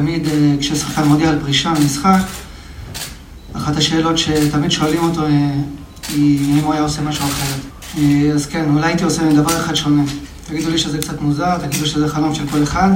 [0.00, 2.18] תמיד אה, כששחקן מודיע על פרישה ממשחק,
[3.52, 5.26] אחת השאלות שתמיד שואלים אותו
[6.08, 7.60] היא אם הוא היה עושה משהו אחרת.
[8.34, 10.02] אז כן, אולי הייתי עושה דבר אחד שונה.
[10.46, 12.88] תגידו לי שזה קצת מוזר, תגידו שזה חלום של כל אחד,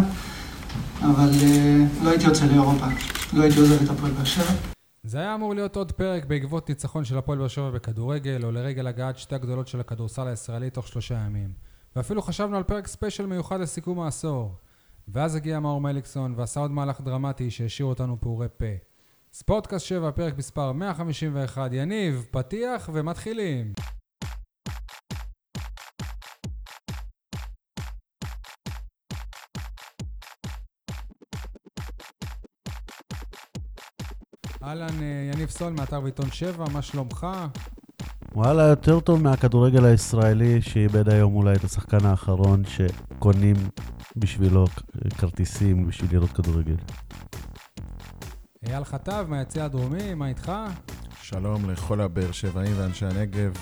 [1.03, 1.30] אבל
[2.03, 2.87] לא הייתי יוצא לאירופה.
[3.33, 4.53] לא הייתי עוזב את הפועל באר שבע.
[5.03, 8.87] זה היה אמור להיות עוד פרק בעקבות ניצחון של הפועל באר שבע בכדורגל, או לרגל
[8.87, 11.49] הגעת שתי הגדולות של הכדורסל הישראלי תוך שלושה ימים.
[11.97, 14.55] ואפילו חשבנו על פרק ספיישל מיוחד לסיכום העשור.
[15.09, 18.67] ואז הגיע מאור מליקסון ועשה עוד מהלך דרמטי שהשאיר אותנו פעורי פה.
[19.33, 23.73] ספורטקאסט 7, פרק מספר 151, יניב, פתיח ומתחילים.
[34.62, 37.27] אהלן, אה, יניב סול מאתר ועיתון 7, מה שלומך?
[38.35, 43.57] וואלה, יותר טוב מהכדורגל הישראלי, שאיבד היום אולי את השחקן האחרון שקונים
[44.17, 44.65] בשבילו
[45.19, 46.77] כרטיסים בשביל לראות כדורגל.
[48.67, 50.53] אייל חטב מהיציע הדרומי, מה איתך?
[51.23, 53.53] שלום לכל הבאר שבעים ואנשי הנגב,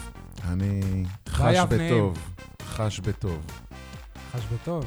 [0.49, 2.19] אני חש בטוב,
[2.67, 3.47] חש בטוב.
[4.33, 4.85] חש בטוב?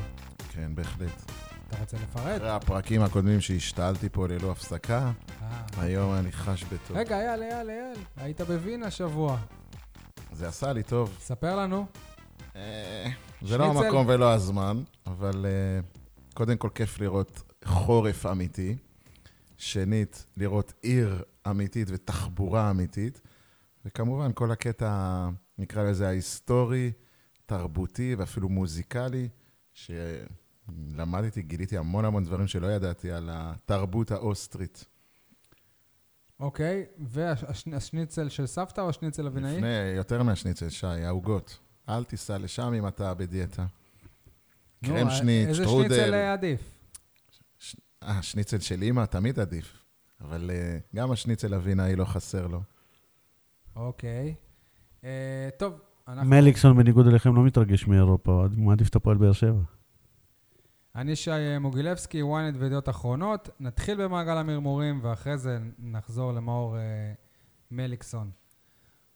[0.49, 1.44] כן, בהחלט.
[1.75, 2.37] אתה רוצה לפרט?
[2.37, 5.63] אחרי הפרקים הקודמים שהשתעלתי פה ללא הפסקה, אה.
[5.77, 6.97] היום אני חש בטוב.
[6.97, 9.37] רגע, אייל, אייל, אייל, היית בווינה השבוע.
[10.33, 11.17] זה עשה לי טוב.
[11.19, 11.85] ספר לנו.
[12.55, 13.09] אה,
[13.41, 15.79] זה לא המקום ולא הזמן, אבל אה,
[16.33, 18.75] קודם כל כיף לראות חורף אמיתי.
[19.57, 23.21] שנית, לראות עיר אמיתית ותחבורה אמיתית.
[23.85, 26.91] וכמובן, כל הקטע, נקרא לזה ההיסטורי,
[27.45, 29.29] תרבותי ואפילו מוזיקלי,
[30.65, 34.85] שלמדתי, גיליתי המון המון דברים שלא ידעתי על התרבות האוסטרית.
[36.39, 39.55] אוקיי, והשניצל של סבתא או השניצל אבינאי?
[39.55, 41.59] לפני, יותר מהשניצל, שי, העוגות.
[41.89, 43.65] אל תיסע לשם אם אתה בדיאטה.
[44.85, 45.83] קרם שניץ, איזה שטרודל.
[45.83, 46.71] איזה שניצל עדיף?
[48.01, 49.83] השניצל של אימא תמיד עדיף,
[50.21, 52.61] אבל uh, גם השניצל אבינאי לא חסר לו.
[53.75, 54.35] אוקיי.
[55.57, 55.73] טוב,
[56.07, 56.29] אנחנו...
[56.29, 59.74] מליקסון, בניגוד אליכם, לא מתרגש מאירופה, הוא מעדיף את הפועל באר שבע.
[60.95, 63.49] אני שי מוגילבסקי, ynet וידיעות אחרונות.
[63.59, 66.81] נתחיל במעגל המרמורים, ואחרי זה נחזור למאור אה,
[67.71, 68.29] מליקסון.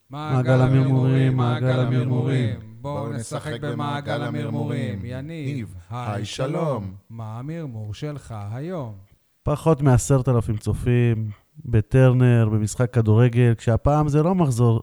[0.09, 2.59] מעגל המרמורים, מעגל המרמורים.
[2.81, 5.01] בואו נשחק במעגל המרמורים.
[5.05, 6.93] יניב, היי שלום.
[7.09, 8.95] מה המרמור שלך היום?
[9.43, 11.31] פחות מעשרת אלפים צופים
[11.65, 14.81] בטרנר, במשחק כדורגל, כשהפעם זה לא מחזור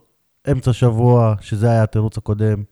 [0.51, 2.63] אמצע שבוע, שזה היה התירוץ הקודם.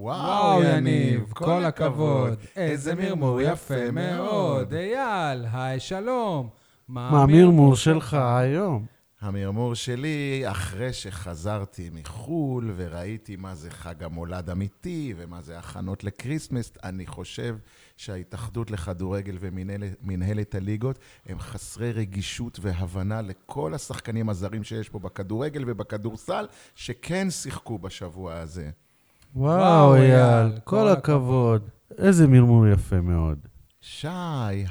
[0.00, 2.38] וואו, יניב, כל הכבוד.
[2.56, 4.74] איזה מרמור יפה מאוד.
[4.74, 6.48] אייל, היי, שלום.
[6.88, 8.86] מה המרמור שלך היום?
[9.20, 16.72] המרמור שלי, אחרי שחזרתי מחו"ל וראיתי מה זה חג המולד אמיתי ומה זה הכנות לקריסמס,
[16.84, 17.56] אני חושב
[17.96, 26.46] שההתאחדות לכדורגל ומנהלת הליגות הם חסרי רגישות והבנה לכל השחקנים הזרים שיש פה בכדורגל ובכדורסל,
[26.74, 28.70] שכן שיחקו בשבוע הזה.
[29.34, 31.68] וואו, אייל, כל הכבוד.
[31.98, 33.38] איזה מרמור יפה מאוד.
[33.80, 34.08] שי,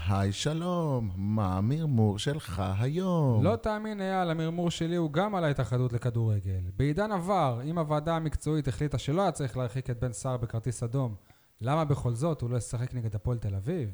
[0.08, 3.44] היי, שלום, מה המרמור שלך היום?
[3.44, 6.62] לא תאמין, אייל, המרמור שלי הוא גם על ההתאחדות לכדורגל.
[6.78, 11.16] בעידן עבר, אם הוועדה המקצועית החליטה שלא היה צריך להרחיק את בן סער בכרטיס אדום,
[11.62, 13.90] למה בכל זאת הוא לא ישחק נגד הפועל תל אביב?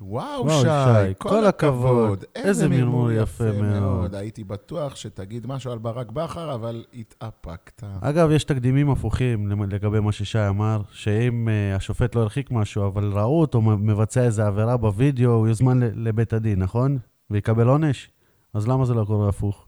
[0.00, 2.24] וואו, וואו שי, כל, כל הכבוד.
[2.34, 4.14] איזה מרמור יפה מאוד.
[4.14, 7.82] הייתי בטוח שתגיד משהו על ברק בכר, אבל התאפקת.
[8.00, 13.12] אגב, יש תקדימים הפוכים לגבי מה ששי אמר, שאם uh, השופט לא הרחיק משהו, אבל
[13.12, 16.98] ראו אותו מבצע איזה עבירה בווידאו, הוא יוזמן לבית הדין, נכון?
[17.30, 18.10] ויקבל עונש?
[18.54, 19.66] אז למה זה לא קורה הפוך?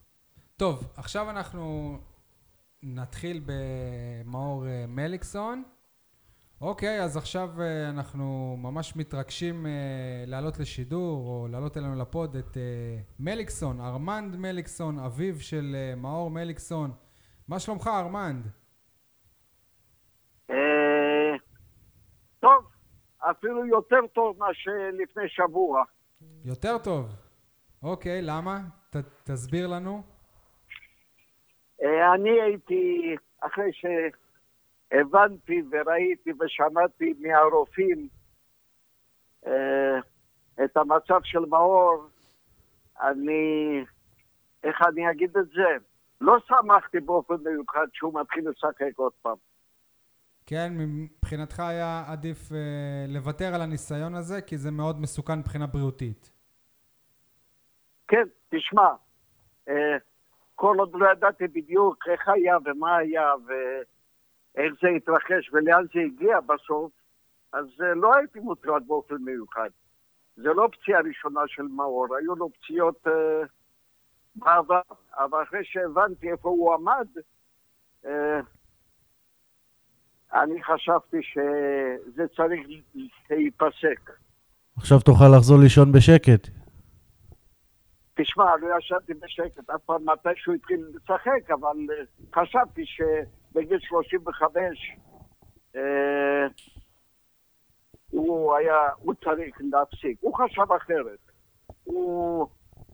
[0.56, 1.96] טוב, עכשיו אנחנו
[2.82, 5.62] נתחיל במאור אה, מליקסון.
[6.60, 9.68] אוקיי, אז עכשיו uh, אנחנו ממש מתרגשים uh,
[10.26, 12.58] לעלות לשידור, או לעלות אלינו לפוד את uh,
[13.20, 16.90] מליקסון, ארמנד מליקסון, אביו של מאור מליקסון.
[17.48, 18.46] מה שלומך, ארמנד?
[22.40, 22.64] טוב,
[23.30, 25.82] אפילו יותר טוב מאשר לפני שבוע.
[26.44, 27.06] יותר טוב?
[27.82, 28.60] אוקיי, למה?
[28.90, 30.02] ת, תסביר לנו.
[32.14, 33.84] אני הייתי, אחרי ש...
[34.92, 38.08] הבנתי וראיתי ושמעתי מהרופאים
[39.46, 39.98] אה,
[40.64, 42.08] את המצב של מאור,
[43.00, 43.84] אני,
[44.64, 45.84] איך אני אגיד את זה?
[46.20, 49.36] לא שמחתי באופן מיוחד שהוא מתחיל לשחק עוד פעם.
[50.46, 56.32] כן, מבחינתך היה עדיף אה, לוותר על הניסיון הזה, כי זה מאוד מסוכן מבחינה בריאותית.
[58.08, 58.88] כן, תשמע,
[59.68, 59.96] אה,
[60.54, 63.52] כל עוד לא ידעתי בדיוק איך היה ומה היה, ו...
[64.54, 66.92] איך זה התרחש ולאן זה הגיע בסוף,
[67.52, 69.70] אז אה, לא הייתי מוטרד באופן מיוחד.
[70.36, 73.42] זה לא פציעה ראשונה של מאור, היו לו פציעות אה,
[74.34, 74.80] בעבר,
[75.12, 77.08] אבל אחרי שהבנתי איפה הוא עמד,
[78.06, 78.40] אה,
[80.32, 82.60] אני חשבתי שזה צריך
[83.30, 84.10] להיפסק.
[84.76, 86.48] עכשיו תוכל לחזור לישון בשקט.
[88.14, 92.04] תשמע, לא ישנתי בשקט, אף פעם מתי שהוא התחיל לשחק, אבל אה,
[92.34, 92.82] חשבתי
[93.50, 94.96] שבגיל 35
[95.76, 96.46] אה,
[98.10, 100.18] הוא היה, הוא צריך להפסיק.
[100.20, 101.18] הוא חשב אחרת.
[101.84, 102.48] הוא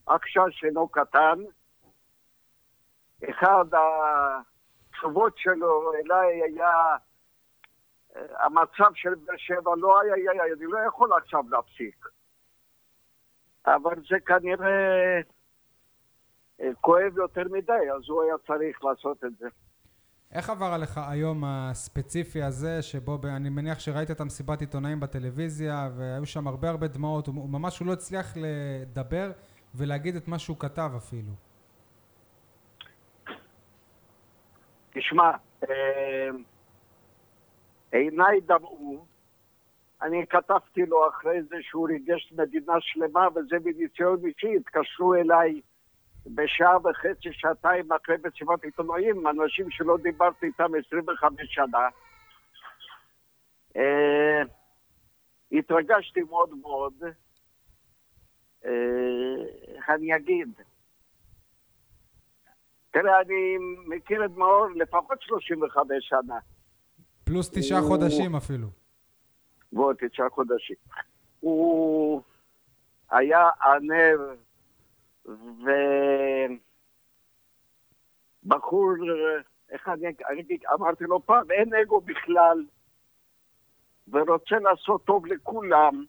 [0.07, 1.39] עקשש אינו קטן.
[3.31, 3.65] אחד
[4.93, 6.97] התשובות שלו אליי היה,
[8.17, 12.07] אה, המצב של באר שבע לא היה, היה, היה, אני לא יכול עכשיו להפסיק.
[13.67, 15.21] אבל זה כנראה
[16.61, 19.49] אה, כואב יותר מדי, אז הוא היה צריך לעשות את זה.
[20.33, 26.27] איך עבר עליך היום הספציפי הזה, שבו אני מניח שראית את המסיבת עיתונאים בטלוויזיה, והיו
[26.27, 29.31] שם הרבה הרבה דמעות, הוא הוא ממש לא הצליח לדבר
[29.75, 31.33] ולהגיד את מה שהוא כתב אפילו.
[34.91, 35.31] תשמע,
[35.69, 36.31] אה,
[37.93, 39.07] עיניי דמעו.
[40.03, 44.57] אני כתבתי לו אחרי זה שהוא ריגש מדינה שלמה, וזה מניסיון אישי.
[44.57, 45.61] התקשרו אליי
[46.35, 51.89] בשעה וחצי, שעתיים אחרי מסיבת עיתונאים, אנשים שלא דיברתי איתם 25 שנה.
[53.77, 54.43] אה,
[55.53, 56.93] התרגשתי מאוד מאוד.
[59.75, 60.49] איך אני אגיד?
[62.91, 63.57] תראה, אני
[63.87, 66.39] מכיר את מאור לפחות 35 שנה.
[67.25, 68.69] פלוס תשעה הוא- חודשים אפילו.
[69.73, 70.77] ועוד תשעה חודשים.
[71.41, 72.23] הוא
[73.11, 74.21] היה ענב
[78.45, 78.93] ובחור,
[79.71, 82.65] איך אני, אמרתי לו פעם, אין אגו בכלל,
[84.09, 86.05] ורוצה לעשות טוב לכולם.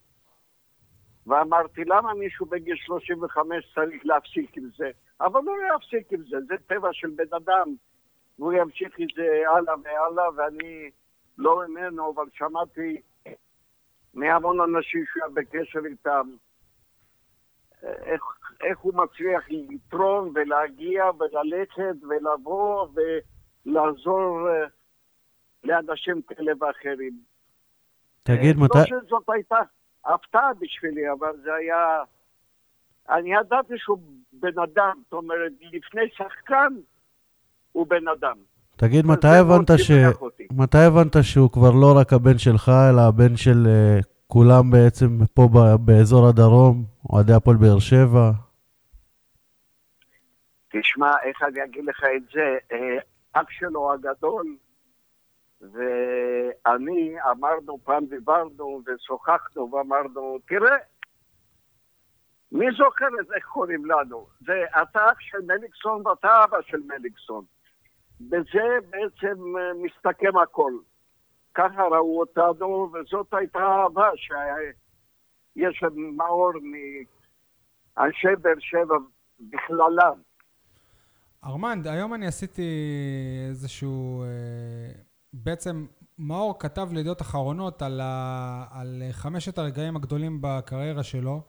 [1.28, 4.92] ואמרתי, למה מישהו בגיל 35 צריך להפסיק עם זה?
[5.22, 7.76] אבל לא יפסיק עם זה, זה טבע של בן אדם.
[8.40, 10.92] והוא ימשיך עם זה הלאה והלאה, ואני
[11.38, 13.02] לא ממנו, אבל שמעתי
[14.14, 16.30] מהמון אנשים שהוא היה בקשר איתם,
[17.84, 18.22] איך,
[18.62, 22.88] איך הוא מצליח לתרום ולהגיע וללכת ולבוא
[23.66, 24.68] ולעזור אה,
[25.64, 27.20] לאנשים כאלה ואחרים.
[28.24, 28.78] תגיד, אה, מתי...
[28.78, 29.58] לא שזאת הייתה
[30.06, 32.04] הפתעה בשבילי, אבל זה היה...
[33.10, 33.98] אני ידעתי שהוא
[34.34, 36.74] בן אדם, זאת אומרת, לפני שחקן
[37.72, 38.38] הוא בן אדם.
[38.76, 39.92] תגיד, מתי הבנת ש...
[40.52, 45.50] מתי הבנת שהוא כבר לא רק הבן שלך, אלא הבן של אה, כולם בעצם פה
[45.54, 48.32] ב- באזור הדרום, אוהדי הפועל באר שבע?
[50.80, 52.98] תשמע, איך אני אגיד לך את זה, אה,
[53.34, 54.58] אח שלו הגדול
[55.62, 60.78] ואני אמרנו, פעם דיברנו ושוחחנו ואמרנו, תראה,
[62.52, 64.28] מי זוכר את איך קוראים לנו?
[64.40, 67.46] זה אתה אח של מליקסון ואתה אבא של מליקסון.
[68.22, 70.72] בזה בעצם אה, מסתכם הכל.
[71.54, 75.84] ככה ראו אותנו, וזאת הייתה אהבה שיש
[76.18, 76.52] מאור
[77.98, 78.96] מאנשי באר שבע
[79.40, 80.27] בכללם.
[81.44, 82.70] ארמנד, היום אני עשיתי
[83.50, 84.24] איזשהו...
[84.24, 84.28] אה,
[85.34, 85.86] בעצם
[86.20, 91.42] מאור כתב לידיעות אחרונות על, ה, על חמשת הרגעים הגדולים בקריירה שלו,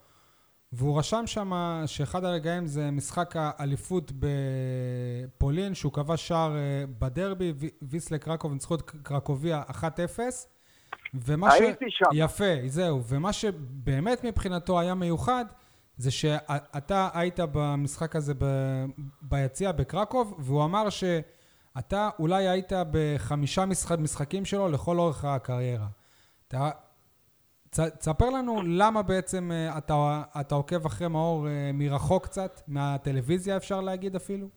[0.73, 1.53] והוא רשם שם
[1.87, 7.53] שאחד הרגעים זה משחק האליפות בפולין, שהוא כבש שער אה, בדרבי,
[7.83, 9.83] ויסלה קרקוב ניצחו את קרקוביה 1-0.
[11.15, 12.05] ומה הייתי שם.
[12.13, 13.03] יפה, זהו.
[13.05, 15.45] ומה שבאמת מבחינתו היה מיוחד,
[15.99, 18.85] זה שאתה היית במשחק הזה ב-
[19.23, 25.87] ביציע בקרקוב, והוא אמר שאתה אולי היית בחמישה משחק, משחקים שלו לכל אורך הקריירה.
[26.49, 26.71] אתה,
[27.71, 33.57] ת, תספר לנו למה בעצם אה, אתה, אתה עוקב אחרי מאור אה, מרחוק קצת, מהטלוויזיה
[33.57, 34.49] אפשר להגיד אפילו?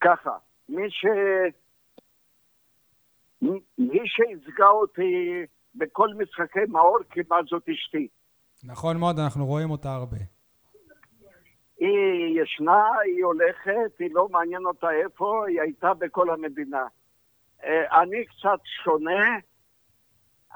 [0.00, 0.36] ככה,
[0.68, 1.06] מי ש...
[3.78, 8.08] מי שייצגה אותי בכל משחקי מאור כמעט זאת אשתי.
[8.64, 10.16] נכון מאוד, אנחנו רואים אותה הרבה.
[11.78, 16.86] היא ישנה, היא הולכת, היא לא מעניין אותה איפה, היא הייתה בכל המדינה.
[17.64, 19.24] אה, אני קצת שונה,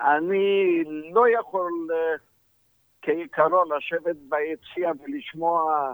[0.00, 2.16] אני לא יכול אה,
[3.02, 5.92] כעיקרון לשבת ביציע ולשמוע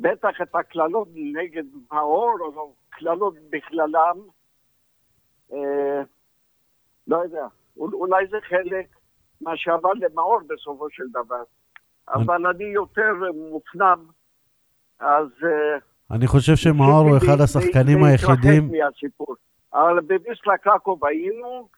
[0.00, 4.18] בטח את הקללות נגד מאור, או קללות בכללם.
[5.52, 6.02] אה,
[7.06, 8.93] לא יודע, אול- אולי זה חלק
[9.40, 11.42] מה שעבר למאור בסופו של דבר.
[12.08, 13.12] אבל אני יותר
[13.50, 14.06] מופנם,
[15.00, 15.26] אז...
[15.44, 15.78] אה,
[16.16, 18.70] אני חושב שמאור הוא אחד השחקנים היחידים...
[19.74, 21.68] אבל בביסלה קרקוב היינו,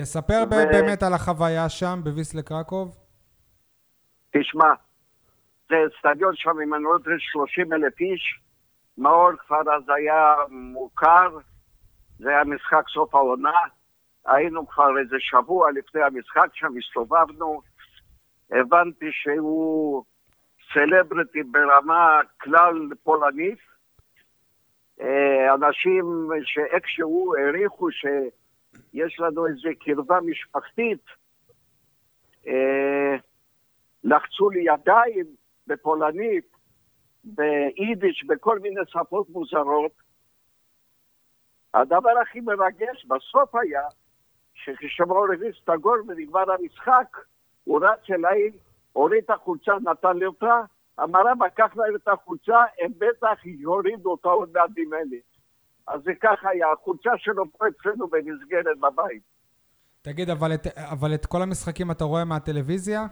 [0.00, 2.96] תספר ו- באמת על החוויה שם בוויסלה קרקוב.
[4.30, 4.72] תשמע,
[5.68, 8.40] זה אצטדיון שם, אם אני לא טועה, 30 אלף איש.
[8.98, 11.38] מאור כבר אז היה מוכר,
[12.18, 13.58] זה היה משחק סוף העונה.
[14.28, 17.62] היינו כבר איזה שבוע לפני המשחק שם, הסתובבנו.
[18.50, 20.04] הבנתי שהוא
[20.72, 23.58] סלבריטי ברמה כלל פולנית.
[25.00, 31.04] אה, אנשים שאיכשהו העריכו שיש לנו איזו קרבה משפחתית,
[32.46, 33.16] אה,
[34.04, 35.26] לחצו לי ידיים
[35.66, 36.46] בפולנית,
[37.24, 39.92] ביידיש, בכל מיני שפות מוזרות.
[41.74, 43.82] הדבר הכי מרגש בסוף היה
[44.64, 47.16] שכשמור הכניס את הגול ונגמר המשחק,
[47.64, 48.50] הוא רץ אליי,
[48.92, 50.60] הוריד את החולצה, נתן לי אותה,
[51.02, 55.20] אמר אבא, קח להם את החולצה, הם בטח יורידו אותה עוד מעט ממני.
[55.86, 59.22] אז זה ככה היה, החולצה שלו פה אצלנו במסגרת בבית.
[60.02, 63.06] תגיד, אבל את, אבל את כל המשחקים אתה רואה מהטלוויזיה?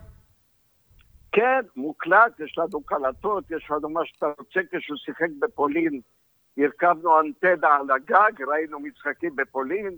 [1.32, 6.00] כן, מוקלט, יש לנו קלטות, יש לנו מה שאתה רוצה כשהוא שיחק בפולין.
[6.58, 9.96] הרכבנו אנטנה על הגג, ראינו משחקים בפולין,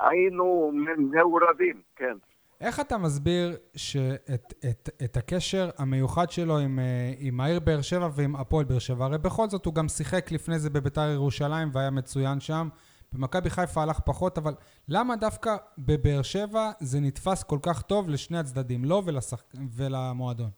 [0.00, 2.16] היינו מעורבים, כן.
[2.60, 8.08] איך אתה מסביר שאת, את, את הקשר המיוחד שלו עם, אה, עם העיר באר שבע
[8.16, 9.04] ועם הפועל באר שבע?
[9.04, 12.68] הרי בכל זאת הוא גם שיחק לפני זה בביתר ירושלים והיה מצוין שם.
[13.12, 14.52] במכבי חיפה הלך פחות, אבל
[14.88, 19.44] למה דווקא בבאר שבע זה נתפס כל כך טוב לשני הצדדים, לו ולשח...
[19.76, 20.50] ולמועדון?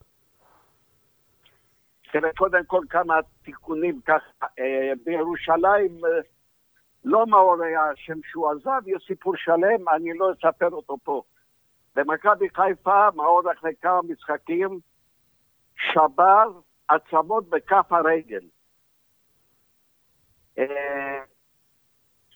[2.12, 4.46] תראה, קודם כל כמה תיקונים ככה.
[4.58, 6.10] אה, בירושלים אה,
[7.04, 11.22] לא מאור היה השם שהוא עזב, יש סיפור שלם, אני לא אספר אותו פה.
[11.96, 14.80] במכבי חיפה, מאור אחרי כמה משחקים,
[15.76, 18.46] שבר עצמות בכף הרגל.
[20.58, 21.24] אה,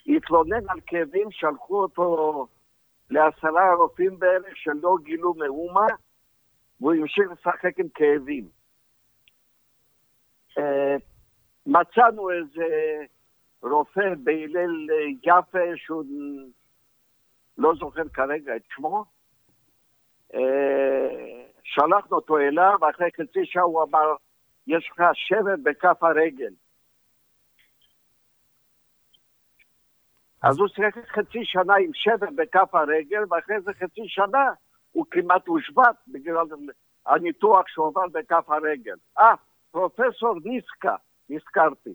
[0.06, 2.47] התלונן על כאבים, שלחו אותו
[3.11, 5.87] לעשרה רופאים בערך שלא גילו מאומה,
[6.80, 8.49] והוא המשיך לשחק עם כאבים.
[10.59, 10.62] Uh,
[11.66, 12.66] מצאנו איזה
[13.64, 14.87] רופא בהלל
[15.23, 16.04] יפה, שהוא
[17.59, 19.04] לא זוכר כרגע את שמו,
[20.33, 20.37] uh,
[21.62, 24.14] שלחנו אותו אליו, ואחרי חצי שעה הוא אמר,
[24.66, 26.52] יש לך שבר בכף הרגל.
[30.42, 34.52] אז הוא שיחק חצי שנה עם שבר בכף הרגל, ואחרי זה חצי שנה
[34.92, 36.47] הוא כמעט הושבת בגלל
[37.06, 38.97] הניתוח שהוא עבר בכף הרגל.
[39.18, 39.35] אה,
[39.71, 40.97] פרופסור ניסקה,
[41.30, 41.94] נזכרתי.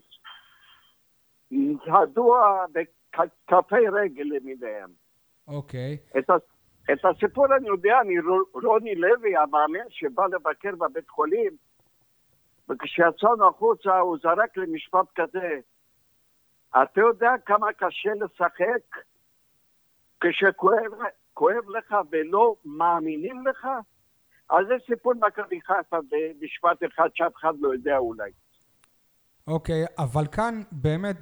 [1.50, 4.90] ידוע בכפי רגל למיניהם.
[5.48, 5.98] אוקיי.
[6.14, 6.18] Okay.
[6.18, 6.30] את,
[6.92, 7.98] את הסיפור אני יודע
[8.54, 11.52] מרוני לוי, המאמן שבא לבקר בבית חולים,
[12.68, 15.60] וכשיצאנו החוצה הוא זרק לי משפט כזה,
[16.70, 19.02] אתה יודע כמה קשה לשחק
[20.20, 23.68] כשכואב לך ולא מאמינים לך?
[24.50, 28.30] אז זה סיפור מכבי חיפה במשפט אחד שאף אחד לא יודע אולי.
[29.50, 31.16] אוקיי, אבל כאן באמת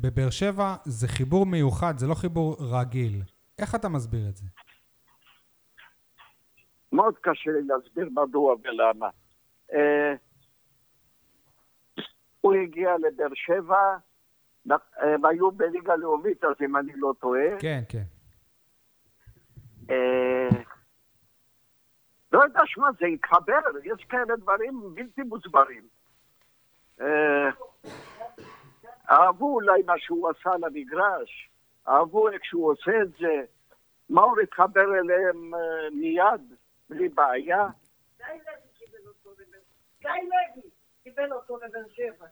[0.00, 3.22] בבאר שבע זה חיבור מיוחד, זה לא חיבור רגיל.
[3.58, 4.46] איך אתה מסביר את זה?
[6.92, 9.08] מאוד קשה לי להסביר מדוע ולמה.
[9.72, 10.14] אה,
[12.40, 13.96] הוא הגיע לבאר שבע,
[14.96, 17.58] הם היו בליגה לאומית, אז אם אני לא טועה.
[17.60, 18.04] כן, כן.
[19.90, 20.48] אה,
[22.32, 25.88] לא יודע, שמע, זה התחבר, יש כאלה דברים בלתי מוסברים.
[27.00, 27.50] אה,
[29.10, 31.50] אהבו אולי מה שהוא עשה למגרש,
[31.88, 33.44] אהבו איך שהוא עושה את זה.
[34.10, 35.60] מאור התחבר אליהם אה,
[35.92, 36.54] מיד,
[36.90, 37.66] בלי בעיה.
[40.00, 40.70] גיא לוי
[41.04, 42.26] קיבל אותו לבאר שבע.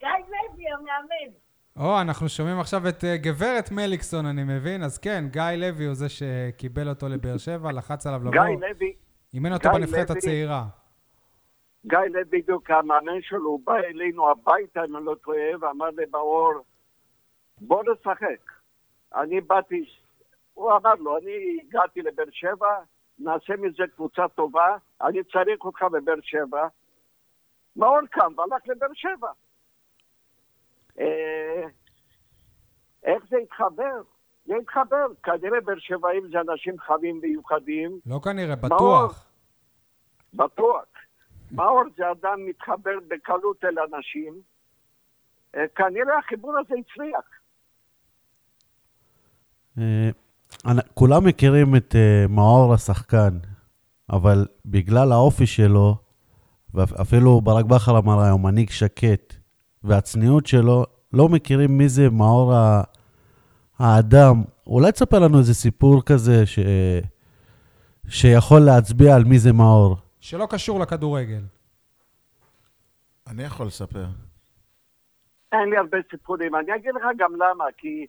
[0.00, 1.32] גיא לוי המאמן.
[1.76, 4.82] או, אנחנו שומעים עכשיו את uh, גברת מליקסון, אני מבין.
[4.82, 8.30] אז כן, גיא לוי הוא זה שקיבל אותו לבאר שבע, לחץ עליו לבוא.
[8.30, 8.94] גיא לוי...
[9.34, 10.64] אימן אותו בנבחרת הצעירה.
[11.86, 16.52] גיא לוי בדיוק המאמן שלו, בא אלינו הביתה, אם אני לא טועה, ואמר לי באור,
[17.60, 18.52] בוא נשחק.
[19.14, 19.84] אני באתי,
[20.54, 22.78] הוא אמר לו, אני הגעתי לבאר שבע,
[23.18, 26.68] נעשה מזה קבוצה טובה, אני צריך אותך בבאר שבע.
[27.76, 29.30] מאור קם והלך לבאר שבע.
[30.98, 31.68] אה,
[33.04, 34.02] איך זה התחבר?
[34.46, 35.06] זה התחבר.
[35.22, 37.98] כנראה באר שבעים זה אנשים חמים מיוחדים.
[38.06, 39.32] לא כנראה, בטוח.
[40.34, 40.84] בטוח.
[41.52, 44.34] מאור זה אדם מתחבר בקלות אל אנשים.
[45.56, 47.24] אה, כנראה החיבור הזה הצליח.
[49.78, 50.10] אה,
[50.94, 51.94] כולם מכירים את
[52.28, 53.38] מאור השחקן,
[54.10, 55.96] אבל בגלל האופי שלו,
[56.74, 59.34] ואפילו ברק בכר אמר היום, מנהיג שקט,
[59.84, 62.52] והצניעות שלו, לא מכירים מי זה מאור
[63.78, 64.42] האדם.
[64.66, 66.58] אולי תספר לנו איזה סיפור כזה ש...
[68.08, 69.96] שיכול להצביע על מי זה מאור.
[70.22, 71.42] שלא קשור לכדורגל.
[73.26, 74.04] אני יכול לספר.
[75.52, 76.54] אין לי הרבה סיפורים.
[76.54, 78.06] אני אגיד לך גם למה, כי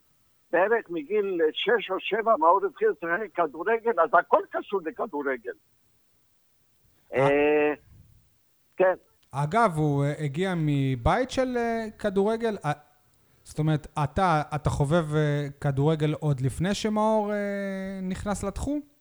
[0.51, 5.51] בערך מגיל שש או שבע מאור התחיל לשחק כדורגל, אז הכל קשור לכדורגל.
[7.13, 7.73] אה,
[8.77, 8.93] כן,
[9.31, 12.57] אגב, הוא אה, הגיע מבית של אה, כדורגל?
[12.65, 12.71] אה,
[13.43, 18.92] זאת אומרת, אתה, אתה חובב אה, כדורגל עוד לפני שמאור אה, נכנס לתחום?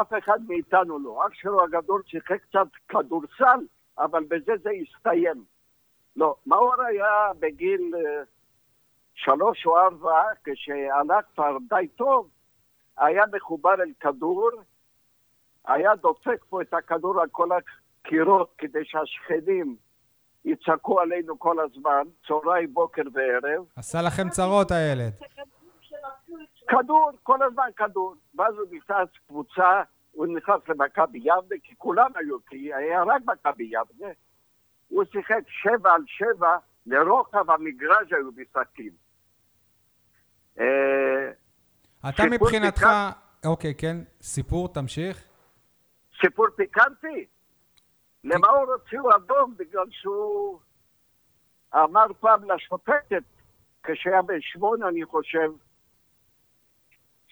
[0.00, 1.26] אף אחד מאיתנו לא.
[1.26, 3.60] אח שלו הגדול שיחק קצת כדורסל,
[3.98, 5.44] אבל בזה זה הסתיים.
[6.16, 8.22] לא, מאור היה בגיל אה,
[9.14, 12.28] שלוש או ארבע, כשהלך כבר די טוב,
[12.98, 14.50] היה מחובר אל כדור,
[15.66, 19.76] היה דופק פה את הכדור על כל הקירות כדי שהשכנים
[20.44, 23.64] יצעקו עלינו כל הזמן, צהריים, בוקר וערב.
[23.76, 25.12] עשה לכם צרות הילד.
[26.84, 28.14] כדור, כל הזמן כדור.
[28.34, 33.64] ואז הוא נכנס קבוצה, הוא נכנס למכבי יבנה, כי כולם היו, כי היה רק מכבי
[33.64, 34.12] יבנה.
[34.88, 38.92] הוא שיחק שבע על שבע, לרוחב המגרש היו משחקים.
[40.58, 41.30] אה,
[42.08, 42.86] אתה מבחינתך...
[43.46, 45.24] אוקיי, כן, סיפור, תמשיך.
[46.20, 47.26] סיפור פיקנטי.
[48.24, 50.60] למאור הוציאו אדום בגלל שהוא
[51.74, 53.22] אמר פעם לשופטת,
[53.82, 55.50] כשהיה בן שמונה, אני חושב,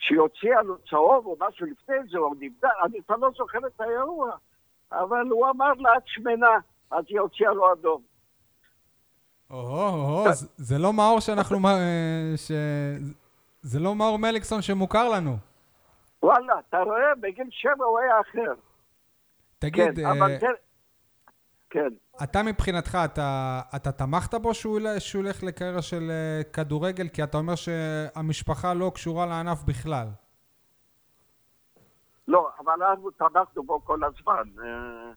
[0.02, 3.80] שהיא הוציאה לו צהוב או משהו לפני זה, או נבדל, אני כבר לא זוכר את
[3.80, 4.30] האירוע,
[4.92, 6.58] אבל הוא אמר לה, את שמנה,
[6.90, 8.02] אז היא הוציאה לו אדום.
[9.50, 10.24] או-הו, או-הו,
[10.56, 11.68] זה- לא מאור שאנחנו...
[11.68, 12.52] אה, ש...
[13.62, 15.36] זה לא מאור מליקסון שמוכר לנו.
[16.22, 17.14] וואלה, אתה רואה?
[17.20, 18.52] בגיל שבע הוא היה אחר.
[19.58, 20.46] תגיד, כן, אה, אבל זה...
[21.72, 21.88] כן.
[22.22, 27.08] אתה מבחינתך, אתה, אתה תמכת בו שהוא, שהוא ילך לקריירה של אה, כדורגל?
[27.08, 30.06] כי אתה אומר שהמשפחה לא קשורה לענף בכלל.
[32.28, 34.64] לא, אבל אנחנו תמכנו בו כל הזמן.
[34.64, 35.12] אה,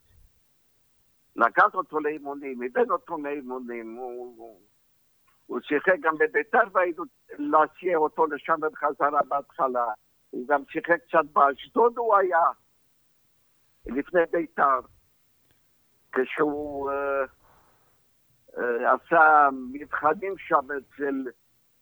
[1.35, 4.59] לקח אותו לאימונים, הבאנו אותו לאימונים, הוא, הוא,
[5.45, 7.03] הוא שיחק גם בביתר והיינו
[7.37, 9.85] להסיע אותו לשם בחזרה בהתחלה.
[10.29, 12.45] הוא גם שיחק קצת באשדוד הוא היה,
[13.85, 14.79] לפני ביתר,
[16.15, 16.95] כשהוא אה,
[18.57, 21.29] אה, עשה מבחנים שם אצל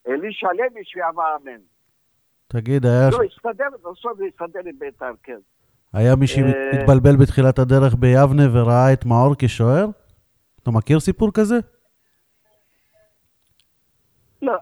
[0.08, 1.62] אלישע לוי שהיה מאמן.
[2.48, 5.40] תגיד, היה, לא, הסתדר, בסוף הסתדר עם ביתר, כן.
[5.94, 9.86] היה מי אה, שהתבלבל בתחילת הדרך ביבנה וראה את מאור כשוער?
[10.64, 11.56] אתה מכיר סיפור כזה?
[14.42, 14.54] לא,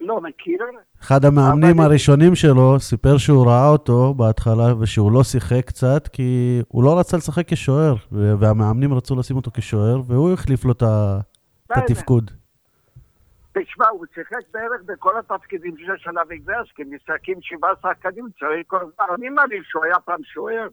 [0.00, 0.58] לא מכיר.
[1.02, 6.84] אחד המאמנים הראשונים שלו סיפר שהוא ראה אותו בהתחלה ושהוא לא שיחק קצת כי הוא
[6.84, 10.82] לא רצה לשחק כשוער והמאמנים רצו לשים אותו כשוער והוא החליף לו את.
[11.70, 12.30] התפקוד.
[13.52, 18.76] תשמע, הוא שיחק בערך בכל התפקידים של של אבי גרסקי, משחקים שבעה שחקנים, צריך כל
[18.76, 19.14] הזמן.
[19.14, 20.68] אני מעריך שהוא היה פעם שוער,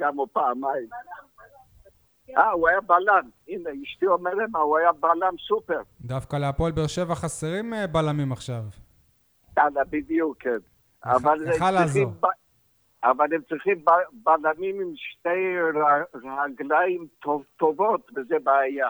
[0.00, 0.88] גם הוא פעמיים.
[2.36, 3.30] אה, הוא היה בלם.
[3.48, 5.80] הנה, אשתי אומרת מה, הוא היה בלם סופר.
[6.00, 8.62] דווקא להפועל באר שבע חסרים אה, בלמים עכשיו.
[9.58, 10.56] יאללה, בדיוק, כן.
[11.04, 11.38] אבל
[11.70, 11.84] לעזור.
[11.84, 12.26] צריכים ב-
[13.04, 13.90] אבל הם צריכים ב-
[14.24, 18.88] בלמים עם שתי ר- רגליים טוב- טובות, וזה בעיה.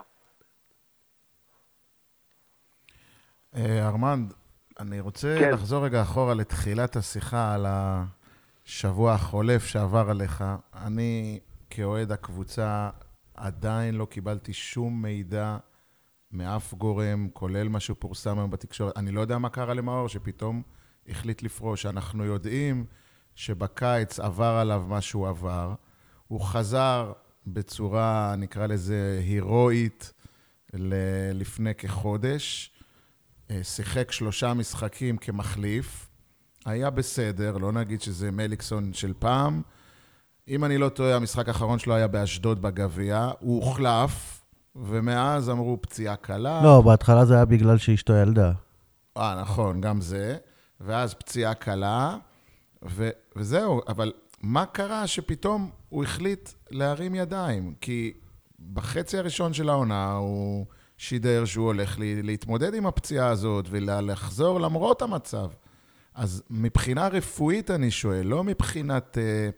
[3.56, 4.32] אה, ארמנד,
[4.80, 5.50] אני רוצה כן.
[5.52, 10.44] לחזור רגע אחורה לתחילת השיחה על השבוע החולף שעבר עליך.
[10.86, 12.90] אני, כאוהד הקבוצה,
[13.34, 15.56] עדיין לא קיבלתי שום מידע
[16.36, 18.96] מאף גורם, כולל מה שפורסם היום בתקשורת.
[18.96, 20.62] אני לא יודע מה קרה למאור, שפתאום
[21.08, 21.86] החליט לפרוש.
[21.86, 22.84] אנחנו יודעים
[23.34, 25.74] שבקיץ עבר עליו מה שהוא עבר.
[26.28, 27.12] הוא חזר
[27.46, 30.12] בצורה, נקרא לזה, הירואית
[30.74, 32.70] ל- לפני כחודש.
[33.50, 36.08] אה, שיחק שלושה משחקים כמחליף.
[36.64, 39.62] היה בסדר, לא נגיד שזה מליקסון של פעם.
[40.48, 43.30] אם אני לא טועה, המשחק האחרון שלו היה באשדוד בגביע.
[43.40, 44.35] הוא הוחלף,
[44.84, 46.60] ומאז אמרו פציעה קלה.
[46.64, 48.52] לא, בהתחלה זה היה בגלל שאשתו ילדה.
[49.16, 50.36] אה, נכון, גם זה.
[50.80, 52.16] ואז פציעה קלה,
[52.88, 53.80] ו- וזהו.
[53.88, 54.12] אבל
[54.42, 57.74] מה קרה שפתאום הוא החליט להרים ידיים?
[57.80, 58.12] כי
[58.72, 60.66] בחצי הראשון של העונה הוא
[60.98, 65.46] שידר שהוא הולך ל- להתמודד עם הפציעה הזאת ולחזור למרות המצב.
[66.14, 69.18] אז מבחינה רפואית אני שואל, לא מבחינת...
[69.18, 69.48] אה,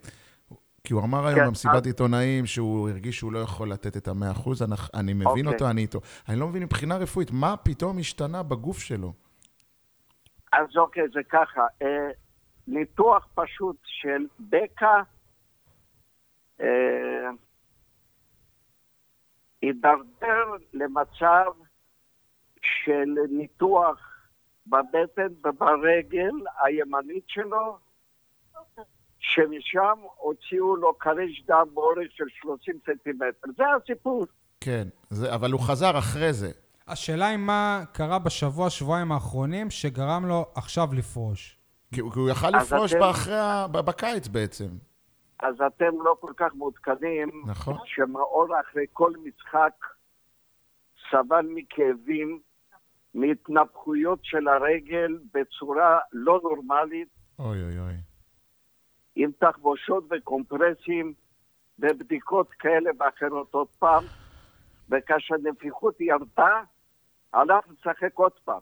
[0.88, 4.08] כי הוא אמר היום כן, במסיבת אז- עיתונאים שהוא הרגיש שהוא לא יכול לתת את
[4.08, 5.46] המאה אחוז, אני, אני מבין אוקיי.
[5.46, 6.00] אותו, אני איתו.
[6.28, 9.12] אני לא מבין מבחינה רפואית, מה פתאום השתנה בגוף שלו?
[10.52, 11.60] אז אוקיי, זה ככה.
[11.82, 12.10] אה,
[12.68, 15.02] ניתוח פשוט של בקע
[16.60, 16.66] אה,
[19.62, 21.52] הידרדר למצב
[22.62, 24.00] של ניתוח
[24.66, 26.32] בבטן וברגל
[26.64, 27.78] הימנית שלו,
[29.34, 33.48] שמשם הוציאו לו קרש דם באורך של 30 סנטימטר.
[33.56, 34.26] זה הסיפור.
[34.60, 36.50] כן, זה, אבל הוא חזר אחרי זה.
[36.88, 41.58] השאלה היא מה קרה בשבוע, שבועיים האחרונים, שגרם לו עכשיו לפרוש.
[41.94, 43.34] כי הוא, כי הוא יכל לפרוש אתם- באחרי
[43.86, 44.68] בקיץ בעצם.
[45.42, 47.76] אז אתם לא כל כך מעודכנים נכון.
[47.84, 49.72] שמאור אחרי כל משחק
[51.10, 52.40] סבל מכאבים,
[53.14, 57.94] מהתנפחויות של הרגל בצורה לא נורמלית, אוי אוי אוי.
[59.18, 61.14] עם תחבושות וקומפרסים
[61.78, 64.04] ובדיקות כאלה ואחרות עוד פעם,
[64.90, 66.62] וכאשר נפיחות ירדה,
[67.32, 68.60] הלך לשחק עוד פעם.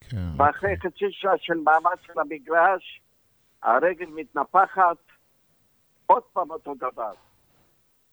[0.00, 0.16] כן.
[0.36, 3.00] ואחרי חצי שעה של מאמץ של המגרש,
[3.62, 4.96] הרגל מתנפחת,
[6.06, 7.12] עוד פעם אותו דבר.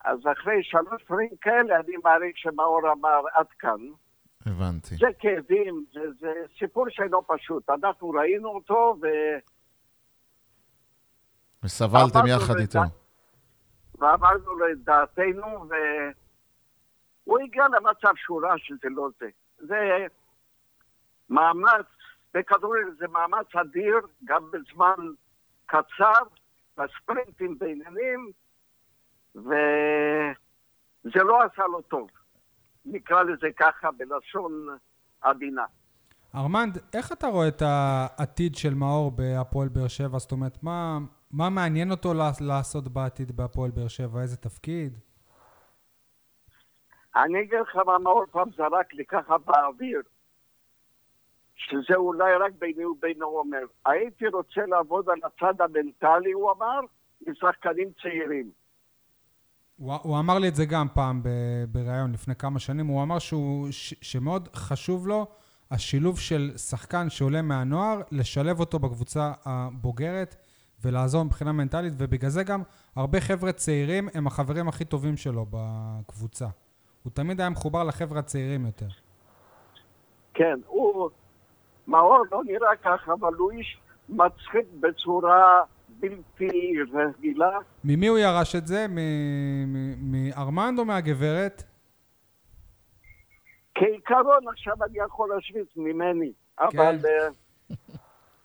[0.06, 3.80] אז אחרי שלוש דברים כאלה, אני מעריך שמאור אמר עד כאן.
[4.46, 4.96] הבנתי.
[4.96, 7.70] זה כאבים, זה, זה סיפור שאינו פשוט.
[7.70, 9.08] אנחנו ראינו אותו, ו...
[11.64, 12.80] וסבלתם יחד איתו.
[14.00, 15.70] ואמרנו לו את דעתנו,
[17.26, 19.30] והוא הגיע למצב שהוא ראה שזה לא זה.
[19.58, 20.08] זה
[21.30, 21.86] מאמץ,
[22.34, 24.96] בכדורגל זה מאמץ אדיר, גם בזמן
[25.66, 26.24] קצר,
[26.78, 28.32] בספרינטים בעניינים,
[29.36, 32.10] וזה לא עשה לו טוב.
[32.86, 34.68] נקרא לזה ככה בלשון
[35.22, 35.66] עדינה.
[36.36, 40.18] ארמנד, איך אתה רואה את העתיד של מאור בהפועל באר שבע?
[40.18, 40.98] זאת אומרת, מה,
[41.32, 44.22] מה מעניין אותו לעש- לעשות בעתיד בהפועל באר שבע?
[44.22, 44.98] איזה תפקיד?
[47.16, 50.02] אני אגיד לך מה מאור פעם זרק לי ככה באוויר,
[51.56, 53.62] שזה אולי רק ביני ובינו אומר.
[53.86, 56.80] הייתי רוצה לעבוד על הצד המנטלי, הוא אמר,
[57.28, 58.52] עם שחקנים צעירים.
[59.78, 61.24] הוא, הוא אמר לי את זה גם פעם
[61.72, 65.28] בריאיון לפני כמה שנים, הוא אמר שהוא, ש, שמאוד חשוב לו
[65.72, 70.36] השילוב של שחקן שעולה מהנוער, לשלב אותו בקבוצה הבוגרת
[70.84, 72.62] ולעזור מבחינה מנטלית, ובגלל זה גם
[72.96, 76.48] הרבה חבר'ה צעירים הם החברים הכי טובים שלו בקבוצה.
[77.04, 78.88] הוא תמיד היה מחובר לחבר'ה הצעירים יותר.
[80.34, 81.10] כן, הוא...
[81.88, 87.60] מאור לא נראה ככה, אבל הוא איש מצחיק בצורה בלתי רגילה.
[87.84, 88.86] ממי הוא ירש את זה?
[88.90, 91.64] מ- מ- מארמנד או מהגברת?
[93.76, 96.98] כעיקרון עכשיו אני יכול להשוויץ ממני, אבל...
[97.06, 97.28] אה,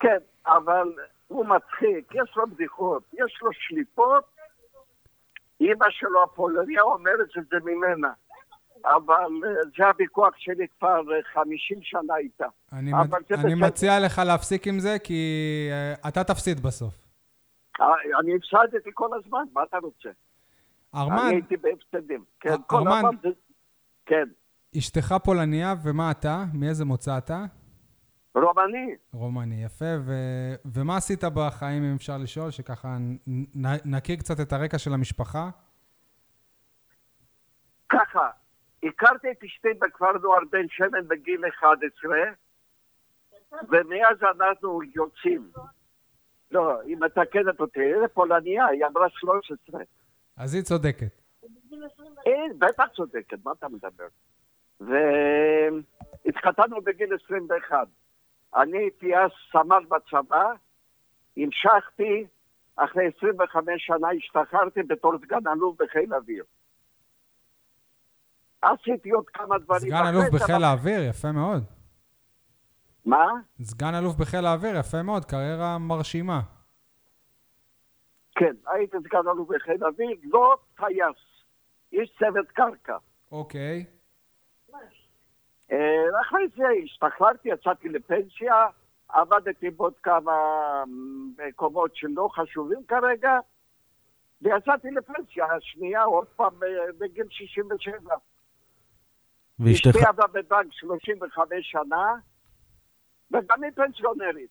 [0.01, 0.92] כן, אבל
[1.35, 4.25] הוא מצחיק, יש לו בדיחות, יש לו שליפות.
[5.61, 8.12] אימא שלו הפולניה אומרת שזה ממנה.
[8.85, 9.14] אבל
[9.47, 12.47] אה, זה הוויכוח שלי כבר אה, 50 שנה איתה.
[12.73, 13.55] אני, אבל מ- זה אני.
[13.55, 15.20] מציע לך להפסיק עם זה, כי
[16.03, 16.94] uh, אתה תפסיד בסוף.
[17.81, 17.87] אה,
[18.20, 20.09] אני הפסדתי כל הזמן, מה אתה רוצה?
[20.94, 22.25] אני ארמנד, הייתי בהפסדים.
[22.40, 22.77] כן, אה, כל.
[22.88, 23.11] הזמן.
[24.07, 24.25] כן,
[24.79, 26.44] אשתך פולניה, ומה אתה?
[26.55, 27.44] מאיזה מוצא אתה?
[28.35, 28.94] רומני.
[29.12, 29.94] רומני, יפה.
[30.01, 30.12] ו...
[30.64, 33.44] ומה עשית בחיים, אם אפשר לשאול, שככה נ...
[33.85, 35.51] נכיר קצת את הרקע של המשפחה?
[37.88, 38.31] ככה,
[38.85, 42.16] הכרתי את אשתי בכפר נוער בן שמן בגיל 11,
[43.68, 45.51] ומאז אנחנו יוצאים.
[46.51, 49.81] לא, היא מתקנת אותי, זה פולניה, היא אמרה 13.
[50.37, 51.20] אז היא צודקת.
[52.25, 54.09] היא בטח צודקת, מה אתה מדבר?
[54.81, 57.88] והתחתנו בגיל 21.
[58.56, 60.52] אני הייתי אז סמל בצבא,
[61.36, 62.26] המשכתי,
[62.76, 66.44] אחרי 25 שנה השתחררתי בתור סגן אלוף בחיל אוויר.
[68.62, 69.80] עשיתי עוד כמה דברים.
[69.80, 70.66] סגן אלוף בחיל צבא.
[70.66, 71.64] האוויר, יפה מאוד.
[73.06, 73.26] מה?
[73.62, 76.40] סגן אלוף בחיל האוויר, יפה מאוד, קריירה מרשימה.
[78.34, 81.44] כן, הייתי סגן אלוף בחיל אוויר, לא טייס,
[81.92, 82.96] איש צוות קרקע.
[83.32, 83.84] אוקיי.
[85.72, 88.66] אה, אחרי זה השתחררתי, יצאתי לפנסיה,
[89.09, 90.33] עבדתי בעוד כמה
[91.38, 93.38] מקומות שלא חשובים כרגע,
[94.42, 98.14] ויצאתי לפנסיה השנייה עוד פעם אה, בגיל 67.
[99.59, 99.88] ואשתך...
[99.88, 102.14] אשתי עבדה בבנק 35 שנה,
[103.31, 104.50] וגם היא פנסיונרית.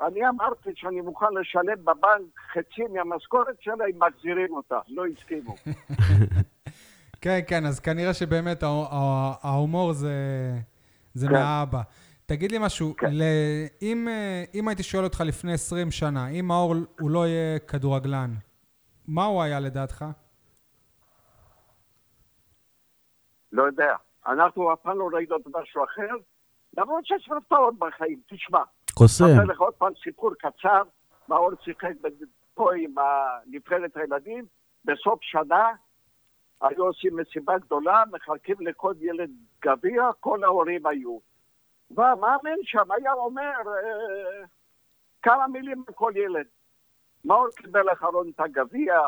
[0.00, 5.54] אני אמרתי שאני מוכן לשלם בבנק חצי מהמשכורת שלה אם מחזירים אותה, לא הסכימו.
[7.20, 8.62] כן, כן, אז כנראה שבאמת
[9.42, 10.12] ההומור זה,
[11.14, 11.32] זה כן.
[11.32, 11.82] מהאבא.
[12.26, 13.06] תגיד לי משהו, כן.
[13.12, 13.22] ל...
[13.82, 18.30] אם, אה, אם הייתי שואל אותך לפני 20 שנה, אם מאור הוא לא יהיה כדורגלן,
[19.08, 20.04] מה הוא היה לדעתך?
[23.52, 23.96] לא יודע.
[24.26, 26.16] אנחנו אף פעם לא ראינו משהו אחר,
[26.78, 28.20] למרות שיש הפתעות בחיים.
[28.26, 28.62] תשמע,
[28.94, 29.24] קוסם.
[29.24, 30.82] אספר לך עוד פעם סיפור קצר,
[31.28, 31.90] מאור שיחק
[32.54, 32.94] פה עם
[33.46, 34.44] נבחרת הילדים,
[34.84, 35.72] בסוף שנה
[36.60, 39.30] היו עושים מסיבה גדולה, מחלקים לכל ילד
[39.64, 41.18] גביע, כל ההורים היו.
[41.90, 44.44] והמאמן שם היה אומר אה,
[45.22, 46.46] כמה מילים לכל ילד.
[47.24, 49.00] מאור קיבל אחרון את הגביע,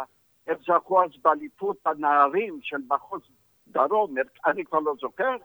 [0.46, 3.20] הם זכו אז באליפות הנערים של מחוז
[3.68, 4.14] דרום,
[4.46, 5.36] אני כבר לא זוכר.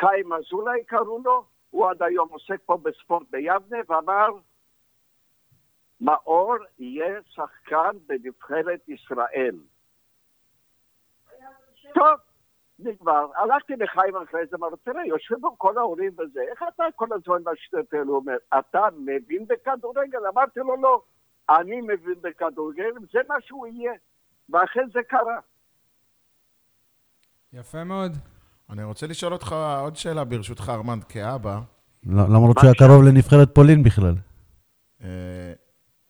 [0.00, 4.28] חיים אזולאי קראו לו, הוא עד היום עוסק פה בספורט ביבנה, ואמר,
[6.00, 9.56] מאור יהיה שחקן בנבחרת ישראל.
[11.94, 12.18] טוב,
[12.78, 13.26] נגמר.
[13.36, 17.44] הלכתי לחיים אחרי זה, אמרתי, תראה, יושבים פה כל ההורים וזה, איך אתה כל הזמן
[17.44, 17.94] בשטות?
[18.06, 20.26] הוא אומר, אתה מבין בכדורגל?
[20.32, 21.02] אמרתי לו, לא.
[21.50, 23.92] אני מבין בכדורגל, זה מה שהוא יהיה.
[24.48, 25.38] ואכן זה קרה.
[27.52, 28.12] יפה מאוד.
[28.70, 31.60] אני רוצה לשאול אותך עוד שאלה, ברשותך, ארמנד, כאבא.
[32.06, 34.14] למרות שהוא היה קרוב לנבחרת פולין בכלל.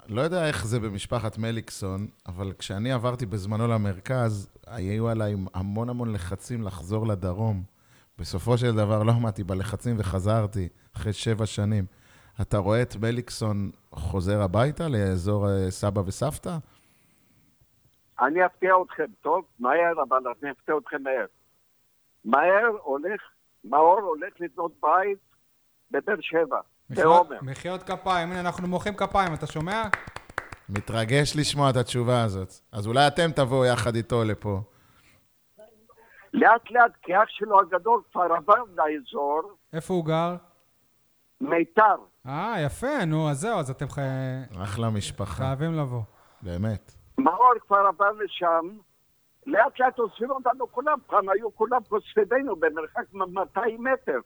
[0.09, 6.12] לא יודע איך זה במשפחת מליקסון, אבל כשאני עברתי בזמנו למרכז, היו עליי המון המון
[6.12, 7.62] לחצים לחזור לדרום.
[8.19, 11.85] בסופו של דבר לא עמדתי בלחצים וחזרתי אחרי שבע שנים.
[12.40, 16.57] אתה רואה את מליקסון חוזר הביתה לאזור אה, סבא וסבתא?
[18.21, 19.45] אני אפתיע אתכם, טוב?
[19.59, 21.27] מהר, אבל אני אפתיע אתכם מהר.
[22.25, 23.21] מהר הולך,
[23.64, 25.19] מאור הולך לבנות בית
[25.90, 27.37] בבאר שבע, בעומר.
[27.42, 29.83] מחיאות כפיים, הנה אנחנו מוחאים כפיים, אתה שומע?
[30.68, 32.53] מתרגש לשמוע את התשובה הזאת.
[32.73, 34.61] אז אולי אתם תבואו יחד איתו לפה.
[36.33, 39.42] לאט לאט, כי אח שלו הגדול כבר עבר לאזור,
[39.73, 40.37] איפה הוא גר?
[41.40, 41.97] מיתר.
[42.27, 44.01] אה, יפה, נו, אז זהו, אז אתם חי...
[44.62, 46.03] אחלה משפחה, חייבים לבוא.
[46.42, 46.94] באמת.
[47.18, 48.68] מאור כבר עבר לשם,
[49.47, 54.18] לאט לאט עוזבים אותנו כולם, פעם היו כולם פה סביבנו במרחק 200 מטר.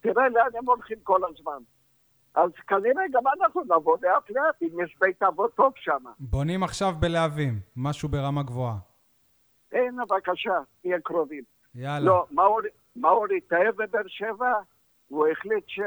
[0.00, 1.62] תראה לאן הם הולכים כל הזמן.
[2.36, 6.04] אז כנראה גם אנחנו נבוא לאט לאט, אם יש בית אבות טוב שם.
[6.18, 8.76] בונים עכשיו בלהבים, משהו ברמה גבוהה.
[9.72, 11.42] הנה, בבקשה, תהיה קרובים.
[11.74, 12.06] יאללה.
[12.06, 12.60] לא, מאור,
[12.96, 14.52] מאור התאהב בבאר שבע,
[15.08, 15.80] הוא החליט ש...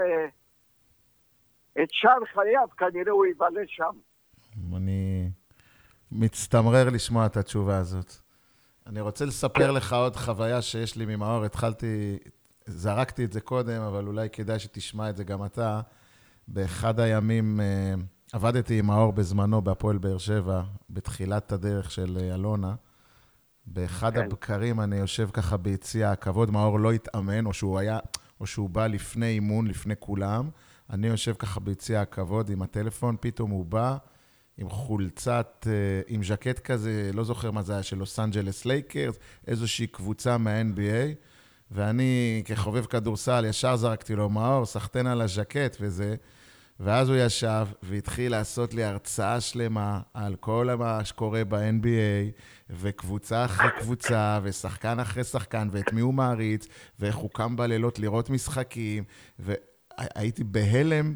[1.84, 3.92] את שאר חייו כנראה הוא יבלה שם.
[4.76, 5.30] אני
[6.12, 8.14] מצטמרר לשמוע את התשובה הזאת.
[8.88, 11.46] אני רוצה לספר לך עוד חוויה שיש לי ממאור.
[11.46, 12.20] התחלתי,
[12.66, 15.82] זרקתי את זה קודם, אבל אולי כדאי שתשמע את זה גם אתה.
[16.54, 17.94] באחד הימים אה,
[18.34, 22.76] עבדתי עם מאור בזמנו בהפועל באר שבע, בתחילת הדרך של אה, אלונה.
[23.66, 24.24] באחד כן.
[24.26, 28.00] הבקרים אני יושב ככה ביציע הכבוד, מאור לא התאמן, או שהוא היה,
[28.40, 30.50] או שהוא בא לפני אימון, לפני כולם.
[30.90, 33.98] אני יושב ככה ביציע הכבוד עם הטלפון, פתאום הוא בא
[34.58, 39.16] עם חולצת, אה, עם ז'קט כזה, לא זוכר מה זה היה, של לוס אנג'לס לייקרס,
[39.48, 41.16] איזושהי קבוצה מה-NBA,
[41.72, 46.16] ואני, כחובב כדורסל, ישר זרקתי לו, מאור, סחטיין על הז'קט וזה.
[46.80, 52.32] ואז הוא ישב והתחיל לעשות לי הרצאה שלמה על כל מה שקורה ב-NBA,
[52.70, 56.68] וקבוצה אחרי קבוצה, ושחקן אחרי שחקן, ואת מי הוא מעריץ,
[57.00, 59.04] ואיך הוא קם בלילות לראות משחקים,
[59.40, 61.14] והייתי בהלם,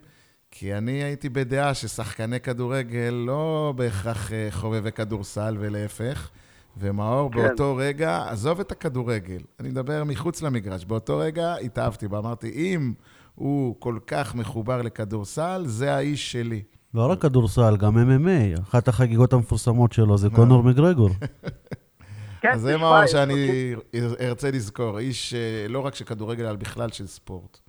[0.51, 6.29] כי אני הייתי בדעה ששחקני כדורגל לא בהכרח אה, חובבי כדורסל ולהפך.
[6.77, 7.37] ומאור כן.
[7.37, 12.93] באותו רגע, עזוב את הכדורגל, אני מדבר מחוץ למגרש, באותו רגע התאהבתי בו, אמרתי, אם
[13.35, 16.63] הוא כל כך מחובר לכדורסל, זה האיש שלי.
[16.93, 18.61] לא רק כדורסל, גם MMA.
[18.61, 21.09] אחת החגיגות המפורסמות שלו זה קונור מגרגור.
[22.41, 23.73] כן, אז זה לו שאני
[24.21, 27.59] ארצה לזכור, איש אה, לא רק של כדורגל, אלא בכלל של ספורט.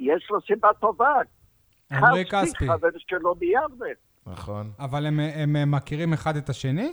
[0.00, 1.14] יש לו סיבה טובה.
[1.92, 2.68] עמרי כספי.
[2.68, 3.86] חבר שלו ביבנה.
[4.26, 4.70] נכון.
[4.78, 6.92] אבל הם מכירים אחד את השני?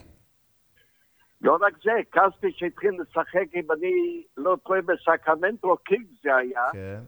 [1.41, 6.99] לא רק זה, כספי שהתחיל לשחק, אם אני לא טועה, בסקרמנטו קינג זה היה, כן.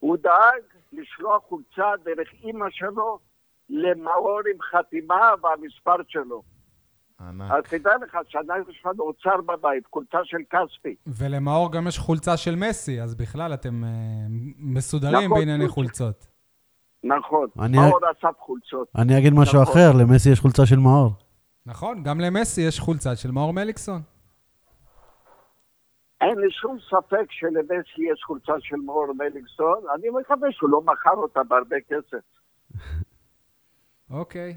[0.00, 3.18] הוא דאג לשלוח חולצה דרך אימא שלו
[3.68, 6.42] למאור עם חתימה והמספר שלו.
[7.20, 7.50] ענק.
[7.52, 10.94] אז תדע לך שאנחנו יש לנו אוצר בבית, חולצה של כספי.
[11.06, 13.90] ולמאור גם יש חולצה של מסי, אז בכלל אתם אה,
[14.58, 15.68] מסודרים נכון, בענייני.
[15.68, 16.26] חולצות.
[17.04, 18.88] נכון, אני- מאור אסף חולצות.
[18.96, 19.72] אני אגיד משהו נכון.
[19.74, 21.10] אחר, למסי יש חולצה של מאור.
[21.66, 24.02] נכון, גם למסי יש חולצה של מאור מליקסון.
[26.20, 31.14] אין לי שום ספק שלמסי יש חולצה של מאור מליקסון, אני מקווה שהוא לא מכר
[31.14, 32.24] אותה בהרבה כסף.
[34.10, 34.56] אוקיי.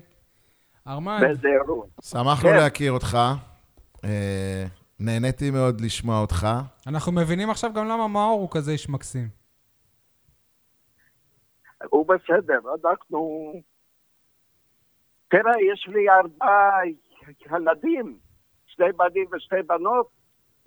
[0.88, 1.86] ארמן, באיזה אירוע.
[2.02, 2.56] שמחנו כן.
[2.56, 3.18] להכיר אותך.
[4.04, 4.66] אה,
[5.00, 6.48] נהניתי מאוד לשמוע אותך.
[6.88, 9.28] אנחנו מבינים עכשיו גם למה מאור הוא כזה איש מקסים.
[11.90, 13.54] הוא בסדר, אנחנו...
[15.28, 16.72] תראה, יש לי ארבעה
[17.46, 18.18] ילדים,
[18.66, 20.10] שני בנים ושתי בנות,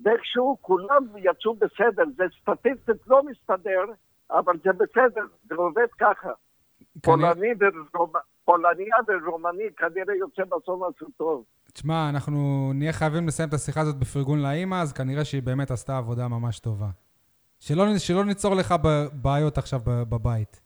[0.01, 2.03] ואיכשהו כולם יצאו בסדר.
[2.17, 3.85] זה סטטיסטית לא מסתדר,
[4.31, 6.31] אבל זה בסדר, זה עובד ככה.
[7.03, 7.53] פולני
[7.93, 8.11] ורומ...
[8.45, 11.43] פולניה ורומני כנראה יוצא בסוף משהו טוב.
[11.73, 15.97] תשמע, אנחנו נהיה חייבים לסיים את השיחה הזאת בפרגון לאימא, אז כנראה שהיא באמת עשתה
[15.97, 16.87] עבודה ממש טובה.
[17.59, 18.75] שלא, שלא ניצור לך
[19.13, 20.61] בעיות עכשיו בבית.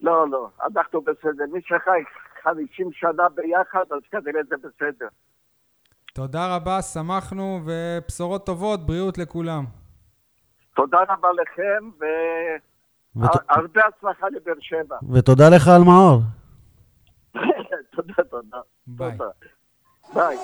[0.00, 1.44] לא, לא, אנחנו בסדר.
[1.52, 2.02] מי שחי,
[2.42, 5.08] 50 שנה ביחד, אז כנראה זה בסדר.
[6.16, 9.64] תודה רבה, שמחנו, ובשורות טובות, בריאות לכולם.
[10.76, 14.96] תודה רבה לכם, ות- והרבה הצלחה לבאר שבע.
[15.12, 16.20] ותודה לך על מאור.
[17.96, 18.58] תודה, תודה.
[18.86, 19.12] ביי.
[19.18, 19.30] תודה.
[20.14, 20.36] ביי.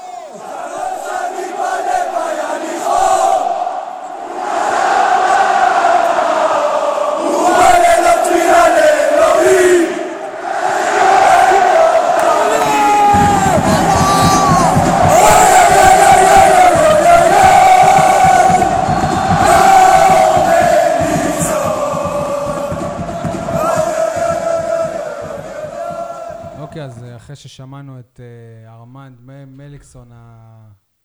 [27.23, 30.11] אחרי ששמענו את אה, ארמנד מליקסון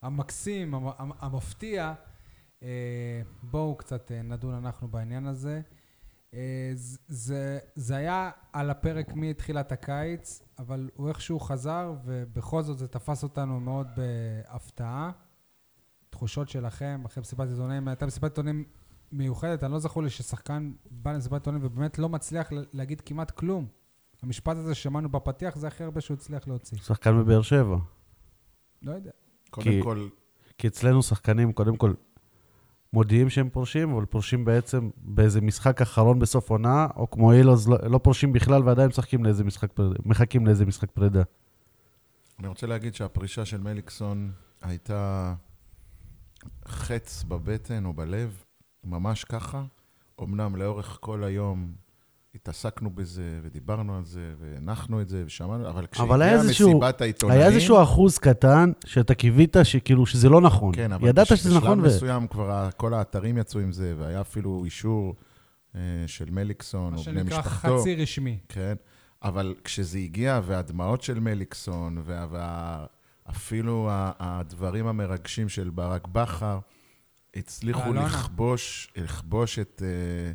[0.01, 1.93] המקסים, המ- המ- המפתיע,
[2.63, 2.67] אה,
[3.43, 5.61] בואו קצת אה, נדון אנחנו בעניין הזה.
[7.07, 13.23] זה, זה היה על הפרק מתחילת הקיץ, אבל הוא איכשהו חזר, ובכל זאת זה תפס
[13.23, 15.11] אותנו מאוד בהפתעה.
[16.09, 18.63] תחושות שלכם, אחרי מסיבת עיתונאים, הייתה מסיבת עיתונאים
[19.11, 23.67] מיוחדת, אני לא זכור לי ששחקן בא למסיבת עיתונאים ובאמת לא מצליח להגיד כמעט כלום.
[24.23, 26.77] המשפט הזה ששמענו בפתיח, זה הכי הרבה שהוא הצליח להוציא.
[26.77, 27.77] שחקן בבאר שבע.
[28.81, 29.11] לא יודע.
[29.49, 30.07] קודם כי- כל,
[30.57, 31.93] כי אצלנו שחקנים, קודם כל,
[32.93, 37.77] מודיעים שהם פורשים, אבל פורשים בעצם באיזה משחק אחרון בסוף עונה, או כמו אילוז, לא,
[37.89, 41.23] לא פורשים בכלל ועדיין משחקים לאיזה משחק פרידה, מחכים לאיזה משחק פרידה.
[42.39, 45.35] אני רוצה להגיד שהפרישה של מליקסון הייתה
[46.65, 48.43] חץ בבטן או בלב,
[48.83, 49.63] ממש ככה.
[50.23, 51.73] אמנם לאורך כל היום
[52.35, 57.39] התעסקנו בזה, ודיברנו על זה, והנחנו את זה, ושמענו, אבל כשהגיעה מסיבת העיתונאים...
[57.41, 60.75] היה איזשהו אחוז קטן שאתה קיווית שכאילו שזה לא נכון.
[60.75, 61.83] כן, אבל ידעת בש- שזה נכון, ו...
[61.83, 65.15] בשלב מסוים כבר כל האתרים יצאו עם זה, והיה אפילו אישור
[65.75, 67.79] אה, של מליקסון מה או בני שנקרא משפחתו.
[67.79, 68.37] חצי רשמי.
[68.49, 68.73] כן,
[69.23, 72.85] אבל כשזה הגיע, והדמעות של מליקסון, וה- וה-
[73.29, 76.59] אפילו הדברים המרגשים של ברק בכר,
[77.35, 77.93] הצליחו.
[77.93, 80.31] לכבוש, לכבוש את, אה,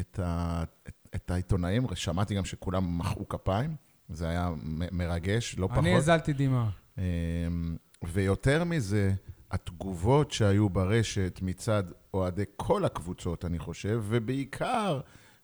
[0.00, 1.86] את, ה- את, את העיתונאים.
[1.94, 3.76] שמעתי גם שכולם מחאו כפיים,
[4.08, 4.50] זה היה
[4.92, 5.78] מרגש, לא פחות.
[5.78, 6.70] אני הזלתי דמעה.
[6.98, 9.14] אמ, ויותר מזה,
[9.50, 15.00] התגובות שהיו ברשת מצד אוהדי כל הקבוצות, אני חושב, ובעיקר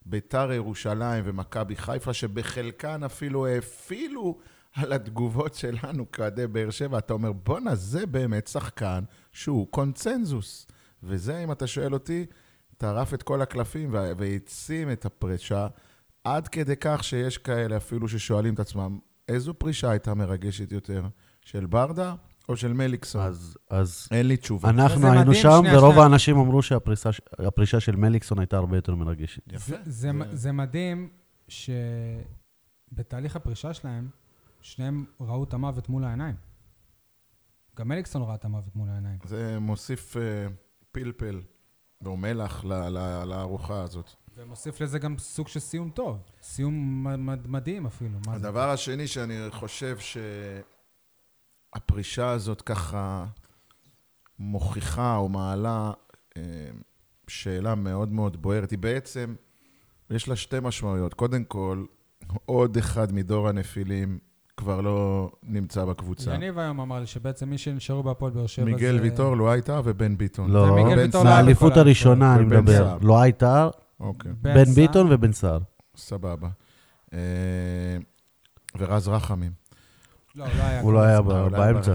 [0.07, 4.39] ביתר ירושלים ומכבי חיפה, שבחלקן אפילו האפילו
[4.75, 6.99] על התגובות שלנו כאוהדי באר שבע.
[6.99, 10.67] אתה אומר, בואנה, זה באמת שחקן שהוא קונצנזוס.
[11.03, 12.27] וזה, אם אתה שואל אותי,
[12.81, 15.67] טרף את כל הקלפים וה- והעצים את הפרישה,
[16.25, 21.09] עד כדי כך שיש כאלה אפילו ששואלים את עצמם, איזו פרישה הייתה מרגשת יותר,
[21.45, 22.15] של ברדה
[22.49, 23.23] או של מליקסון?
[23.23, 24.69] אז, אז אין לי תשובה.
[24.69, 26.07] אנחנו היינו מדהים, שם, שנייה, ורוב שנייה.
[26.07, 29.53] האנשים אמרו שהפרישה הפרישה של מליקסון הייתה הרבה יותר מרגשת.
[29.53, 29.77] יפה.
[29.85, 31.09] זה, זה, זה מדהים
[31.49, 34.09] שבתהליך הפרישה שלהם,
[34.61, 36.35] שניהם ראו את המוות מול העיניים.
[37.77, 39.19] גם מליקסון ראה את המוות מול העיניים.
[39.25, 40.23] זה מוסיף אה,
[40.93, 41.41] פלפל
[42.07, 44.11] או מלח ל- ל- לארוחה הזאת.
[44.37, 46.19] ומוסיף לזה גם סוג של סיום טוב.
[46.43, 47.07] סיום
[47.47, 48.19] מדהים אפילו.
[48.29, 49.97] הדבר השני שאני חושב
[51.75, 53.27] שהפרישה הזאת ככה
[54.39, 55.93] מוכיחה או מעלה
[56.37, 56.43] אה,
[57.29, 58.71] שאלה מאוד מאוד בוערת.
[58.71, 59.35] היא בעצם,
[60.11, 61.15] יש לה שתי משמעויות.
[61.15, 61.85] קודם כל,
[62.45, 64.19] עוד אחד מדור הנפילים
[64.61, 66.35] כבר לא נמצא בקבוצה.
[66.35, 68.71] יניב היום אמר לי שבעצם מי שנשארו בהפועל באר שבע זה...
[68.71, 70.51] מיגל ויטור, לו הייתה ובן ביטון.
[70.51, 70.67] לא.
[70.67, 72.99] לא מהאליפות הראשונה אני מדבר.
[73.01, 73.69] לא הייתה,
[74.01, 74.65] אוקיי, בן.
[74.65, 75.59] ביטון ובן סער.
[75.97, 76.49] סבבה.
[77.13, 77.19] אה,
[78.79, 79.53] ורז רחמים.
[80.35, 80.81] לא, הוא לא היה.
[80.81, 81.23] הוא לא היה.
[81.23, 81.95] ב- אולי באמצע.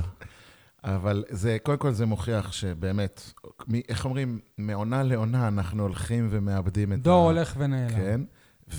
[0.83, 3.31] אבל זה, קודם כל זה מוכיח שבאמת,
[3.67, 7.89] מי, איך אומרים, מעונה לעונה אנחנו הולכים ומאבדים את דור הולך ונעלם.
[7.89, 8.21] כן,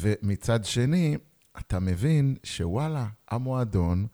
[0.00, 1.16] ומצד שני,
[1.58, 4.06] אתה מבין שוואלה, המועדון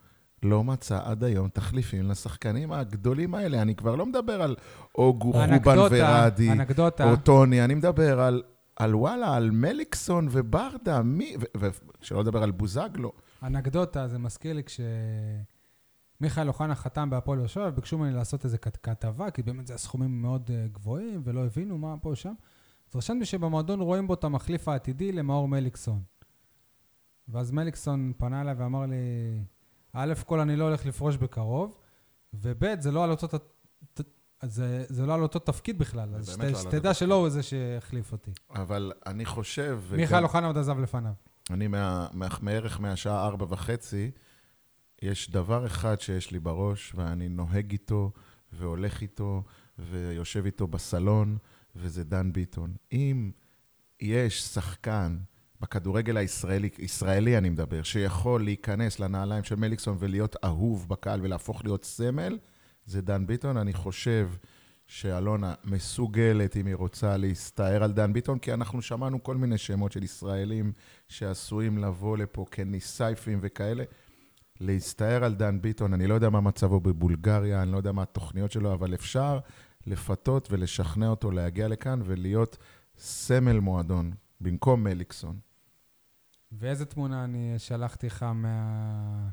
[0.43, 3.63] לא מצא עד היום תחליפים לשחקנים הגדולים האלה.
[3.63, 4.57] אני כבר לא מדבר על
[4.95, 7.11] אוגו, חובן ורדי, אנקדוטה.
[7.11, 8.43] או טוני, אני מדבר על,
[8.77, 11.69] על וואלה, על מליקסון וברדה, מי, ו- ו-
[12.01, 13.13] שלא לדבר על בוזגלו.
[13.43, 14.81] אנקדוטה, זה מזכיר לי כש...
[16.21, 19.75] מיכאל אוחנה חתם בהפועל באר שבע, וביקשו ממני לעשות איזה כת- כתבה, כי באמת זה
[19.75, 22.33] הסכומים מאוד אה, גבוהים, ולא הבינו מה פה ושם.
[22.91, 26.03] אז רשמתי שבמועדון רואים בו את המחליף העתידי למאור מליקסון.
[27.33, 28.97] ואז מליקסון פנה אליי ואמר לי,
[29.93, 31.79] א' כל אני לא הולך לפרוש בקרוב,
[32.35, 33.27] וב' זה לא על אותו,
[34.43, 36.95] זה, זה לא על אותו תפקיד בכלל, אז שת- לא שתדע.
[36.95, 38.31] שלא הוא זה שהחליף אותי.
[38.51, 39.81] אבל אני חושב...
[39.97, 41.13] מיכאל אוחנה עוד עזב לפניו.
[41.51, 44.11] אני מה, מה, מערך מהשעה ארבע וחצי,
[45.03, 48.11] יש דבר אחד שיש לי בראש, ואני נוהג איתו,
[48.53, 49.43] והולך איתו,
[49.79, 51.39] ויושב איתו בסלון,
[51.77, 52.75] וזה דן ביטון.
[52.93, 53.31] אם
[54.01, 55.19] יש שחקן
[55.63, 61.85] בכדורגל הישראלי, ישראלי אני מדבר, שיכול להיכנס לנעליים של מליקסון ולהיות אהוב בקהל ולהפוך להיות
[61.85, 62.39] סמל,
[62.87, 63.57] זה דן ביטון.
[63.57, 64.29] אני חושב
[64.87, 69.93] שאלונה מסוגלת, אם היא רוצה, להסתער על דן ביטון, כי אנחנו שמענו כל מיני שמות
[69.93, 70.73] של ישראלים
[71.09, 73.85] שעשויים לבוא לפה כניסייפים וכאלה.
[74.61, 78.53] להסתער על דן ביטון, אני לא יודע מה מצבו בבולגריה, אני לא יודע מה התוכניות
[78.53, 79.39] שלו, אבל אפשר
[79.87, 82.59] לפתות ולשכנע אותו להגיע לכאן ולהיות
[82.99, 85.52] סמל מועדון, במקום מליקסון.
[86.53, 89.29] ואיזה תמונה אני שלחתי לך מה...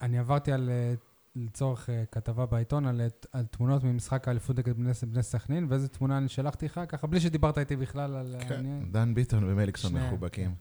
[0.00, 0.94] אני עברתי על, אה,
[1.36, 3.00] לצורך אה, כתבה בעיתון, על,
[3.32, 7.20] על תמונות ממשחק האליפות נגד בני, בני סכנין, ואיזה תמונה אני שלחתי לך, ככה בלי
[7.20, 8.36] שדיברת איתי בכלל על...
[8.40, 8.92] כן, העניין.
[8.92, 10.54] דן ביטון ומליקסון מחובקים.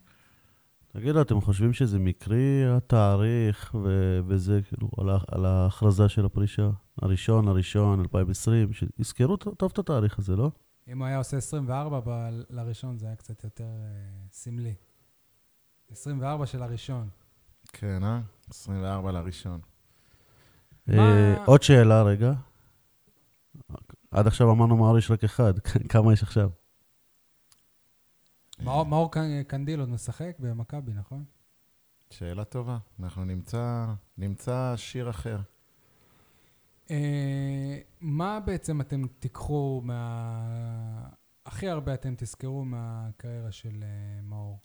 [0.88, 6.70] תגידו, אתם חושבים שזה מקרי, התאריך ו- וזה, כאילו, על, ה- על ההכרזה של הפרישה?
[7.02, 10.52] הראשון, הראשון, 2020, שיזכרו טוב את התאריך הזה, לא?
[10.88, 14.74] אם הוא היה עושה 24 ב- לראשון, זה היה קצת יותר אה, סמלי.
[15.92, 17.10] 24 של הראשון.
[17.74, 18.22] כן, אה?
[18.50, 19.60] 24 לראשון.
[20.88, 22.34] מה- אה, עוד שאלה, רגע.
[24.12, 25.54] עד עכשיו אמרנו מאור יש רק אחד,
[25.92, 26.50] כמה יש עכשיו?
[28.64, 31.24] מאור, מאור קנ- קנדיל עוד משחק במכבי, נכון?
[32.10, 32.78] שאלה טובה.
[33.00, 33.86] אנחנו נמצא,
[34.18, 35.40] נמצא שיר אחר.
[36.92, 41.10] אה, מה בעצם אתם תיקחו מה...
[41.46, 44.60] הכי הרבה אתם תזכרו מהקריירה של אה, מאור?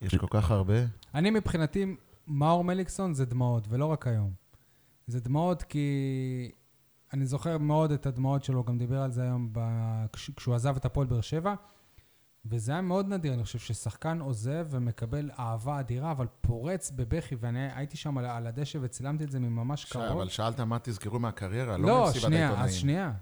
[0.00, 0.74] יש כל כך הרבה.
[1.14, 4.32] אני מבחינתי, מאור מליקסון זה דמעות, ולא רק היום.
[5.06, 6.50] זה דמעות כי
[7.12, 9.60] אני זוכר מאוד את הדמעות שלו, גם דיבר על זה היום ב...
[10.12, 10.30] כש...
[10.30, 11.54] כשהוא עזב את הפועל באר שבע,
[12.44, 17.72] וזה היה מאוד נדיר, אני חושב ששחקן עוזב ומקבל אהבה אדירה, אבל פורץ בבכי, ואני
[17.72, 20.04] הייתי שם על, על הדשא וצילמתי את זה ממש שי, קרוב.
[20.04, 22.68] אבל שאלת מה תזכרו מהקריירה, לא, לא, שנייה, העיתונאים.
[22.68, 23.12] אז שנייה.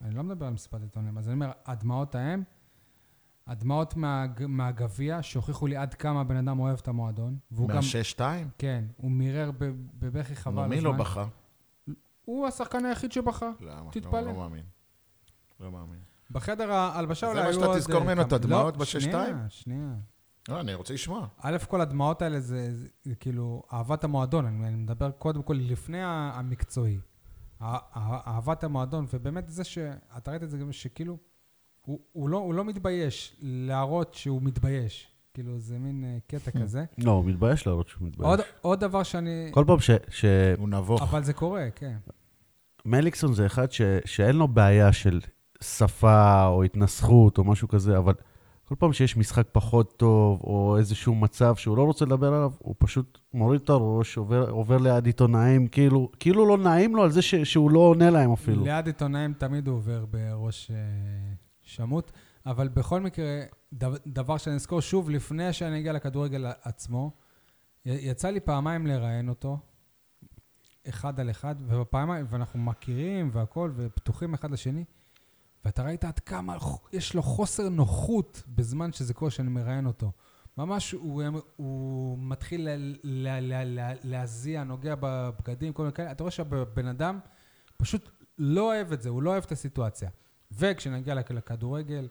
[0.00, 2.42] אני לא מדבר על מסיבת עיתונאים, אז אני אומר, הדמעות ההם,
[3.52, 7.36] הדמעות מה, מהגביע, שהוכיחו לי עד כמה הבן אדם אוהב את המועדון.
[7.50, 8.48] מהשש-שתיים?
[8.58, 9.50] כן, הוא מירר
[9.98, 10.74] בבכי חבל נו, הזמן.
[10.74, 11.26] מי לא בכה?
[12.24, 13.50] הוא השחקן היחיד שבכה.
[13.60, 13.90] למה?
[13.90, 14.20] תתפלא.
[14.20, 14.64] לא, לא מאמין.
[15.60, 15.98] לא מאמין.
[16.30, 19.34] בחדר ההלבשה זה אולי מה היו שאתה עוד, תזכור אה, ממנו, את הדמעות לא, בשש-שתיים?
[19.34, 19.94] שנייה, שנייה.
[20.48, 21.26] לא, אני רוצה לשמוע.
[21.38, 25.54] א' כל הדמעות האלה זה, זה, זה כאילו אהבת המועדון, אני, אני מדבר קודם כל
[25.60, 26.98] לפני המקצועי.
[27.62, 31.18] אה- אה- אהבת המועדון, ובאמת זה שאתה ראית את זה גם שכאילו,
[31.82, 35.08] הוא, הוא, לא, הוא לא מתבייש להראות שהוא מתבייש.
[35.34, 36.84] כאילו, זה מין אה, קטע כזה.
[36.98, 38.28] לא, הוא מתבייש להראות שהוא מתבייש.
[38.28, 39.48] עוד, עוד דבר שאני...
[39.50, 39.90] כל פעם ש...
[40.08, 40.24] ש...
[40.58, 41.02] הוא נבוך.
[41.02, 41.96] אבל זה קורה, כן.
[42.84, 43.80] מליקסון זה אחד ש...
[44.04, 45.20] שאין לו בעיה של
[45.62, 48.14] שפה או התנסחות או משהו כזה, אבל
[48.64, 52.74] כל פעם שיש משחק פחות טוב או איזשהו מצב שהוא לא רוצה לדבר עליו, הוא
[52.78, 57.22] פשוט מוריד את הראש, עובר, עובר ליד עיתונאים, כאילו, כאילו לא נעים לו על זה
[57.22, 57.34] ש...
[57.34, 58.64] שהוא לא עונה להם אפילו.
[58.64, 60.70] ליד עיתונאים תמיד הוא עובר בראש
[61.72, 62.12] שמוט,
[62.46, 63.42] אבל בכל מקרה,
[64.06, 67.10] דבר שאני אזכור שוב, לפני שאני אגיע לכדורגל עצמו,
[67.84, 69.58] יצא לי פעמיים לראיין אותו,
[70.88, 74.84] אחד על אחד, ובפעמיים, ואנחנו מכירים והכול, ופתוחים אחד לשני,
[75.64, 76.56] ואתה ראית עד כמה
[76.92, 80.12] יש לו חוסר נוחות בזמן שזה קורה שאני מראיין אותו.
[80.58, 81.22] ממש הוא,
[81.56, 82.68] הוא מתחיל
[84.02, 86.12] להזיע, נוגע בבגדים, כל מיני כאלה.
[86.12, 87.18] אתה רואה שהבן אדם
[87.76, 90.10] פשוט לא אוהב את זה, הוא לא אוהב את הסיטואציה.
[90.58, 92.08] וכשנגיע לכ- לכדורגל,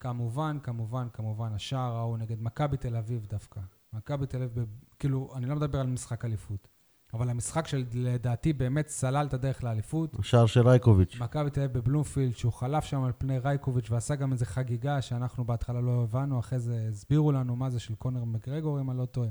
[0.00, 3.60] כמובן, כמובן, כמובן, השער ההוא נגד מכבי תל אביב דווקא.
[3.92, 4.64] מכבי תל אביב,
[4.98, 6.68] כאילו, אני לא מדבר על משחק אליפות,
[7.14, 10.18] אבל המשחק שלדעתי באמת סלל את הדרך לאליפות.
[10.18, 11.16] השער של רייקוביץ'.
[11.20, 15.44] מכבי תל אביב בבלומפילד, שהוא חלף שם על פני רייקוביץ' ועשה גם איזו חגיגה שאנחנו
[15.44, 19.06] בהתחלה לא הבנו, אחרי זה הסבירו לנו מה זה של קונר מקגרגור, אם אני לא
[19.06, 19.28] טועה.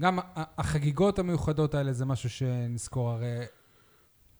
[0.00, 3.38] גם החגיגות המיוחדות האלה זה משהו שנזכור, הרי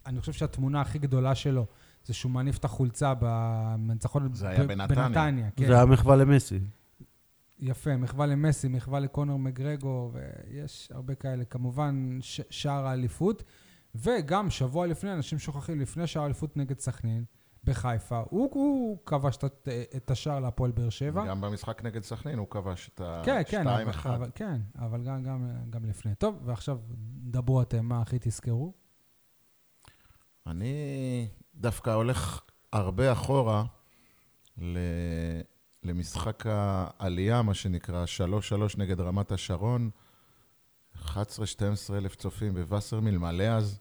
[0.07, 1.67] אני חושב שהתמונה הכי גדולה שלו
[2.05, 5.09] זה שהוא מניף את החולצה בניצחון זה היה בנתניה.
[5.09, 5.67] בנתניה כן.
[5.67, 6.59] זה היה מחווה למסי.
[7.59, 11.45] יפה, מחווה למסי, מחווה לקונר מגרגו, ויש הרבה כאלה.
[11.45, 13.43] כמובן, ש- שער האליפות.
[13.95, 17.25] וגם שבוע לפני, אנשים שוכחים, לפני שער האליפות נגד סכנין,
[17.65, 21.27] בחיפה, הוא, הוא כבש את, את השער להפועל באר שבע.
[21.27, 24.09] גם במשחק נגד סכנין הוא כבש את כן, כן, אבל, ה-2-1.
[24.09, 26.15] אבל, כן, אבל גם, גם, גם לפני.
[26.15, 26.79] טוב, ועכשיו
[27.25, 28.73] דברו אתם, מה הכי תזכרו?
[30.47, 30.75] אני
[31.63, 32.41] דווקא הולך
[32.73, 33.65] הרבה אחורה.
[35.83, 38.05] למשחק העלייה, מה שנקרא,
[38.75, 39.91] 3-3 נגד רמת השרון,
[41.05, 41.15] 11-12
[41.91, 43.81] אלף צופים בווסרמיל, מלא אז,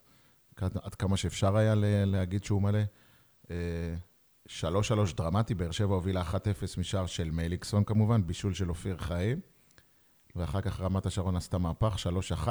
[0.55, 1.73] עד, כמה שאפשר היה
[2.05, 2.79] להגיד שהוא מלא.
[3.51, 3.55] אה,
[4.47, 4.51] 3-3
[5.17, 6.35] דרמטי, באר שבע הובילה 1-0
[6.77, 9.39] משער של מליקסון כמובן, בישול של אופיר חיים,
[10.35, 11.95] ואחר כך רמת השרון עשתה מהפך,
[12.45, 12.47] 3-1,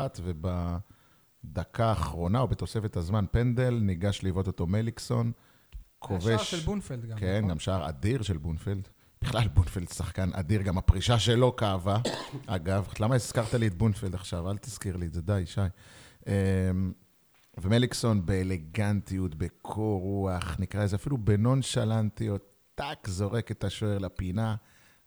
[1.45, 6.51] ובדקה האחרונה, או בתוספת הזמן, פנדל, ניגש לבעוט אותו מליקסון, היה שער כובש...
[6.51, 7.51] של בונפלד גם, כן, נכון?
[7.51, 8.89] גם שער אדיר של בונפלד.
[9.23, 11.99] בכלל, בונפלד שחקן אדיר, גם הפרישה שלו כאבה.
[12.47, 14.51] אגב, למה הזכרת לי את בונפלד עכשיו?
[14.51, 15.61] אל תזכיר לי את זה, די, שי.
[16.27, 16.33] אמ,
[17.59, 24.57] ומליקסון באלגנטיות, בקור רוח, נקרא לזה אפילו בנונשלנטיות, טאק, זורק את השוער לפינה,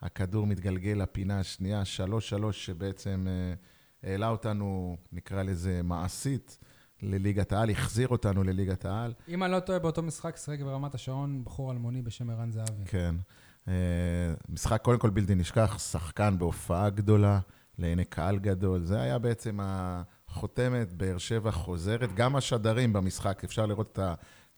[0.02, 3.54] הכדור מתגלגל לפינה השנייה, שלוש-שלוש, שבעצם אה,
[4.04, 6.60] העלה אותנו, נקרא לזה מעשית,
[7.02, 9.14] לליגת העל, החזיר אותנו לליגת העל.
[9.28, 12.86] אם אני לא טועה, באותו משחק שיחק ברמת השרון בחור אלמוני בשם ערן זהבי.
[12.86, 13.16] כן.
[13.68, 13.74] אה,
[14.50, 17.40] משחק קודם כל בלתי נשכח, שחקן בהופעה גדולה,
[17.80, 18.84] לעיני קהל גדול.
[18.84, 22.16] זה היה בעצם החותמת, באר שבע חוזרת.
[22.16, 24.00] גם השדרים במשחק, אפשר לראות את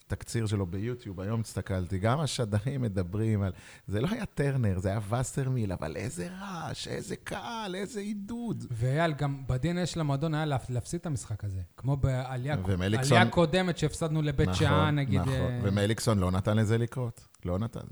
[0.07, 3.51] התקציר שלו ביוטיוב, היום הסתכלתי, גם השדרים מדברים על...
[3.87, 8.65] זה לא היה טרנר, זה היה וסרמיל, אבל איזה רעש, איזה קהל, איזה עידוד.
[8.71, 11.61] ואייל, גם ב-DNA של המועדון היה להפ- להפסיד את המשחק הזה.
[11.77, 15.21] כמו בעלייה ומליקסון- קודמת שהפסדנו לבית שאן, נגיד...
[15.21, 17.27] נכון, אה, ומליקסון לא נתן לזה לקרות.
[17.45, 17.85] לא נתן.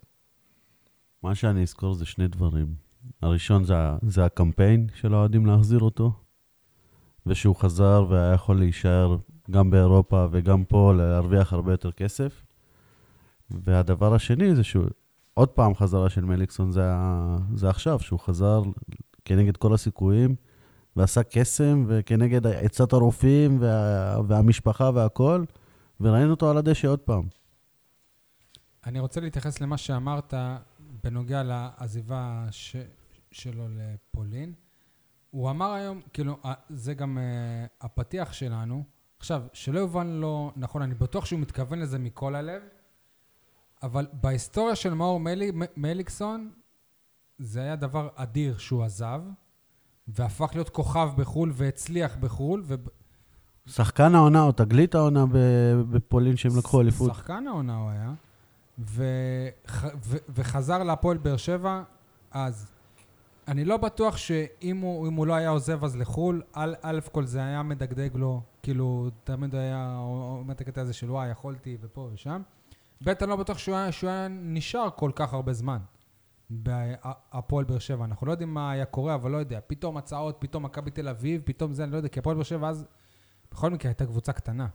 [1.24, 2.76] מה שאני אזכור זה שני דברים.
[3.22, 3.74] הראשון זה,
[4.07, 6.11] זה הקמפיין של האוהדים להחזיר אותו,
[7.26, 9.18] ושהוא חזר והיה יכול להישאר
[9.51, 12.43] גם באירופה וגם פה, להרוויח הרבה יותר כסף.
[13.51, 14.85] והדבר השני זה שהוא,
[15.33, 16.93] עוד פעם חזרה של מליקסון זה,
[17.55, 18.61] זה עכשיו, שהוא חזר
[19.25, 20.35] כנגד כל הסיכויים,
[20.95, 25.43] ועשה קסם, וכנגד עצת הרופאים וה, והמשפחה והכל,
[25.99, 27.27] וראינו אותו על הדשא עוד פעם.
[28.85, 30.33] אני רוצה להתייחס למה שאמרת
[31.03, 32.75] בנוגע לעזיבה ש...
[33.31, 34.53] שלו לפולין.
[35.31, 36.37] הוא אמר היום, כאילו,
[36.69, 38.83] זה גם uh, הפתיח שלנו.
[39.24, 42.61] עכשיו, שלא יובן לא נכון, אני בטוח שהוא מתכוון לזה מכל הלב,
[43.84, 46.51] אבל בהיסטוריה של מאור מלי, מליקסון,
[47.39, 49.21] זה היה דבר אדיר שהוא עזב,
[50.07, 52.76] והפך להיות כוכב בחו"ל והצליח בחו"ל, ו...
[53.65, 55.26] שחקן העונה או תגלית העונה
[55.91, 57.11] בפולין שהם לקחו אליפות.
[57.15, 58.13] שחקן העונה הוא היה,
[58.80, 61.84] וח, ו, וחזר להפועל באר שבע,
[62.32, 62.72] אז
[63.47, 67.39] אני לא בטוח שאם הוא, הוא לא היה עוזב אז לחו"ל, א', א' כל זה
[67.39, 72.41] היה מדגדג לו, כאילו, תמיד היה אומר את הקטע הזה של וואי, יכולתי ופה ושם.
[73.03, 75.77] ב', אני לא בטוח שהוא היה, שהוא היה נשאר כל כך הרבה זמן
[76.49, 78.05] בהפועל באר שבע.
[78.05, 79.59] אנחנו לא יודעים מה היה קורה, אבל לא יודע.
[79.67, 82.69] פתאום הצעות, פתאום מכבי תל אביב, פתאום זה, אני לא יודע, כי הפועל באר שבע
[82.69, 82.85] אז,
[83.51, 84.67] בכל מקרה, הייתה קבוצה קטנה.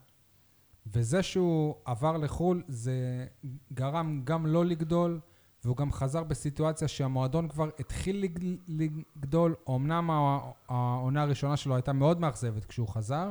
[0.86, 3.26] וזה שהוא עבר לחו"ל, זה
[3.72, 5.20] גרם גם לא לגדול,
[5.68, 9.54] והוא גם חזר בסיטואציה שהמועדון כבר התחיל לג- לגדול.
[9.68, 13.30] אמנם הע- העונה הראשונה שלו הייתה מאוד מאכזבת כשהוא חזר,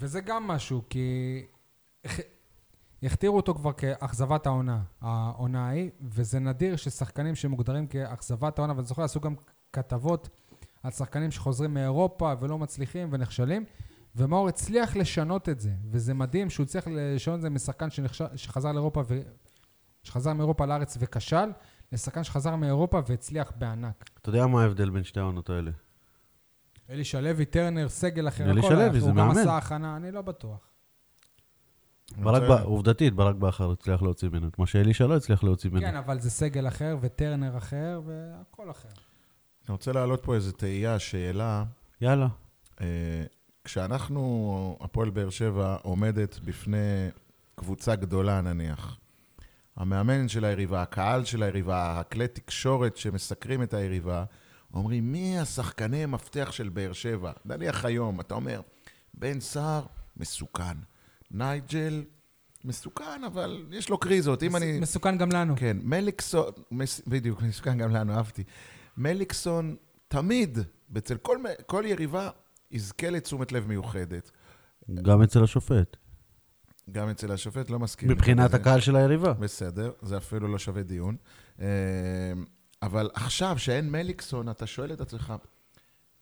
[0.00, 1.42] וזה גם משהו, כי
[2.06, 2.22] הכ-
[3.02, 9.02] הכתירו אותו כבר כאכזבת העונה, העונה ההיא, וזה נדיר ששחקנים שמוגדרים כאכזבת העונה, ואני זוכר,
[9.02, 9.34] עשו גם
[9.72, 10.28] כתבות
[10.82, 13.64] על שחקנים שחוזרים מאירופה ולא מצליחים ונכשלים.
[14.16, 17.88] ומאור הצליח לשנות את זה, וזה מדהים שהוא הצליח לשנות את זה משחקן.
[18.36, 19.20] שחזר לאירופה ו...
[20.02, 21.50] שחזר מאירופה לארץ וכשל,
[21.92, 24.10] לשחקן שחזר מאירופה והצליח בענק.
[24.20, 25.70] אתה יודע מה ההבדל בין שתי העונות האלה?
[26.90, 29.00] אלישע לוי, טרנר, סגל אחר, אלישע הכל היה לוי, אחר.
[29.04, 29.40] זה הוא גם מאמן.
[29.40, 30.58] עשה הכנה, אני לא בטוח.
[32.16, 35.82] ברק, ב- עובדתית, ברק בכר הצליח להוציא ממנו, את מה שאלישע לא הצליח להוציא ממנו.
[35.82, 38.88] כן, אבל זה סגל אחר, וטרנר אחר, והכל אחר.
[39.68, 41.64] אני רוצה להעלות פה איזו תהייה, שאלה.
[42.00, 42.28] יאללה.
[42.80, 42.86] אה,
[43.64, 47.08] כשאנחנו, הפועל באר שבע, עומדת בפני
[47.54, 48.98] קבוצה גדולה נניח,
[49.76, 54.24] המאמן של היריבה, הקהל של היריבה, הכלי תקשורת שמסקרים את היריבה,
[54.74, 57.32] אומרים, מי השחקני מפתח של באר שבע?
[57.44, 58.60] נניח היום, אתה אומר,
[59.14, 60.76] בן סער, מסוכן.
[61.30, 62.02] נייג'ל,
[62.64, 64.42] מסוכן, אבל יש לו קריזות.
[64.42, 64.80] אם אני...
[64.80, 65.54] מסוכן גם לנו.
[65.56, 68.44] כן, מליקסון, מס- בדיוק, מסוכן גם לנו, אהבתי.
[68.96, 69.76] מליקסון
[70.08, 70.58] תמיד,
[70.98, 72.30] אצל כל, כל יריבה,
[72.70, 74.30] יזכה לתשומת לב מיוחדת.
[75.02, 75.96] גם אצל השופט.
[76.90, 78.08] גם אצל השופט, לא מסכים.
[78.08, 78.54] מבחינת.
[78.54, 79.32] הקהל של היריבה.
[79.32, 81.16] בסדר, זה אפילו לא שווה דיון.
[81.60, 81.66] אה,
[82.82, 85.32] אבל עכשיו, שאין מליקסון, אתה שואל את עצמך,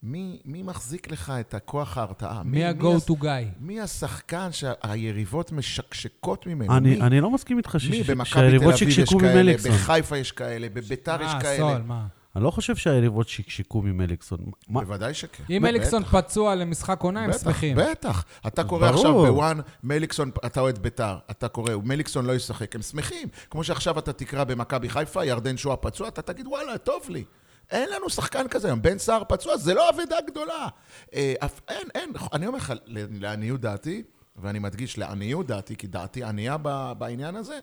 [0.02, 2.42] מי, מי מחזיק לך את הכוח ההרתעה?
[2.42, 3.26] מי ה-go to guy?
[3.60, 6.76] מי השחקן שהיריבות משקשקות ממנו?
[6.76, 7.00] אני, מי?
[7.02, 8.02] אני לא מסכים איתך ש- מי?
[8.02, 9.72] במכבי תל שהיריבות אביב יש שקשקו כאלה, ממליקסון.
[9.72, 11.56] בחיפה יש כאלה, בביתר יש מה, כאלה.
[11.56, 12.06] סול, מה?
[12.36, 14.38] אני לא חושב שהיריבות שקשקו ממליקסון.
[14.68, 15.44] בוודאי שכן.
[15.50, 17.76] אם אליקסון פצוע למשחק עונה, הם שמחים.
[17.76, 18.24] בטח.
[18.46, 18.94] אתה קורא ברור.
[18.96, 23.28] עכשיו בוואן, מליקסון, אתה אוהד ביתר, אתה קורא, מליקסון לא ישחק, הם שמחים.
[23.50, 27.24] כמו שעכשיו אתה תקרא במכבי חיפה, ירדן שואה פצוע, אתה תגיד, וואלה, טוב לי.
[27.70, 30.68] אין לנו שחקן כזה היום, בן סער פצוע, זה לא אבדה גדולה.
[31.14, 32.72] אה, אף- אין, אין, אני אומר לך,
[33.20, 34.02] לעניות דעתי,
[34.36, 36.56] ואני מדגיש לעניות דעתי, כי דעתי ענייה
[36.98, 37.58] בעניין הזה,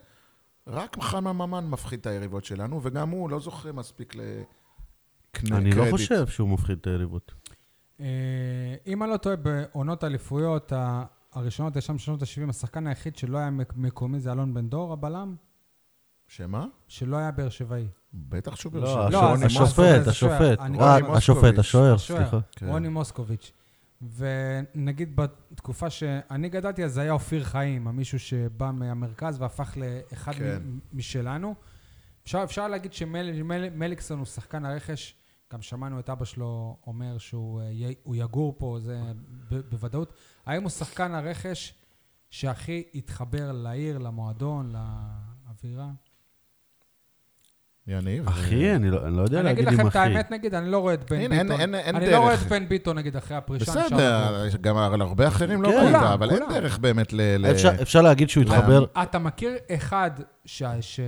[0.67, 5.51] רק חנן ממן מפחיד את היריבות שלנו, וגם הוא לא זוכה מספיק לקרדיט.
[5.51, 7.33] אני לא חושב שהוא מפחיד את היריבות.
[7.99, 8.05] אה,
[8.87, 10.73] אם אני לא טועה, בעונות אליפויות
[11.33, 14.93] הראשונות, יש שם שנות ה-70, השחקן היחיד שלא היה מק- מקומי זה אלון בן דור,
[14.93, 15.35] הבלם,
[16.27, 16.65] שמה?
[16.87, 17.87] שלא היה באר שבעי.
[18.13, 19.09] בטח שהוא באר לא, שבע.
[19.09, 20.59] לא, השופט, השופט.
[20.59, 21.97] רוני השופט, השוער.
[21.97, 22.39] סליחה.
[22.51, 22.67] כן.
[22.67, 23.51] רוני מוסקוביץ'.
[24.01, 30.61] ונגיד בתקופה שאני גדלתי, אז זה היה אופיר חיים, המישהו שבא מהמרכז והפך לאחד כן.
[30.93, 31.55] משלנו.
[32.23, 35.15] אפשר, אפשר להגיד שמליקסון הוא שחקן הרכש,
[35.53, 37.71] גם שמענו את אבא שלו אומר שהוא אה,
[38.15, 39.01] יגור פה, זה
[39.51, 40.13] ב- בוודאות.
[40.45, 41.73] האם הוא שחקן הרכש
[42.29, 45.91] שהכי התחבר לעיר, למועדון, לאווירה?
[47.87, 48.27] יניב.
[48.27, 49.99] אחי, אני לא אני לא יודע אני אגיד להגיד אם לכם אחי.
[50.09, 51.59] את האמת, נגיד, אני לא רואה את בן אין- אין- ביטון.
[51.61, 52.13] אין- אין אני דרך.
[52.13, 53.71] לא רואה את בן ביטון, נגיד, אחרי הפרישה.
[53.71, 54.47] בסדר.
[54.61, 55.75] גם על הרבה אחרים לא כן.
[55.77, 56.43] ראית, כולם, אבל אין.
[56.49, 57.21] דרך באמת ל...
[57.37, 58.43] ל- אפשר- אפשר להגיד שהוא?
[58.43, 60.11] התחבר, אתה מכיר אחד
[60.45, 60.63] ש...
[60.81, 60.99] ש...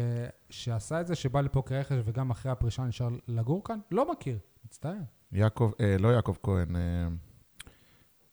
[0.49, 3.79] שעשה את זה, שבא לפה כרכש וגם אחרי הפרישה נשאר לגור כאן?
[3.91, 4.93] לא מכיר, מצטער.
[5.31, 6.75] יעקב, אה, לא יעקב כהן.
[6.75, 6.81] אה,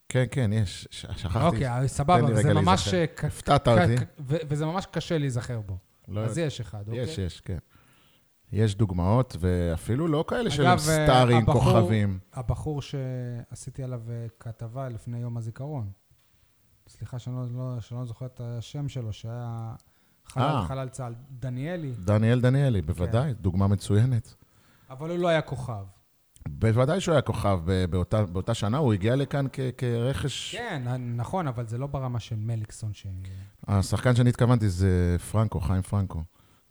[0.09, 1.44] כן, כן, יש, שכחתי.
[1.44, 2.94] אוקיי, סבבה, זה ממש...
[2.94, 3.94] ק- הפתעת אותי.
[4.18, 5.76] וזה ממש קשה להיזכר בו.
[6.09, 7.03] לא אז יש אחד, אוקיי?
[7.03, 7.59] יש, יש, כן.
[8.53, 12.18] יש דוגמאות, ואפילו לא כאלה של אגב, סטארים, הבחור- כוכבים.
[12.34, 15.90] הבחור שעשיתי עליו אה, כתבה לפני יום הזיכרון,
[16.88, 17.42] סליחה שאני לא,
[17.74, 19.74] לא, שאני לא זוכר את השם שלו, שהיה
[20.26, 20.64] חלל, אה.
[20.66, 22.86] חלל צה"ל, דניאלי, דניאל דניאלי, כן.
[22.86, 24.34] בוודאי, דוגמה מצוינת.
[24.90, 25.84] אבל הוא לא היה כוכב.
[26.49, 30.55] בוודאי שהוא היה כוכב באותה, באותה שנה, הוא הגיע לכאן כ- כרכש.
[30.55, 30.82] כן,
[31.16, 33.07] נכון, אבל זה לא ברמה של מליקסון ש...
[33.66, 36.22] השחקן שאני התכוונתי זה פרנקו, חיים פרנקו.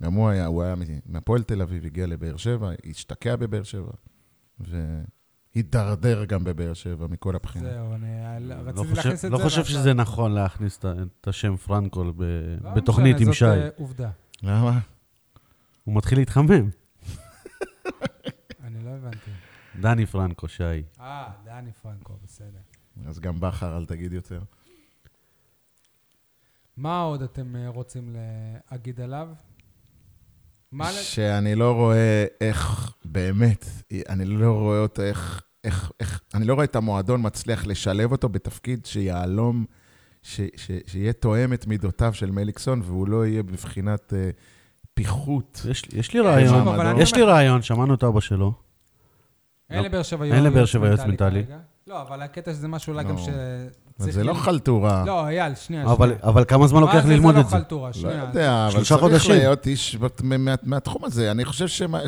[0.03, 0.75] גם הוא היה, הוא היה
[1.05, 3.91] מהפועל תל אביב, הגיע לבאר שבע, השתקע בבאר שבע,
[5.55, 7.71] והידרדר גם בבאר שבע מכל הבחינות.
[7.71, 8.07] זהו, אני
[8.49, 9.43] לא רציתי חושב- להכניס את לא זה.
[9.43, 10.79] חושב ועכשיו- שזה נכון להכניס
[11.21, 12.23] את השם פרנקו ב-
[12.61, 13.45] לא בתוכנית משנה, עם זאת, שי.
[13.45, 14.09] אה, עובדה.
[14.43, 14.79] למה?
[15.83, 16.69] הוא מתחיל להתחמם.
[18.63, 19.31] אני לא הבנתי.
[19.81, 20.63] דני פרנקו, שי.
[20.99, 22.59] אה, דני פרנקו, בסדר.
[23.05, 24.41] אז גם בכר, אל תגיד יותר.
[26.77, 28.15] מה עוד אתם אה, רוצים
[28.71, 29.29] להגיד עליו?
[30.91, 33.65] שאני לא רואה איך, באמת,
[34.09, 38.29] אני לא רואה אותו איך, איך, איך, אני לא רואה את המועדון מצליח לשלב אותו
[38.29, 39.65] בתפקיד שיהלום,
[40.21, 44.29] ש, ש, שיהיה תואם את מידותיו של מליקסון, והוא לא יהיה בבחינת אה,
[44.93, 45.61] פיחות.
[45.69, 48.53] יש יש לי שוב, רעיון, יש לי רעיון, שמענו את אבא שלו.
[49.69, 49.85] אין לא.
[49.85, 51.43] לבאר שבע אין לבאר שבע יועץ מנטלי.
[51.87, 53.09] לא, אבל הקטע שזה משהו אולי לא.
[53.09, 53.84] גם אבל שצריך...
[53.97, 55.03] זה לא חלטורה.
[55.07, 56.19] לא, אייל, שנייה, אבל שנייה.
[56.23, 57.55] אבל כמה זמן מה לוקח זה, ללמוד זה את לא זה?
[57.57, 58.17] חלטורה, לא שנייה.
[58.27, 59.29] יודע, אבל צריך.
[59.29, 61.31] להיות איש מה- מהתחום הזה.
[61.31, 61.99] אני חושב שמה-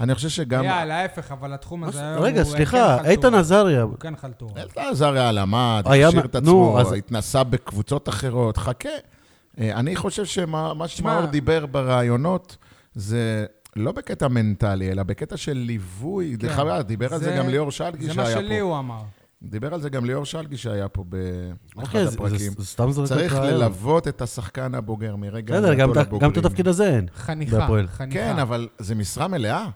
[0.00, 0.64] אני חושב שגם...
[0.64, 3.10] אייל, ההפך, אבל התחום הזה היום רגע, הוא כן סליחה, חלטורה.
[3.10, 4.62] איתן עזריה, הוא כן חלטורה.
[4.62, 8.88] אלטר עזריה למד, הכשיר את עצמו, התנסה בקבוצות אחרות, חכה.
[9.60, 12.56] אה, אני חושב שמה מה שמאור דיבר בראיונות,
[12.94, 13.44] זה
[13.76, 16.36] לא בקטע מנטלי, אלא בקטע של ליווי.
[16.40, 16.46] כן.
[16.46, 18.60] דרך אגב, דיבר על זה זה- גם ליאור שלגי זה מה שהיה שלי פה.
[18.60, 19.00] הוא אמר.
[19.44, 21.04] דיבר על זה גם ליאור שלגי שהיה פה
[21.76, 22.52] באחד הפרקים.
[22.58, 23.34] זה סתם זרקת צריך.
[23.34, 26.32] ללוות את השחקן הבוגר מרגע בסדר, גם את ה- גם את לבוגרים.
[26.46, 27.06] התפקיד הזה אין.
[27.14, 27.66] חניכה.
[27.86, 28.06] חניכה.
[28.10, 29.66] כן, אבל זה משרה מלאה?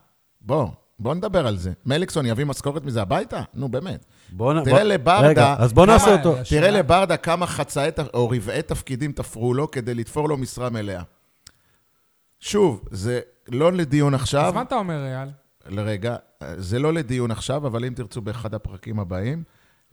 [0.40, 1.72] בוא, בוא נדבר על זה.
[1.86, 3.42] מליקסון יביא משכורת מזה הביתה?
[3.54, 4.04] נו, באמת.
[4.32, 6.34] בוא תראה בוא- לברדה- רגע, אז בוא נעשה כמה- אותו.
[6.48, 11.02] תראה לברדה כמה חצאי או רבעי תפקידים תפרו לו כדי לתפור לו משרה מלאה.
[12.40, 15.28] שוב, זה לא לדיון עכשיו, אז מה אתה אומר, אייל?
[15.68, 16.16] לרגע,
[16.56, 19.42] זה לא לדיון עכשיו, אבל אם תרצו באחד הפרקים הבאים,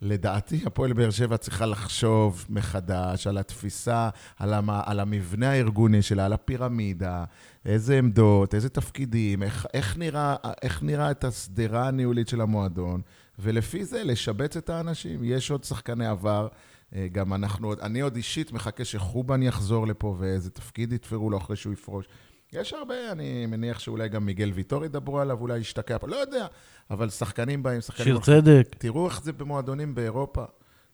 [0.02, 6.24] לדעתי הפועל באר שבע צריכה לחשוב מחדש על התפיסה, על, המ, על המבנה הארגוני שלה,
[6.24, 7.24] על הפירמידה,
[7.64, 13.00] איזה עמדות, איזה תפקידים, איך, איך, נראה, איך נראה את השדרה הניהולית של המועדון,
[13.38, 15.20] ולפי זה לשבץ את האנשים.
[15.24, 16.48] יש עוד שחקני עבר,
[16.94, 21.56] אה, גם אנחנו, אני עוד אישית מחכה שחובן יחזור לפה ואיזה תפקיד יתפרו לו אחרי
[21.56, 22.06] שהוא יפרוש.
[22.54, 26.46] יש הרבה, אני מניח שאולי גם מיגל ויטור ידברו עליו, אולי ישתקע פה, לא יודע,
[26.90, 28.04] אבל שחקנים באים, שחקנים...
[28.04, 28.40] שיר הולכים.
[28.40, 28.76] צדק.
[28.78, 30.44] תראו איך זה במועדונים באירופה,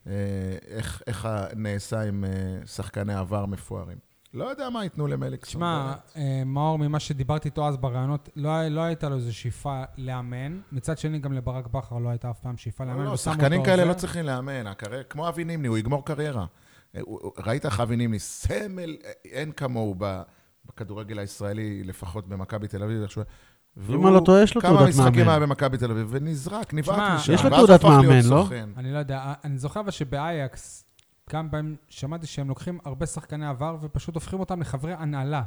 [0.06, 0.12] אה,
[0.68, 3.98] איך, איך נעשה עם אה, שחקני עבר מפוארים.
[4.34, 5.61] לא יודע מה ייתנו למליקסון.
[5.61, 6.12] באמת.
[6.16, 10.61] אה, מאור, ממה שדיברתי איתו אז בראיונות, לא, לא הייתה לו איזו שאיפה לאמן.
[10.72, 13.04] מצד שני, גם לברק בכר לא הייתה אף פעם שאיפה לאמן.
[13.04, 13.88] לא, לא, שחקנים כאלה זה.
[13.88, 16.46] לא צריכים לאמן, הקריירה, כמו אבי נימני, הוא יגמור קריירה.
[17.46, 20.22] ראית איך אבי נימני, סמל, אין כמוהו ב-
[20.74, 23.24] בכדורגל הישראלי, לפחות במכבי תל אביב, איך שהוא...
[23.88, 25.28] אם אני לא טועה, יש לו כמה תעודת משחקים מאמן.
[25.28, 27.32] היה במכבי תל אביב, ונזרק, נבעט משם.
[27.32, 28.46] יש לו תעודת מאמן, לא?
[28.76, 30.84] אני לא יודע, אני זוכר אבל שבאייקס,
[31.32, 35.42] גם בהם שמעתי שהם לוקחים הרבה שחקני עבר ופשוט הופכים אותם לחברי הנהלה.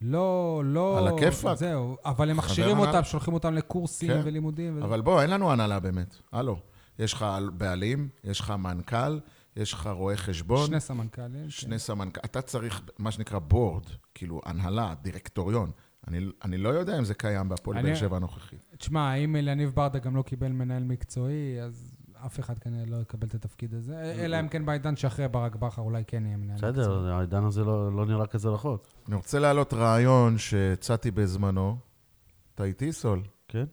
[0.00, 0.98] לא, לא...
[0.98, 1.58] על הכיפאק.
[1.58, 2.78] זהו, אבל הם מכשירים.
[2.78, 4.20] אותם, שולחים אותם לקורסים כן.
[4.24, 4.82] ולימודים.
[4.82, 6.16] אבל בוא, אין לנו הנהלה באמת.
[6.32, 6.56] הלו.
[6.98, 9.18] יש לך בעלים, יש לך מנכ"ל,
[9.56, 11.50] יש לך רואה חשבון, שני סמנכ"לים.
[11.50, 12.20] שני סמנכ"ל.
[12.24, 13.84] אתה צריך מה שנקרא בורד,
[14.14, 15.70] כאילו הנהלה, דירקטוריון.
[16.08, 18.66] אני, אני לא יודע אם זה קיים בהפועל אני- באר שבע הנוכחית.
[18.70, 18.76] כן.
[18.76, 21.96] תשמע, אם יניב ברדה גם לא קיבל מנהל מקצועי, אז
[22.26, 23.96] אף אחד כנראה לא יקבל את התפקיד הזה.
[24.18, 26.72] אלא אם כן בעידן שאחרי ברק בכר אולי כן יהיה מנהל מקצועי.
[26.72, 28.86] בסדר, העידן הזה לא לא נראה כזה רחוק.
[29.08, 31.76] אני רוצה להעלות רעיון שהצעתי בזמנו,
[32.54, 33.22] אתה איתי, סול?
[33.48, 33.64] כן?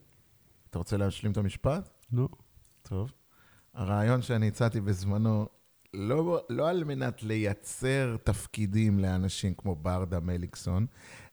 [0.69, 1.89] אתה רוצה להשלים את המשפט?
[2.11, 2.27] לא.
[2.83, 3.11] טוב.
[3.73, 5.47] הרעיון שאני הצעתי בזמנו,
[5.99, 10.85] לא, לא על מנת לייצר תפקידים לאנשים כמו ברדה מליקסון,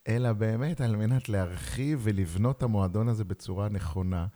[0.09, 4.27] אלא באמת על מנת להרחיב ולבנות את המועדון הזה בצורה נכונה.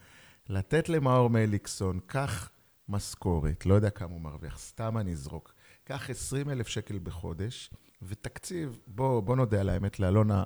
[0.48, 2.50] לתת למאור מליקסון, קח
[2.88, 5.52] משכורת, לא יודע כמה הוא מרוויח, סתם אני אזרוק.
[5.84, 7.70] קח 20 אלף שקל בחודש,
[8.02, 10.44] ותקציב, בוא, בוא נודה על האמת, לאלונה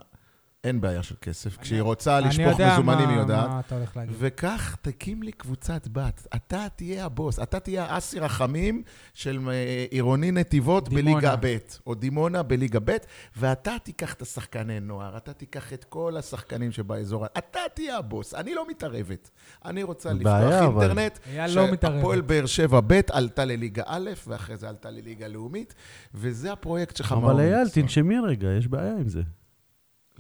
[0.64, 1.56] אין בעיה של כסף.
[1.56, 3.48] כשהיא רוצה אני לשפוך יודע מזומנים, מה- היא יודעת.
[3.48, 4.14] מה אתה הולך להגיד.
[4.18, 6.26] וכך תקים לי קבוצת בת.
[6.36, 8.82] אתה תהיה הבוס, אתה תהיה אסי רחמים
[9.14, 11.14] של אה, עירוני נתיבות דימונה.
[11.16, 11.56] בליגה ב',
[11.86, 12.96] או דימונה בליגה ב',
[13.36, 18.54] ואתה תיקח את השחקני נוער, אתה תיקח את כל השחקנים שבאזור, אתה תהיה הבוס, אני
[18.54, 19.30] לא מתערבת.
[19.64, 20.82] אני רוצה לפתוח אבל.
[20.86, 21.66] אינטרנט, אייל לא.
[21.82, 25.74] שהפועל באר שבע ב' עלתה לליגה א', ואחרי זה עלתה לליגה לאומית,
[26.14, 27.12] וזה הפרויקט שלך.
[27.12, 27.68] אבל אייל.
[27.68, 29.22] תנשמי רגע, יש בעיה עם זה.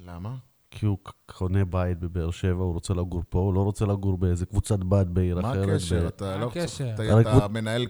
[0.06, 0.34] למה?
[0.70, 4.46] כי הוא קונה בית בבאר שבע, הוא רוצה לגור פה, הוא לא רוצה לגור באיזה
[4.46, 5.68] קבוצת בת בעיר מה אחרת.
[5.68, 6.02] הקשר?
[6.02, 6.66] ב- אתה מה לא הקשר?
[6.96, 7.10] צריך...
[7.10, 7.86] הרי אתה- אתה מנהל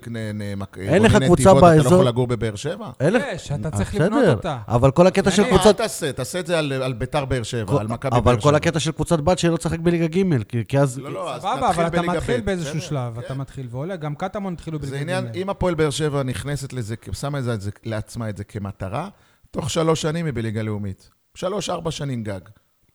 [0.76, 2.90] אין לך קבוצה נתיבות, אתה לא באזור- יכול לגור בבאר שבע?
[3.00, 4.58] אין לך- יש, אתה אה, צריך לבנות אותה.
[4.68, 5.76] אבל כל הקטע של קבוצת...
[5.76, 6.12] תעשה?
[6.12, 8.42] תעשה את זה על על ביתר באר שבע, על מכבי באר אבל שבע.
[8.42, 10.98] כל הקטע של קבוצת בת שלא תשחק בליגה ג', כי- כי אז...
[10.98, 12.80] לא, לא, אז סבבה, נתחיל אבל אתה בליגה מתחיל ב', באיזשהו?
[12.80, 13.20] שלב, כן.
[13.20, 15.36] אתה מתחיל ועולה, גם קטמון התחילו זה בליגה עניין, ג'.
[15.36, 19.08] אם הפועל באר שבע נכנסת לזה, שמה את זה לעצמה את זה כמטרה,
[19.50, 21.10] תוך שלוש שנים היא בליגה לאומית.
[21.34, 22.40] שלוש-ארבע שנים גג.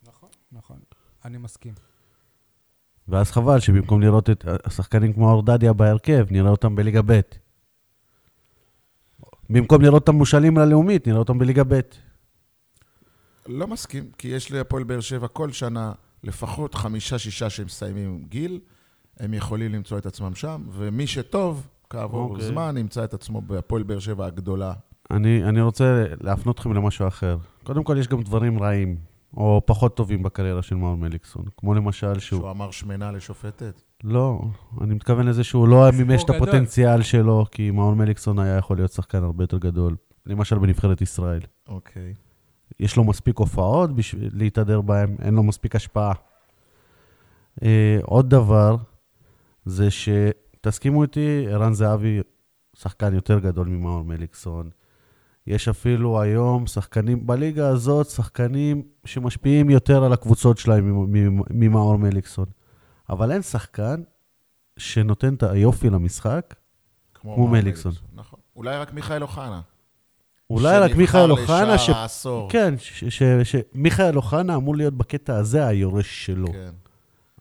[0.07, 0.79] נכון, נכון.
[1.25, 1.73] אני מסכים.
[3.07, 7.19] ואז חבל שבמקום לראות את השחקנים כמו אורדדיה בהרכב, נראה אותם בליגה ב'.
[9.49, 11.79] במקום לראות אותם מושאלים ללאומית, נראה אותם בליגה ב'.
[13.47, 18.59] לא מסכים, כי יש להפועל באר שבע כל שנה לפחות חמישה-שישה שמסיימים גיל,
[19.19, 22.47] הם יכולים למצוא את עצמם שם, ומי שטוב, כעבור אוקיי.
[22.47, 24.73] זמן, ימצא את עצמו בהפועל באר שבע הגדולה.
[25.11, 27.37] אני, אני רוצה להפנות אתכם למשהו אחר.
[27.63, 28.97] קודם כל, יש גם דברים רעים,
[29.37, 31.45] או פחות טובים בקריירה של מאור מליקסון.
[31.57, 32.39] כמו למשל שהוא...
[32.39, 33.81] שהוא אמר שמנה לשופטת.
[34.03, 34.41] לא,
[34.81, 36.35] אני מתכוון לזה שהוא לא מימש את גדול.
[36.35, 39.95] הפוטנציאל שלו, כי מאור מליקסון היה יכול להיות שחקן הרבה יותר גדול.
[40.25, 41.41] למשל בנבחרת ישראל.
[41.67, 42.13] אוקיי.
[42.79, 46.13] יש לו מספיק הופעות בשביל להתהדר בהם, אין לו מספיק השפעה.
[47.63, 48.75] אה, עוד דבר,
[49.65, 52.19] זה שתסכימו איתי, ערן זהבי
[52.73, 54.69] שחקן יותר גדול ממאור מליקסון.
[55.47, 61.97] יש אפילו היום שחקנים, בליגה הזאת, שחקנים שמשפיעים יותר על הקבוצות שלהם ממ- ממ- ממאור
[61.97, 62.45] מליקסון.
[63.09, 64.01] אבל אין שחקן
[64.77, 66.55] שנותן את היופי למשחק,
[67.13, 67.91] כמו מליקסון.
[68.13, 68.39] נכון.
[68.55, 69.61] אולי רק מיכאל אוחנה.
[70.49, 71.47] אולי רק מיכאל אוחנה, ש...
[71.47, 72.49] שנבחר לשער העשור.
[72.51, 72.73] כן,
[73.43, 76.47] שמיכאל אוחנה אמור להיות בקטע הזה היורש שלו.
[76.51, 76.69] כן.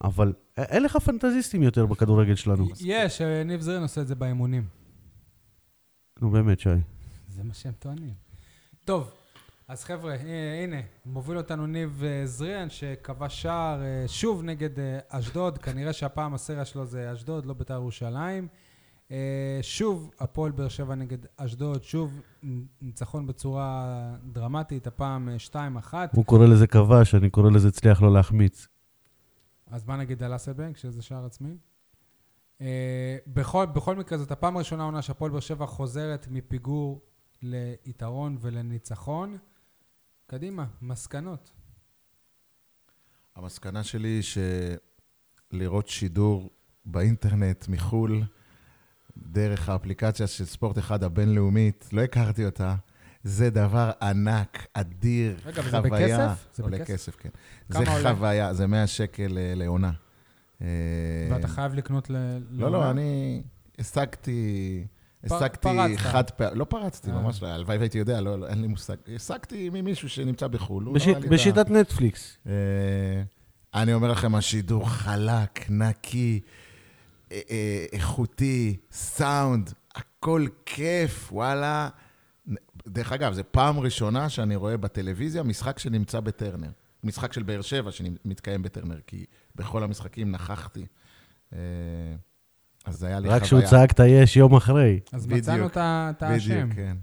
[0.04, 2.68] אבל אין לך פנטזיסטים יותר בכדורגל שלנו.
[2.80, 4.64] יש, אה, ניב זרין עושה את זה באימונים.
[6.22, 6.68] נו באמת, שי.
[7.36, 8.14] זה מה שהם טוענים.
[8.84, 9.10] טוב,
[9.68, 10.76] אז חבר'ה, אה, הנה,
[11.06, 14.70] מוביל אותנו ניב אה, זריאן, שכבש שער אה, שוב נגד
[15.08, 15.58] אשדוד.
[15.58, 18.48] כנראה שהפעם הסריה שלו זה אשדוד, לא בית"ר ירושלים.
[19.62, 22.20] שוב, הפועל באר שבע נגד אשדוד, שוב
[22.80, 25.36] ניצחון בצורה דרמטית, הפעם אה,
[25.90, 25.94] 2-1.
[26.12, 28.68] הוא קורא לזה כבש, אני קורא לזה הצליח לא להחמיץ.
[29.70, 31.56] אז מה נגיד על אסלבנק, שזה שער עצמי?
[33.26, 37.00] בכל, בכל מקרה, זאת הפעם הראשונה עונה שהפועל באר שבע חוזרת מפיגור
[37.42, 39.36] ליתרון ולניצחון.
[40.26, 41.52] קדימה, מסקנות.
[43.36, 44.22] המסקנה שלי היא
[45.52, 46.50] שלראות שידור
[46.84, 48.22] באינטרנט מחו"ל,
[49.16, 52.74] דרך האפליקציה של ספורט אחד הבינלאומית, לא הכרתי אותה,
[53.22, 56.28] זה דבר ענק, אדיר, רגע, וזה חוויה.
[56.28, 56.46] בכסף?
[56.54, 56.92] זה עולה בכסף?
[56.92, 57.28] כסף, כן.
[57.68, 58.14] זה עולה?
[58.14, 59.92] חוויה, זה 100 שקל אה, לעונה.
[61.30, 62.16] ואתה חייב לקנות ל...
[62.50, 62.70] לא?
[62.70, 63.42] לא, אני
[63.78, 64.86] השגתי...
[65.30, 65.98] השגתי.
[65.98, 67.20] חד פעם, לא פרצתי, אה.
[67.20, 68.96] ממש לא, הלוואי והייתי יודע, לא, לא, אין לי מושג.
[69.16, 70.88] השגתי ממישהו שנמצא בחו"ל.
[71.30, 72.38] בשיטת נטפליקס.
[72.46, 72.52] אה,
[73.74, 76.40] אני אומר לכם, השידור חלק, נקי,
[77.32, 81.88] אה, איכותי, סאונד, הכל כיף, וואלה.
[82.86, 86.70] דרך אגב, זו פעם ראשונה שאני רואה בטלוויזיה משחק שנמצא בטרנר.
[87.04, 89.24] משחק של באר שבע שמתקיים בטרנר, כי
[89.54, 90.86] בכל המשחקים נכחתי.
[92.86, 93.44] אז זה היה לי רק חוויה.
[93.44, 95.00] כשהוא צעק את היש יום אחרי.
[95.12, 96.54] אז בדיוק, מצאנו את האשם.
[96.54, 96.96] בדיוק, כן.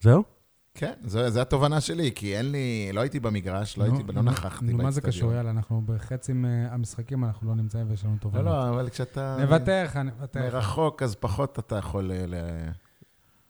[0.00, 0.22] זהו?
[0.74, 4.64] כן, זו, זו התובנה שלי, כי אין לי, לא הייתי במגרש, לא, הייתי, לא נכחתי
[4.72, 5.28] נו, מה זה באצטדיון.
[5.28, 5.32] קשור?
[5.34, 8.44] יאללה, אנחנו בחצי מהמשחקים, אנחנו לא נמצאים ויש לנו לא, תובנות.
[8.44, 10.54] לא, אבל כשאתה נוותר לך, נוותר לך.
[10.54, 12.12] מרחוק, אז פחות אתה יכול...
[12.12, 12.70] אה, ל-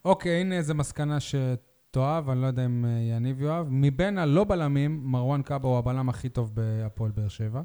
[0.05, 3.66] אוקיי, הנה איזה מסקנה שתאהב, אני לא יודע אם אה, יניב יאהב.
[3.70, 7.62] מבין הלא בלמים, מרואן קאבה הוא הבלם הכי טוב בהפועל באר שבע.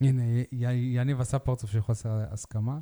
[0.00, 0.22] הנה,
[0.74, 2.78] יניב עשה פרצוף של חוסר הסכמה.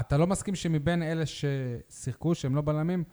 [0.00, 3.04] אתה- לא מסכים שמבין אלה ששיחקו, שהם לא בלמים,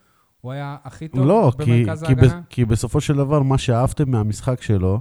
[0.41, 2.41] הוא היה הכי טוב לא, במרכז כי, ההגנה?
[2.49, 4.99] כי בסופו של דבר, מה שאהבתם מהמשחק שלו,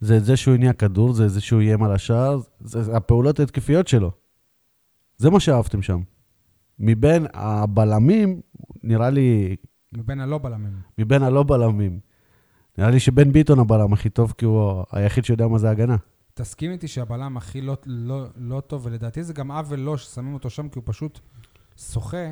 [0.00, 3.88] זה את זה שהוא הניע כדור, זה זה שהוא איים על השער, זה הפעולות ההתקפיות
[3.88, 4.10] שלו.
[5.16, 6.00] זה מה שאהבתם שם.
[6.78, 8.40] מבין הבלמים,
[8.82, 9.56] נראה לי,
[9.92, 10.72] מבין הלא בלמים.
[10.98, 12.00] מבין הלא בלמים,
[12.78, 15.96] נראה לי שבן ביטון הבלם הכי טוב, כי הוא היחיד שיודע מה זה הגנה.
[16.34, 20.50] תסכים איתי שהבלם הכי לא, לא, לא טוב, ולדעתי זה גם עוול לא ששמים אותו
[20.50, 21.20] שם, כי הוא פשוט
[21.76, 22.30] שוחה.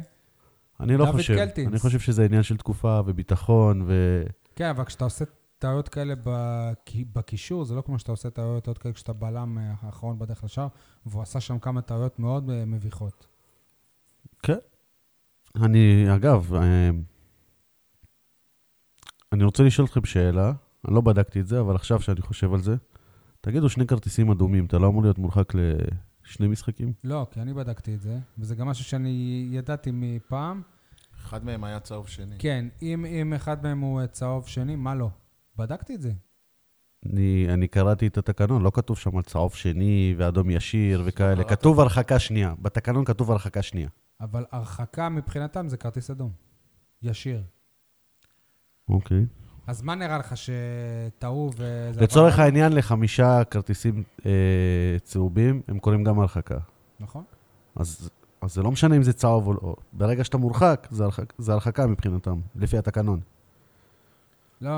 [0.81, 1.35] אני לא חושב.
[1.35, 1.69] קלטינס.
[1.69, 4.23] אני חושב שזה עניין של תקופה וביטחון, ו...
[4.57, 5.25] כן, אבל כשאתה עושה
[5.59, 9.75] טעויות כאלה בק- בקישור, זה לא כמו שאתה עושה טעויות טעויות כאלה כשאתה בלם אה,
[9.81, 10.69] האחרון בדרך לשער,
[11.07, 13.27] והוא עשה שם כמה טעויות מאוד אה, מביכות.
[14.43, 14.59] כן.
[15.57, 16.91] אני, אגב, אה,
[19.33, 20.53] אני רוצה לשאול אתכם שאלה,
[20.89, 22.77] אני לא בדקתי את זה, אבל עכשיו שאני חושב על זה,
[23.41, 26.93] תגידו שני כרטיסים אדומים, אתה לא אמור להיות מורחק לשני משחקים?
[27.05, 30.63] לא, כי אני בדקתי את זה, וזה גם משהו שאני ידעתי מפעם.
[31.17, 32.37] אחד מהם היה צהוב שני.
[32.39, 35.11] כן, אם, אם אחד מהם הוא צהוב שני, מה לא?
[35.57, 36.13] בדקתי את זה.
[37.07, 41.45] אני, אני קראתי את התקנון, לא כתוב שם על צהוב שני ואדום ישיר וכאלה?
[41.45, 42.55] כתוב הרחקה שנייה.
[42.63, 43.89] בתקנון כתוב הרחקה שנייה.
[44.21, 46.33] אבל הרחקה מבחינתם זה כרטיס אדום.
[47.03, 47.43] ישיר.
[48.89, 49.27] אוקיי.
[49.69, 52.01] אז מה נראה לך שטעו וזה...
[52.01, 52.43] לצורך עבר?
[52.43, 54.31] העניין, לחמישה כרטיסים אה,
[55.03, 56.59] צהובים, הם קוראים גם הרחקה.
[57.01, 57.23] נכון.
[57.77, 58.11] אז,
[58.41, 59.77] אז זה לא משנה אם זה צהוב או לא.
[59.93, 63.21] ברגע שאתה מורחק, זה, הרחק, זה הרחקה מבחינתם, לפי התקנון.
[64.61, 64.71] לא...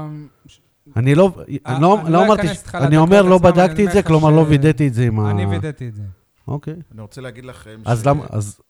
[0.96, 1.32] אני לא,
[1.66, 4.44] אני לא, אני לא לא אמרתי, אני אומר לא בדקתי את זה, כלומר ש- לא
[4.48, 5.30] וידאתי את זה עם ה...
[5.30, 6.02] אני וידאתי את זה.
[6.48, 6.76] אוקיי.
[6.92, 8.60] אני רוצה להגיד לכם אז למה, אז,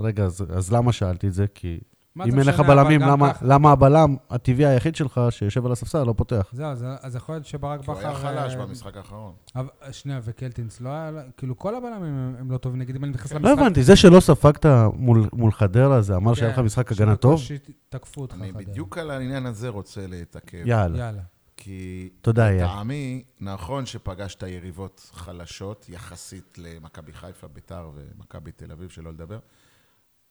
[0.00, 1.46] רגע, אז, אז למה שאלתי את זה?
[1.54, 1.78] כי
[2.26, 6.50] אם אין לך בלמים, למה, למה הבלם הטבעי היחיד שלך שיושב על הספסל לא פותח?
[6.52, 8.08] זהו, אז- אז יכול להיות שברק כי הוא בכר...
[8.08, 9.32] היה חלש אה, במשחק האחרון.
[9.56, 11.10] אבל- שנייה, וקלטינס לא היה...
[11.36, 12.78] כאילו, כל הבלמים הם- הם לא טובים.
[12.80, 13.58] נגיד, אם אני נכנס לא למשחק...
[13.58, 17.40] הבנתי, זה שלא ספגת מול, מול חדרה, זה אמר שהיה לך כן, משחק הגנה טוב?
[17.88, 18.34] תקפו אותך.
[18.34, 18.62] אני חדרה.
[18.62, 20.62] בדיוק על העניין הזה רוצה להתעכב.
[20.66, 20.98] יאללה.
[20.98, 21.22] יאללה.
[21.56, 22.08] כי.
[22.26, 29.38] לטעמי, נכון שפגשת יריבות חלשות יחסית למכבי חיפה, ביתר ומכבי תל אביב, שלא לדבר.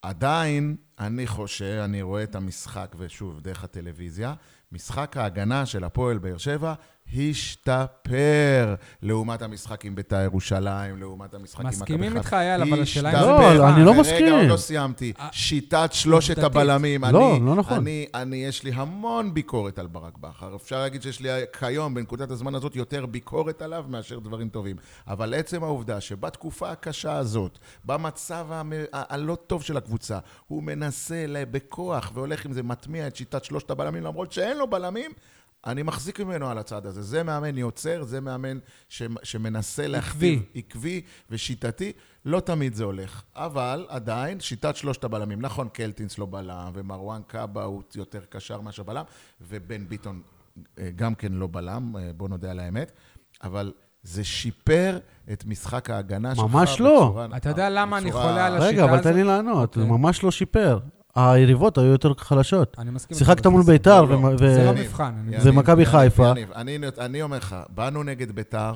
[0.02, 4.34] עדיין, אני חושב, אני רואה את המשחק, ושוב, דרך הטלוויזיה,
[4.72, 6.74] משחק ההגנה של הפועל באר שבע
[7.16, 11.84] השתפר לעומת המשחק עם ביתר ירושלים, לעומת המשחק עם מכבי חיפה.
[11.94, 13.54] מסכימים איתך, אייל, אבל השאלה אם זה השתפר.
[13.58, 14.34] לא, אני לא מסכים.
[14.34, 15.14] עוד לא סיימתי.
[15.20, 16.38] אה, שיטת שלושת.
[16.38, 17.04] הבלמים.
[17.04, 17.78] לא, אני- לא נכון.
[17.78, 20.56] אני, אני, יש לי המון ביקורת על ברק בכר.
[20.56, 21.30] אפשר להגיד שיש לי
[21.60, 24.76] כיום, בנקודת הזמן הזאת, יותר ביקורת עליו מאשר דברים טובים.
[25.08, 28.48] אבל עצם העובדה שבתקופה הקשה הזאת, במצב
[28.94, 34.04] הלא טוב של הקבוצה, הוא מנסה בכוח והולך עם זה, מטמיע את שיטת שלושת הבלמים,
[34.04, 35.12] למרות שאין לו בלמים,
[35.68, 37.02] אני מחזיק ממנו על הצד הזה.
[37.02, 38.58] זה מאמן יוצר, זה מאמן
[38.90, 40.44] ש, שמנסה להכתיב...
[40.56, 41.92] עקבי ושיטתי.
[42.26, 43.24] לא תמיד זה הולך.
[43.36, 45.42] אבל עדיין, שיטת שלושת הבלמים.
[45.42, 49.04] נכון, קלטינס לא בלם, ומרואן קאבה הוא יותר קשר מאשר בלם,
[49.42, 50.22] ובן ביטון
[50.80, 52.92] אה, גם כן לא בלם, אה, בוא נודה על האמת.
[53.44, 55.00] אבל זה שיפר
[55.34, 57.08] את משחק ההגנה שלך ממש לא.
[57.10, 57.28] בצורה...
[57.38, 59.16] אתה יודע למה אני חולה על השיטה רגע, אבל תן הזאת?
[59.16, 59.98] לי לענות, זה אוקיי.
[59.98, 60.80] ממש לא שיפר.
[61.18, 62.76] היריבות היו יותר חלשות.
[62.80, 63.18] אני מסכים.
[63.18, 63.64] שיחקת מול.
[63.64, 64.38] ביתר, לא, לא.
[64.38, 64.70] זה לא.
[65.02, 66.32] אני- ומכבי חיפה.
[66.56, 68.74] אני, אני אומר לך, באנו נגד ביתר,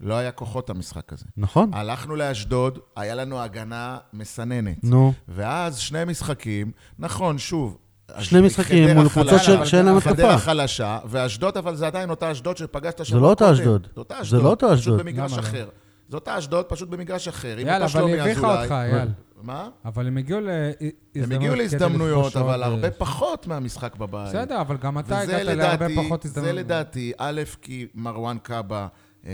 [0.00, 1.24] לא היה כוחות המשחק הזה.
[1.36, 1.70] נכון?
[1.72, 4.76] הלכנו לאשדוד, היה לנו הגנה מסננת.
[4.84, 5.12] נו.
[5.28, 7.78] ואז שני משחקים, נכון, שוב.
[8.18, 10.44] שני משחקים חדרה מול קבוצות של- שאין להם חדרה התקפה.
[10.44, 13.52] חלשה, ואשדוד, אבל זה עדיין אותה אשדוד שפגשת שבוע לא אותה.
[13.52, 13.86] אשדוד.
[14.22, 14.42] זה זה.
[14.42, 14.94] לא אותה אשדוד.
[14.94, 15.38] פשוט במגרש?
[15.38, 15.68] אחר.
[16.08, 17.56] זו אותה אשדוד, פשוט במגרש אחר.
[17.58, 18.60] יאללה, אבל הביכה אזולאי.
[18.62, 19.08] אותך, אייל.
[19.42, 19.68] מה?
[19.84, 24.28] אבל הם הגיעו להזדמנות הם הגיעו להזדמנויות, אבל הרבה אה, פחות מהמשחק בבית.
[24.28, 26.56] בסדר, אבל גם אתה הגעת להרבה פחות זה הזדמנויות.
[26.58, 28.88] לדעתי, א', כי מרואן קאבה
[29.26, 29.30] אה,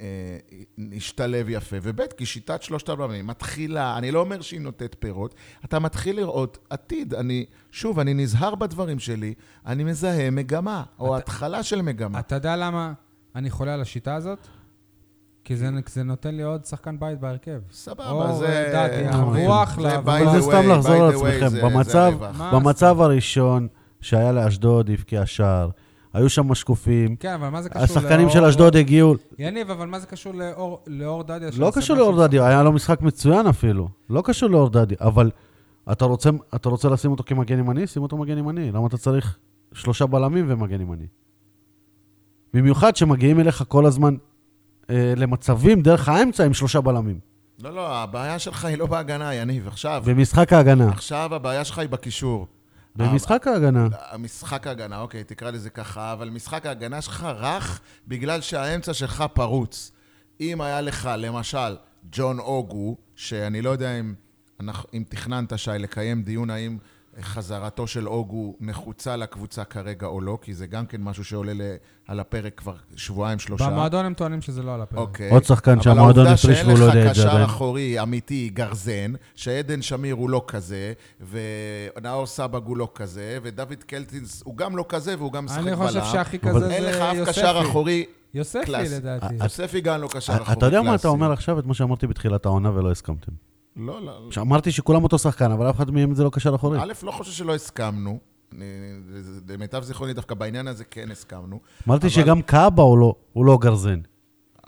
[0.00, 0.58] אה,
[0.96, 5.34] השתלב יפה, וב', כי שיטת שלושת הבלמים מתחילה, אני לא אומר שהיא נותנת פירות,
[5.64, 7.14] אתה מתחיל לראות עתיד.
[7.14, 9.34] אני, שוב, אני נזהר בדברים שלי,
[9.66, 12.18] אני מזהה מגמה, או אתה- התחלה של מגמה.
[12.18, 12.92] אתה יודע למה
[13.36, 14.38] אני חולה על השיטה הזאת?
[15.44, 17.60] כי זה, זה נותן לי עוד שחקן בית בהרכב.
[17.72, 18.72] סבבה, זה...
[18.74, 19.78] דדיה, נו, רוח
[20.32, 21.48] זה סתם לחזור על עצמכם.
[21.62, 22.12] במצב-
[22.52, 23.68] במצב הראשון
[24.00, 25.70] שהיה לאשדוד, הבקיע שער,
[26.12, 29.86] היו שם משקופים, כן, אבל מה זה קשור השחקנים של לאור- אשדוד הגיעו, יניב, אבל
[29.86, 31.48] מה זה קשור לאור, לאור דדיה?
[31.58, 33.88] לא קשור לאור דדיה, היה לו משחק מצוין אפילו.
[34.10, 35.30] לא קשור לאור דדיה, אבל
[35.92, 37.86] אתה רוצה, אתה רוצה לשים אותו כמגן ימני?
[37.86, 38.72] שים אותו מגן ימני.
[38.72, 39.38] למה אתה צריך
[39.72, 41.06] שלושה בלמים ומגן ימני?
[42.54, 44.14] במיוחד שמגיעים אליך כל הזמן
[44.88, 47.20] למצבים דרך האמצע עם שלושה בלמים.
[47.62, 49.68] לא, לא, הבעיה שלך היא לא בהגנה, יניב.
[49.68, 50.88] עכשיו, במשחק ההגנה.
[50.88, 52.46] עכשיו הבעיה שלך היא בקישור.
[52.96, 53.88] במשחק ההגנה.
[54.10, 59.92] המשחק ההגנה, אוקיי, תקרא לזה ככה, אבל משחק ההגנה שלך רך בגלל שהאמצע שלך פרוץ.
[60.40, 61.76] אם היה לך, למשל,
[62.12, 64.14] ג'ון אוגו, שאני לא יודע אם,
[64.60, 66.78] אנחנו, אם תכננת, שי, לקיים דיון האם
[67.22, 71.76] חזרתו של אוגו נחוצה לקבוצה כרגע או לא, כי זה גם כן משהו שעולה ל-
[72.08, 73.70] על הפרק כבר שבועיים, שלושה.
[73.70, 74.98] במועדון הם טוענים שזה לא על הפרק.
[74.98, 75.30] אוקיי.
[75.30, 77.44] עוד שחקן שהמועדון הפריש והוא לא יודע אבל את זה העובדה שאין לך.
[77.46, 80.92] קשר אחורי אמיתי, גרזן, שעדן שמיר הוא לא כזה,
[81.96, 85.66] ונאור סבג הוא לא כזה, ודוד קלטינס הוא גם לא כזה, והוא גם משחק אני
[85.76, 85.86] בלם.
[85.86, 87.32] חושב שהכי אבל כזה זה אין לך אף יוספי.
[87.40, 88.04] קשר אחורי
[88.34, 88.94] יוספי קלאסי.
[88.94, 89.34] לדעתי.
[89.42, 91.06] יוספי גם לא קשר אחורי אה, אתה יודע מה אתה קלאסי.
[91.06, 91.58] אומר עכשיו?
[91.58, 93.32] את מה שאמרתי בתחילת העונה ולא הסכמתם.
[93.76, 94.28] לא, לא.
[94.30, 96.78] שאמרתי שכולם אותו שחקן, אבל אף אחד מהם זה לא קשר אחורי.
[96.82, 98.18] א', לא חושב שלא הסכמנו.
[99.48, 101.60] למיטב זיכרוני, דווקא בעניין הזה כן הסכמנו.
[101.88, 104.00] אמרתי אבל- שגם קאבה הוא לא- הוא לא גרזן.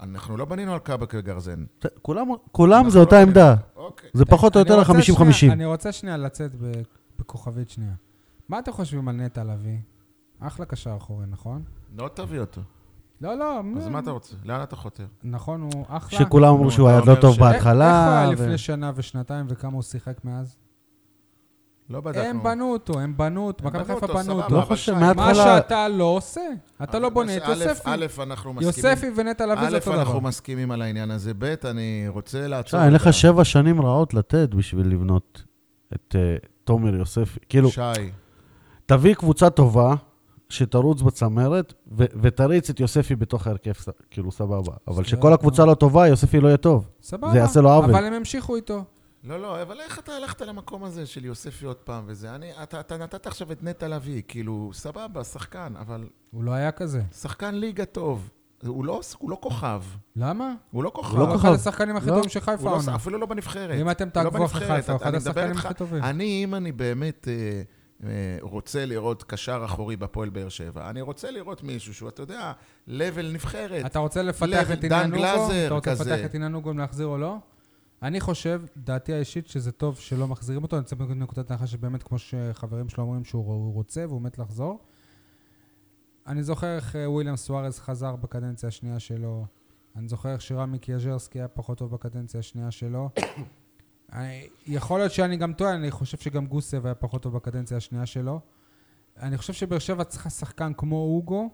[0.01, 1.63] אנחנו לא בנינו על קאבה כגרזן.
[2.01, 3.55] כולם- כולם זה לא אותה בנינו- עמדה.
[3.75, 4.09] אוקיי.
[4.13, 5.33] זה פחות או יותר רוצה ה-50-50.
[5.33, 6.81] שנייה- אני רוצה שנייה לצאת ב-
[7.19, 7.93] בכוכבית שנייה.
[8.49, 9.77] מה אתם חושבים על נטע לביא?
[10.39, 11.61] אחלה קשר אחורי, נכון?
[11.97, 12.61] לא תביא אותו.
[13.21, 13.61] לא, לא.
[13.77, 14.35] אז מה אתה רוצה?
[14.45, 15.05] לאן אתה חותר?
[15.23, 16.19] נכון, הוא אחלה.
[16.19, 17.99] שכולם אמרו שהוא היה לא טוב בהתחלה.
[18.01, 20.57] איך הוא היה לפני שנה ושנתיים וכמה הוא שיחק מאז?
[21.89, 22.23] לא בדקנו.
[22.23, 24.55] הם בנו אותו, הם בנו אותו, מכבי חיפה בנו אותו.
[24.55, 26.41] לא חושב, מההתחלה- מה שאתה לא עושה,
[26.83, 27.81] אתה לא אבל בונה את א', יוספי.
[27.89, 28.67] א', אנחנו מסכימים.
[28.91, 30.19] יוספי ונטע לביא זה א', אותו אנחנו דבר.
[30.19, 31.33] מסכימים על העניין הזה.
[31.37, 32.79] ב', אני רוצה לעצור...
[32.79, 35.43] אין את לך שבע שנים רעות לתת בשביל לבנות
[35.95, 37.39] את אה, תומר יוספי.
[37.49, 37.81] כאילו, שי,
[38.85, 39.93] תביא קבוצה טובה,
[40.53, 44.73] שתרוץ בצמרת, ו- ותריץ את יוספי בתוך ההרכב, ס- כאילו, סבבה.
[44.87, 45.17] אבל בסדר.
[45.17, 46.87] שכל הקבוצה לא טובה, יוספי לא יהיה טוב.
[47.01, 47.31] סבבה.
[47.31, 47.89] זה יעשה לו עוול.
[47.95, 48.83] אבל הם המשיכו איתו.
[49.23, 52.35] לא, לא, אבל איך אתה הלכת למקום הזה של יוספי עוד פעם וזה?
[52.35, 56.71] אני, אתה, אתה נתת עכשיו את נטע לביא, כאילו, סבבה, שחקן, אבל הוא לא היה
[56.71, 57.01] כזה.
[57.21, 58.29] שחקן ליגה טוב.
[58.67, 59.81] הוא לא, הוא לא כוכב.
[60.15, 60.53] למה?
[60.71, 61.11] הוא לא כוכב.
[61.11, 61.45] הוא לא הוא כוכב.
[61.47, 62.15] אחד השחקנים הכי לא.
[62.15, 62.95] טובים של חיפה הוא לא, העונה.
[62.95, 63.75] אפילו לא בנבחרת.
[63.81, 64.67] אם אתם לא תעקבו אחרי.
[64.67, 66.03] חיפה, הוא אחד השחקנים הכי טובים.
[66.03, 67.61] אני, אם אני באמת אה,
[68.41, 72.53] רוצה לראות קשר אחורי בפועל באר שבע, אני רוצה לראות מישהו שהוא, אתה יודע,
[72.87, 73.85] level נבחרת.
[73.85, 75.25] אתה רוצה לפתח את עניין נוגו?
[75.65, 76.13] אתה רוצה כזה.
[76.13, 77.37] לפתח את עניין נוגו אם להחזיר או לא?
[78.01, 80.75] אני חושב, דעתי האישית, שזה טוב שלא מחזירים אותו.
[80.75, 84.79] אני יוצא מנקודת הנחה שבאמת, כמו שחברים שלו אומרים, שהוא רוצה והוא מת לחזור.
[86.27, 89.45] אני זוכר איך אה, וויליאם סוארז חזר בקדנציה השנייה שלו.
[89.95, 93.09] אני זוכר איך שרמי קיאז'רסקי היה פחות טוב בקדנציה השנייה שלו.
[94.13, 98.05] אני, יכול להיות שאני גם טועה, אני חושב שגם גוסב היה פחות טוב בקדנציה השנייה
[98.05, 98.39] שלו.
[99.17, 101.49] אני חושב שבאר שבע צריכה שחקן כמו אוגו,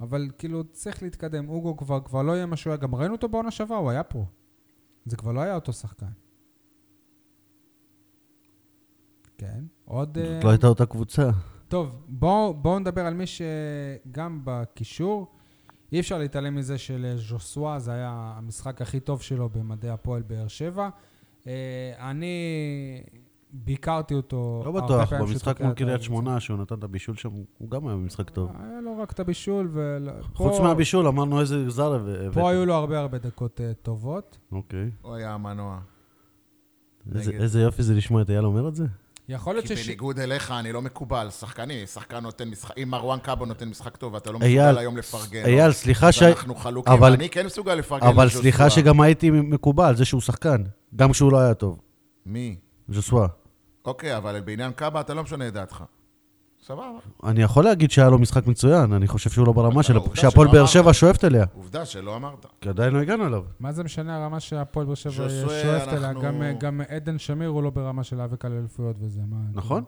[0.00, 1.48] אבל כאילו צריך להתקדם.
[1.48, 4.02] אוגו כבר, כבר לא יהיה מה שהוא היה, גם ראינו אותו בעונה שעברה, הוא היה
[4.02, 4.26] פה.
[5.06, 6.10] זה כבר לא היה אותו שחקן.
[9.38, 10.18] כן, עוד...
[10.18, 11.30] זאת אה, לא הייתה אותה קבוצה.
[11.68, 15.32] טוב, בואו בוא נדבר על מי שגם בקישור,
[15.92, 20.88] אי אפשר להתעלם מזה שלז'וסווה זה היה המשחק הכי טוב שלו במדעי הפועל באר שבע.
[21.46, 22.34] אה, אני
[23.52, 26.02] ביקרתי אותו לא בטוח, במשחק מול קריית.
[26.02, 28.50] שמונה, שהוא נתן את הבישול שם, הוא גם היה במשחק טוב.
[28.58, 29.98] היה לו רק את הבישול, ו...
[30.34, 32.34] חוץ מהבישול, אמרנו איזה זר הבאת.
[32.34, 34.38] פה היו לו הרבה הרבה דקות אה, טובות.
[34.52, 34.90] אוקיי.
[35.02, 35.80] הוא היה המנוע.
[37.14, 38.86] איזה יופי זה לשמוע את אייל אומר את זה.
[39.34, 39.86] יכול להיות כי שש...
[39.86, 41.28] בניגוד אליך, אני לא מקובל.
[41.30, 44.96] שחקני, שחקן נותן משחק, אם מרואן קאבו נותן משחק טוב, ואתה לא אייל, מסוגל היום
[44.96, 45.44] לפרגן.
[45.44, 46.22] אייל, סליחה ש...
[46.22, 48.28] אנחנו חלוקים, אבל- אני כן מסוגל לפרגן אבל.
[48.28, 50.62] סליחה שגם הייתי מקובל, זה שהוא שחקן.
[50.96, 51.80] גם כשהוא לא היה טוב.
[52.26, 52.56] מי?
[52.88, 53.26] ז'וסווה.
[53.84, 55.84] אוקיי, אבל בעניין קאבה אתה לא משנה את דעתך.
[56.70, 56.98] סבבה.
[57.24, 59.82] אני יכול להגיד שהיה לו משחק מצוין, אני חושב שהוא לא ברמה
[60.14, 60.66] שהפועל באר.
[60.66, 61.44] שבע שואפת אליה.
[61.54, 62.46] עובדה שלא אמרת.
[62.60, 63.42] כי עדיין לא הגענו אליו.
[63.60, 66.12] מה זה משנה הרמה שהפועל באר שבע שואפת אליה?
[66.12, 69.20] גם- גם עדן שמיר הוא לא ברמה של להיאבק על אליפויות וזה.
[69.30, 69.84] מה- נכון?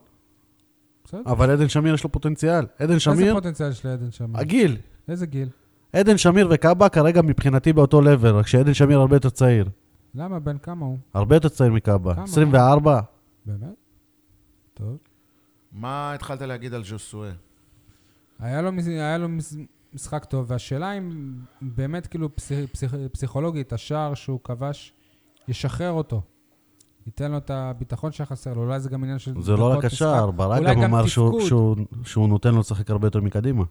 [1.05, 1.20] בסדר.
[1.26, 2.64] אבל עדן שמיר יש לו פוטנציאל.
[2.78, 4.41] עדן איזה שמיר, פוטנציאל יש לעדן שמיר?
[4.41, 4.76] הגיל.
[5.09, 5.49] איזה גיל?
[5.93, 9.68] עדן שמיר וקאבה כרגע מבחינתי באותו לבל, רק שעדן שמיר הרבה יותר צעיר.
[10.14, 10.39] למה?
[10.39, 10.99] בן כמה הוא?
[11.14, 12.14] הרבה יותר צעיר מקאבה.
[12.14, 12.24] כמה?
[12.24, 13.01] 24.
[13.47, 13.68] באמת?
[14.74, 14.97] טוב.
[15.73, 17.31] מה התחלת להגיד על ז'וסווה?
[18.39, 19.29] היה לו, היה לו
[19.95, 24.93] משחק טוב, והשאלה אם באמת כאילו פסיכ, פסיכ, פסיכולוגית, השער שהוא כבש,
[25.49, 26.23] ישחרר אותו.
[27.07, 30.31] ייתן לו את הביטחון שחסר לו, אולי זה גם עניין של זה לא רק השער.
[30.31, 31.41] ברק גם אמר שהוא-.
[31.41, 33.64] שהוא- שהוא נותן לו לשחק הרבה יותר מקדימה.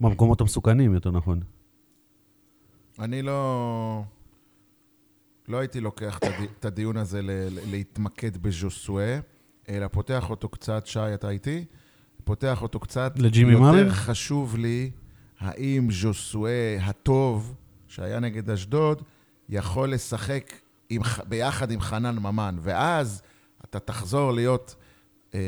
[0.00, 1.40] במקומות המסוכנים, יותר נכון.
[2.98, 4.02] אני לא...
[5.48, 9.18] לא הייתי לוקח את הדי- את הדיון הזה ל- ל- להתמקד בז'וסווה,
[9.68, 11.64] אלא פותח אותו קצת, שי, אתה איתי?
[12.24, 13.12] פותח אותו קצת...
[13.16, 13.90] לג'ימי יותר מרין?
[13.90, 14.90] חשוב לי,
[15.40, 17.54] האם ז'וסווה הטוב,
[17.88, 19.02] שהיה נגד אשדוד,
[19.48, 20.52] יכול לשחק
[20.90, 23.22] עם, ביחד עם חנן ממן, ואז
[23.64, 24.74] אתה תחזור להיות
[25.34, 25.40] אה,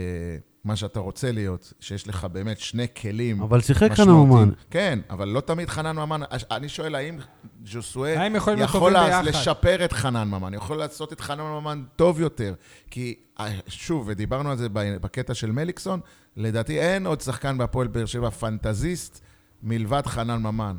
[0.64, 4.10] מה שאתה רוצה להיות, שיש לך באמת שני כלים אבל שיחק חנן.
[4.12, 4.50] ממן.
[4.70, 6.20] כן, אבל לא תמיד חנן ממן.
[6.50, 7.18] אני שואל, האם
[7.66, 9.24] ז'וסווה האם יכולים להיות יכול טובים לה- ביחד?
[9.40, 12.54] לשפר את חנן ממן, יכול לעשות את חנן ממן טוב יותר?
[12.90, 16.00] כי, אה, שוב, ודיברנו על זה ב- בקטע של מליקסון,
[16.36, 19.20] לדעתי אין עוד שחקן בהפועל באר שבע פנטזיסט
[19.62, 20.76] מלבד חנן ממן.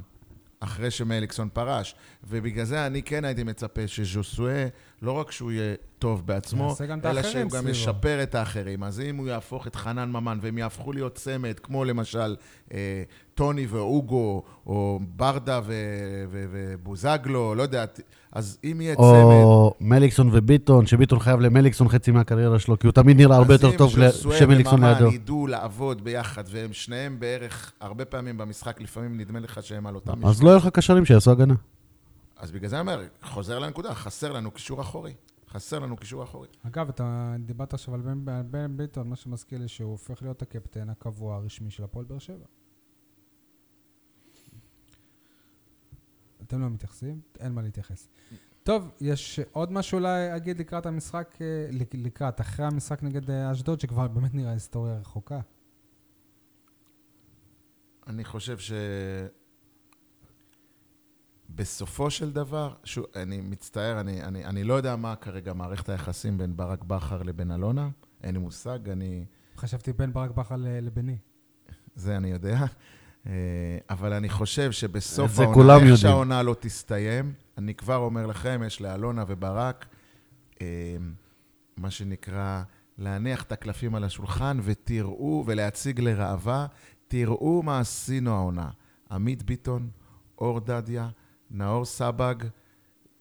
[0.60, 1.95] אחרי שמליקסון פרש.
[2.24, 4.66] ובגלל זה אני כן הייתי מצפה שז'וסווה
[5.01, 6.76] לא רק שהוא יהיה טוב בעצמו,
[7.06, 7.68] אלא שהוא גם.
[7.68, 8.84] ישפר את האחרים.
[8.84, 12.36] אז אם הוא יהפוך את חנן ממן והם יהפכו להיות צמד, כמו למשל
[12.74, 13.03] אה,
[13.34, 15.62] טוני ואוגו, או ברדה
[16.30, 17.86] ובוזגלו, לא יודע,
[18.36, 19.05] אז אם יהיה צמד...
[19.05, 23.77] או מליקסון וביטון, שביטון חייב למליקסון חצי מהקריירה שלו, כי הוא תמיד נראה הרבה יותר
[23.77, 24.99] טוב אז אם ז'וסואל כשמליקסון לידו.
[24.99, 29.95] וממן ידעו לעבוד ביחד, והם שניהם בערך, הרבה פעמים במשחק, לפעמים נדמה לך שהם על
[29.95, 31.53] אותם אז לא יהיה לך קשרים שיעשו הגנה.
[32.38, 35.13] אז בגלל זה אני אומר, חוזר לנקודה, חסר לנו קישור אחורי.
[35.49, 36.47] חסר לנו קישור אחורי.
[36.67, 40.41] אגב, אתה דיברת עכשיו על בן, על בן ביטון, מה שמזכיר לי שהוא הופך להיות
[40.41, 42.45] הקפטן הקבוע הרשמי של הפועל באר שבע.
[46.48, 47.20] אתם לא מתייחסים?
[47.39, 48.08] אין מה להתייחס.
[48.64, 53.52] טוב, יש עוד משהו אולי אגיד לקראת המשחק, אה, לק- לקראת, אחרי המשחק נגד אה,
[53.52, 55.39] אשדוד, שכבר באמת נראה היסטוריה רחוקה.
[58.08, 58.72] אני חושב ש...
[61.50, 66.38] בסופו של דבר, שוב, אני מצטער, אני, אני, אני לא יודע מה כרגע מערכת היחסים
[66.38, 67.89] בין ברק בכר לבין אלונה,
[68.24, 69.26] אין לי מושג, אני...
[69.58, 71.18] חשבתי בין ברק בכר ל- לבני.
[71.96, 72.58] זה אני יודע.
[73.28, 73.32] אה,
[73.89, 75.97] אבל אני חושב שבסוף העונה, איך יודעים.
[75.97, 79.86] שהעונה לא תסתיים, אני כבר אומר לכם, יש לאלונה וברק,
[80.61, 80.67] אה,
[81.78, 82.63] מה שנקרא,
[82.97, 86.65] להניח את הקלפים על השולחן ותראו, ולהציג לראווה,
[87.07, 88.69] תראו מה עשינו העונה.
[89.11, 89.89] עמית ביטון,
[90.38, 91.09] אור דדיה,
[91.51, 92.36] נאור סבג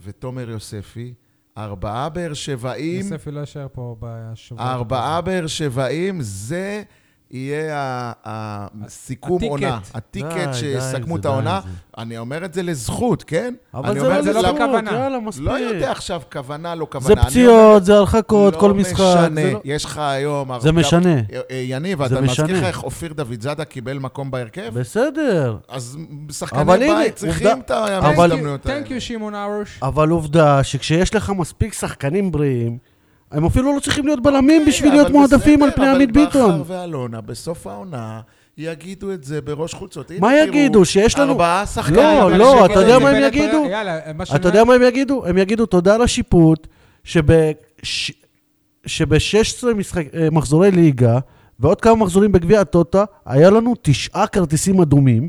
[0.00, 1.14] ותומר יוספי,
[1.58, 4.72] ארבעה באר שבעים יוספי לא יישאר פה בשבוע.
[4.72, 6.82] ארבעה באר שבעים, זה
[7.30, 9.50] יהיה הסיכום הטיקט.
[9.50, 9.78] עונה.
[9.94, 11.60] הטיקט די, די, שיסכמו את העונה.
[11.64, 11.70] זה.
[11.98, 13.54] אני אומר את זה לזכות, כן?
[13.74, 14.90] אבל זה לא זה לא לזכות, בכוונה.
[14.92, 15.44] יאללה, מספיק.
[15.46, 17.22] לא יודע עכשיו כוונה, לא כוונה.
[17.22, 18.98] זה פציעות, זה הרחקות, כל משחק.
[19.00, 20.48] לא משנה, זה לא- יש לך היום...
[20.60, 21.14] זה הרבה- משנה.
[21.14, 21.20] אה,
[21.50, 22.58] אה, יניב, אתה מזכיר משנה.
[22.58, 24.70] לך איך אופיר דוד זאדה קיבל מקום בהרכב?
[24.74, 25.56] בסדר.
[25.68, 28.80] אז אבל שחקני בית צריכים את ההזדמנויות האלה.
[28.80, 29.78] תנק יו שמעון ארוש.
[29.82, 32.78] אבל עובדה שכשיש לך מספיק שחקנים בריאים,
[33.34, 36.24] הם אפילו לא צריכים להיות בלמים בשביל אוקיי, להיות אבל מועדפים על פני עמית אבל
[36.26, 36.50] ביטון.
[36.60, 38.20] בכר ואלונה, בסוף העונה,
[38.58, 40.10] יגידו את זה בראש חוצות.
[40.10, 40.84] הנה, מה תראו, יגידו?
[40.84, 41.96] שיש לנו- ארבעה שחקנים.
[41.96, 43.64] לא, אבל לא, שכל אתה יודע מה הם יגידו?
[43.70, 43.98] יאללה,
[44.36, 45.26] אתה יודע מה הם יגידו?
[45.26, 46.66] הם יגידו תודה לשיפוט,
[47.04, 49.66] שב-16
[50.14, 51.18] אה, מחזורי ליגה
[51.60, 55.28] ועוד כמה מחזורים בגביע הטוטה, היה לנו תשעה כרטיסים אדומים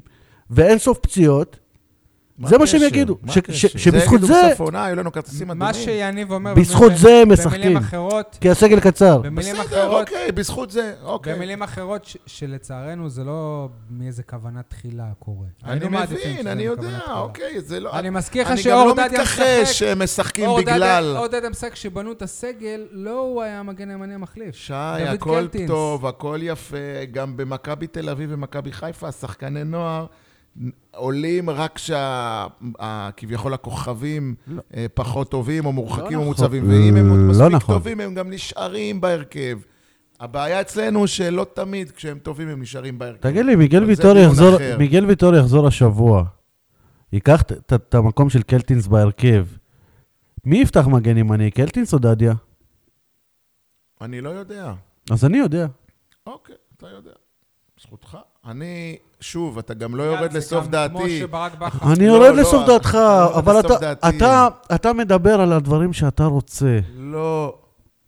[0.49, 1.57] ואין סוף פציעות.
[2.37, 2.81] מה זה מה שהם?
[2.83, 3.17] יגידו,
[3.51, 3.81] שבזכות
[4.21, 4.27] זה...
[4.27, 5.67] זה- יגידו בסוף העונה, היו לנו כרטיסים אדומים.
[5.67, 6.53] מה שיניב אומר...
[6.53, 7.77] בזכות זה הם במילים משחקים.
[7.77, 9.17] אחרות, כי הסגל קצר.
[9.17, 11.35] במילים בסדר, אחרות, אוקיי, בזכות זה, אוקיי.
[11.35, 15.47] במילים אחרות, שלצערנו זה לא מאיזה כוונה תחילה קורה.
[15.65, 16.99] אני מבין, אני יודע.
[17.15, 17.99] אוקיי, זה לא...
[17.99, 19.73] אני מזכיר לך אני גם שאור לא דדיה מתכחש משחק.
[19.73, 21.15] שהם משחקים דדיה- בגלל...
[21.17, 24.55] אור דדיה משחק, כשבנו את הסגל, לא הוא היה המגן הימני המחליף.
[24.55, 25.45] שי, הכל.
[25.67, 26.77] טוב, הכל יפה.
[27.11, 30.05] גם במכבי תל אביב ומכבי חיפה, שחקני נוער
[30.91, 34.35] עולים רק כשכביכול הכוכבים
[34.73, 36.25] אה, פחות טובים או מורחקים או נכון.
[36.25, 37.75] מוצבים, ואם הם עוד לא מספיק נכון.
[37.75, 39.59] טובים, הם גם נשארים בהרכב.
[40.19, 43.21] הבעיה אצלנו שלא תמיד כשהם טובים הם נשארים בהרכב.
[43.21, 44.57] תגיד לי, מיגל ויטור יחזור.
[44.77, 46.23] מיגל ויטור יחזור השבוע.
[47.13, 49.45] ייקח את המקום של קלטינס בהרכב.
[50.45, 52.33] מי יפתח מגן ימני, קלטינס או דדיה?
[54.01, 54.73] אני לא יודע.
[55.11, 55.67] אז אני יודע.
[56.27, 57.11] אוקיי, אתה יודע.
[57.81, 58.17] זכותך.
[58.49, 61.23] אני, שוב, אתה גם לא יאללה, יורד זה לסוף דעתי.
[61.83, 64.17] אני לא, יורד לא, לסוף דעתך, לא יורד אבל אתה- דעתי.
[64.17, 66.79] אתה- אתה מדבר על הדברים שאתה רוצה.
[66.95, 67.57] לא.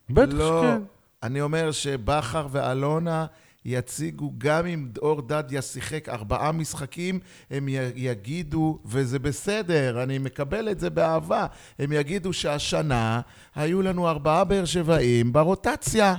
[0.09, 0.61] בטח לא.
[0.63, 0.81] שכן.
[1.23, 3.25] אני אומר שבכר ואלונה
[3.65, 7.19] יציגו, גם אם אור דדיה שיחק ארבעה משחקים,
[7.51, 7.65] הם
[7.95, 11.45] יגידו, וזה בסדר, אני מקבל את זה באהבה,
[11.79, 13.21] הם יגידו שהשנה
[13.55, 16.15] היו לנו ארבעה באר שבעים ברוטציה,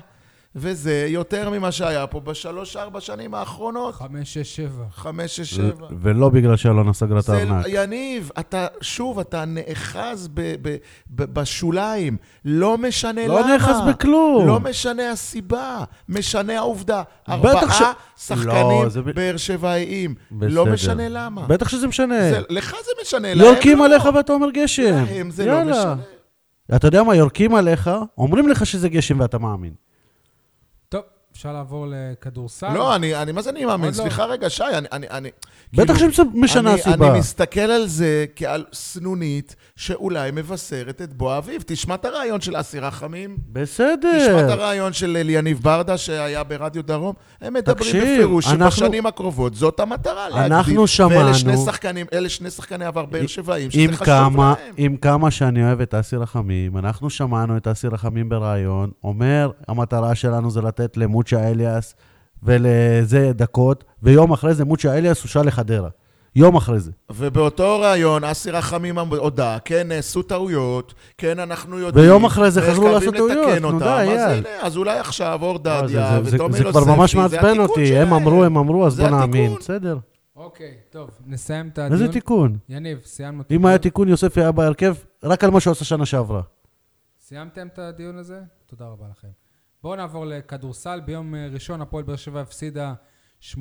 [0.54, 3.94] וזה יותר ממה שהיה פה בשלוש-ארבע שנים האחרונות.
[3.94, 4.84] חמש, שש, שבע.
[4.92, 5.86] חמש, שש, שבע.
[6.00, 7.66] ולא בגלל שאלונה סגרה את זה, הארנק.
[7.68, 10.76] יניב, אתה, שוב, אתה נאחז ב, ב,
[11.10, 12.16] ב, בשוליים.
[12.44, 13.52] לא משנה לא למה.
[13.52, 14.46] נאחז בכלום.
[14.46, 17.02] לא משנה הסיבה, משנה העובדה.
[17.28, 17.82] ארבעה ש-
[18.26, 20.14] שחקנים לא, זה ב- באר שבעיים.
[20.32, 20.48] בסדר.
[20.54, 21.46] לא משנה למה.
[21.46, 22.30] בטח שזה משנה.
[22.30, 23.84] זה, לך זה משנה, להם יורקים לא.
[23.84, 25.04] עליך ואתה אומר גשם.
[25.10, 25.70] להם זה לא יאללה.
[25.72, 25.96] משנה.
[26.76, 29.72] אתה יודע מה, יורקים עליך, אומרים לך שזה גשם ואתה מאמין.
[31.38, 32.72] אפשר לעבור לכדורסל.
[32.74, 33.88] לא, אני, אני, מה זה אני מאמין?
[33.88, 33.94] לא.
[33.94, 34.86] סליחה רגע, שי, אני...
[34.92, 35.30] אני, אני
[35.74, 37.10] בטח כאילו, שמשנה אני, הסיבה.
[37.10, 41.62] אני מסתכל על זה כעל סנונית שאולי מבשרת את בוא האביב.
[41.66, 43.30] תשמע את הרעיון של אסי רחמים.
[43.36, 44.52] תשמע את בסדר.
[44.52, 47.14] הרעיון של אליניב ברדה שהיה ברדיו דרום.
[47.40, 50.86] הם מדברים תקשיב, בפירוש אנחנו- שבשנים הקרובות זאת המטרה, אנחנו להגדיל.
[50.86, 54.74] שמענו- ואלה שני שחקנים, אלה שני שחקני עבר באר שבעים, שזה עם חשוב כמה, להם.
[54.76, 60.14] עם כמה שאני אוהב את אסי רחמים, אנחנו שמענו את אסי רחמים בריאיון, אומר, המטרה
[60.14, 60.96] שלנו זה לתת
[61.36, 61.94] למוצ'ה אליאס
[62.42, 65.88] ולזה דקות, ויום אחרי זה מוצ'ה אליאס הושאל לחדרה.
[66.36, 66.90] יום אחרי זה.
[67.12, 72.06] ובאותו ראיון, אסי רחמים הודה, כן, נעשו טעויות, כן, אנחנו יודעים.
[72.06, 73.78] ויום אחרי זה חזרו לעשות טעויות, נו.
[73.78, 73.84] די.
[73.84, 77.38] הנה, אז אולי עכשיו אור אה, זה- דדיה זה- זה- ותומר זה כבר ממש מעצבן
[77.38, 78.12] התיקון אותי, הם.
[78.12, 79.42] אמרו, הם אמרו, אז בוא נאמין.
[79.44, 79.58] התיקון.
[79.60, 79.98] בסדר.
[80.36, 81.92] אוקיי, טוב, נסיים את הדיון.
[82.02, 82.58] איזה תיקון?
[82.68, 86.06] יניב, סיימנו את אם היה תיקון, יוסף היה בהרכב רק על מה שהוא עשה שנה
[86.06, 86.42] שעברה.
[87.20, 88.40] סיימתם את הדיון הזה?
[88.66, 89.28] תודה רבה לכם.
[89.82, 91.00] בואו נעבור לכדורסל.
[91.00, 92.94] ביום אה, ראשון הפועל באר שבע הפסידה
[93.42, 93.56] 80-63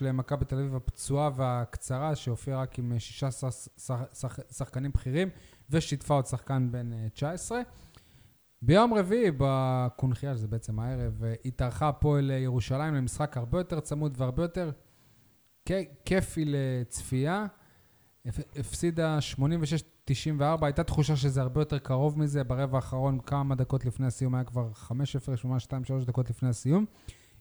[0.00, 5.28] למכבי תל אביב הפצועה והקצרה, שהופיעה רק עם אה, שישה שח, שח, שח, שחקנים בכירים,
[5.70, 7.60] ושיתפה עוד שחקן בן אה, 19.
[8.62, 14.70] ביום רביעי, בקונחייה, שזה בעצם הערב, התארחה הפועל ירושלים למשחק הרבה יותר צמוד והרבה יותר
[16.04, 17.46] כיפי לצפייה.
[18.56, 19.82] הפסידה 86
[20.14, 24.44] 94, הייתה תחושה שזה הרבה יותר קרוב מזה, ברבע האחרון כמה דקות לפני הסיום, היה
[24.44, 26.86] כבר חמש הפרש, ממש 2-3 דקות לפני הסיום.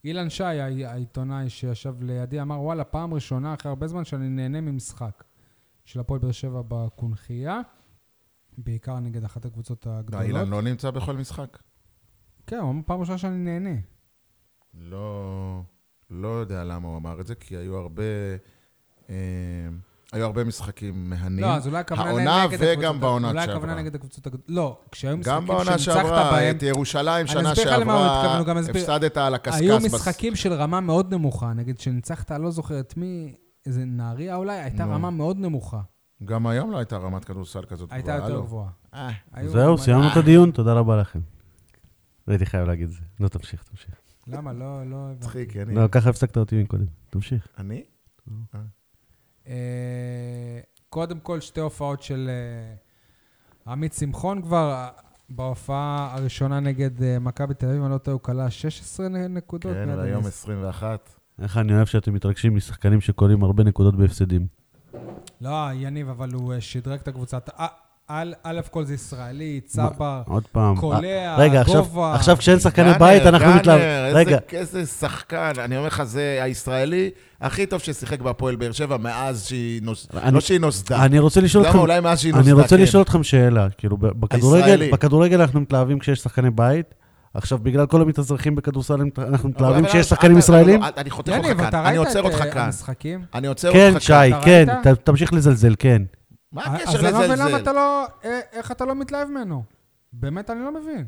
[0.04, 5.24] אילן שי, העיתונאי שישב לידי, אמר, וואלה, פעם ראשונה אחרי הרבה זמן שאני נהנה ממשחק
[5.86, 7.62] של הפועל באר שבע בקונכייה,
[8.58, 10.26] בעיקר נגד אחת הקבוצות הגדולות.
[10.26, 11.60] אילן לא נמצא בכל משחק.
[12.48, 13.80] כן, הוא אמר פעם ראשונה שאני נהנה.
[14.74, 15.62] לא,
[16.10, 18.04] לא יודע למה הוא אמר את זה, כי היו הרבה...
[19.10, 19.16] אה,
[20.14, 21.46] היו הרבה משחקים מהנים.
[21.46, 22.78] לא, אז אולי הכוונה העונה נגד הקבוצות...
[22.78, 23.76] וגם בעונה אולי הכוונה שעברה.
[23.76, 24.50] נגד הקבוצות הגדולות.
[24.50, 27.94] לא, כשהיו גם משחקים בעונה שניצחת שעברה, בהם, את ירושלים אני שנה אסביר לך למה
[27.94, 29.62] הוא שעברה, התכוון, הוא גם הפסדת על הקשקש.
[29.62, 34.36] היו משחקים של רמה מאוד נמוכה, נגיד שניצחת, אני לא זוכר את מי, איזה נהריה
[34.36, 34.86] אולי, הייתה.
[34.86, 35.82] רמה מאוד נמוכה.
[36.26, 38.42] גם היום לא הייתה רמת כדורסל כזאת הייתה יותר לא?
[38.42, 38.70] גבוהה.
[38.94, 39.10] אה,
[39.48, 41.20] זהו, סיימנו את הדיון, תודה רבה לכם.
[42.28, 43.02] הייתי חייב להגיד את זה.
[43.20, 43.96] לא, תמשיך, תמשיך.
[44.28, 44.54] למה?
[44.54, 45.08] לא, לא.
[45.12, 45.76] מצחיק, אני...
[45.76, 46.86] לא, ככה הפסקת אותי מקודם.
[47.10, 47.48] תמשיך.
[47.58, 47.84] אני?
[49.50, 49.56] אה,
[50.90, 54.88] קודם כל, שתי הופעות של אה, עמית שמחון כבר.
[55.32, 59.74] בהופעה הראשונה נגד אה, מכבי תל אביב, אני לא טועה, הוא כלה 16 נ- נקודות.
[59.74, 61.10] כן, והיום אני- 21.
[61.42, 64.48] איך אני אוהב שאתם מתרגשים משחקנים שקולים הרבה נקודות בהפסדים.
[65.42, 67.38] לא, יניב, אבל הוא אה, שדרג את הקבוצה.
[68.12, 70.22] אתה- אה, א', א' כל זה ישראלי, צבר.
[70.80, 72.14] קולע, אה, רגע, עכשיו- גובה.
[72.16, 73.84] עכשיו כשאין שחקני בית, אנחנו גאנר, מתלהבים.
[73.86, 77.10] איזה- רגע, איזה שחקן, אני אומר לך, זה הישראלי
[77.42, 80.22] הכי טוב ששיחק בהפועל באר שבע מאז שהיא נוסדה.
[80.24, 81.06] אני- לא שהיא נוסדה.
[81.06, 81.70] אני רוצה לשאול למה?
[81.72, 81.82] אתכם...
[81.82, 82.82] אולי מאז שהיא אני נוסדה, רוצה כן.
[82.84, 83.68] לשאול אתכם שאלה.
[83.78, 84.90] כאילו, בכדורגל.
[84.92, 86.94] בכדורגל אנחנו מתלהבים כשיש שחקני בית.
[87.34, 90.82] עכשיו, בגלל כל המתאזרחים בכדורסל, אנחנו מתלהבים אבל- שחקנים ישראלים?
[90.98, 92.70] אני חותך אותך כאן, אני עוצר את אותך כאן.
[93.34, 94.40] אני עוצר כן, אותך שי, כאן.
[94.46, 94.88] כן, ראית?
[94.88, 96.02] ת- תמשיך לזלזל, כן.
[96.52, 97.62] מה אז הקשר אני לא מבין למה לזלזל?
[97.62, 98.06] אתה לא...
[98.26, 99.64] אה, איך אתה לא מתלהב ממנו?
[100.14, 101.06] באמת, אני לא מבין.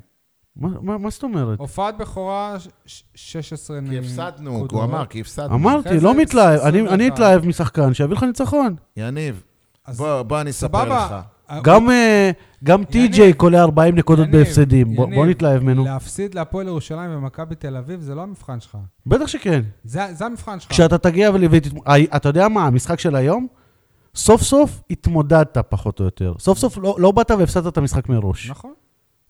[0.55, 1.59] מה- מה מה זאת אומרת?
[1.59, 3.99] הופעת בכורה ש- ש- 16 כי.
[3.99, 5.55] הפסדנו, הוא אמר, כי הפסדנו.
[5.55, 6.59] אמרתי, לא מתלהב.
[6.59, 6.93] אני- 21.
[6.93, 8.75] אני אתלהב משחקן שיביא לך ניצחון.
[8.97, 9.43] יניב,
[9.85, 10.85] אז בוא בוא אני אספר.
[10.85, 11.15] לך.
[11.49, 12.31] אה, גם, אה,
[12.63, 14.95] גם טי.ג'יי קולע 40 נקודות בהפסדים.
[14.95, 15.85] בוא נתלהב ממנו.
[15.85, 18.77] להפסיד להפועל ירושלים ומכבי תל אביב זה לא המבחן שלך.
[19.05, 19.61] בטח שכן.
[19.83, 20.71] זה זה המבחן שלך.
[20.71, 21.29] כשאתה תגיע.
[21.87, 23.47] אה, אתה יודע מה, המשחק של היום,
[24.15, 26.33] סוף סוף התמודדת פחות או יותר.
[26.39, 28.49] סוף סוף לא, לא באת והפסדת את המשחק מראש.
[28.49, 28.73] נכון.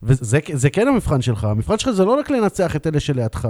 [0.02, 1.44] וזה זה כן המבחן שלך.
[1.44, 3.48] המבחן שלך זה לא רק לנצח את אלה שלידך,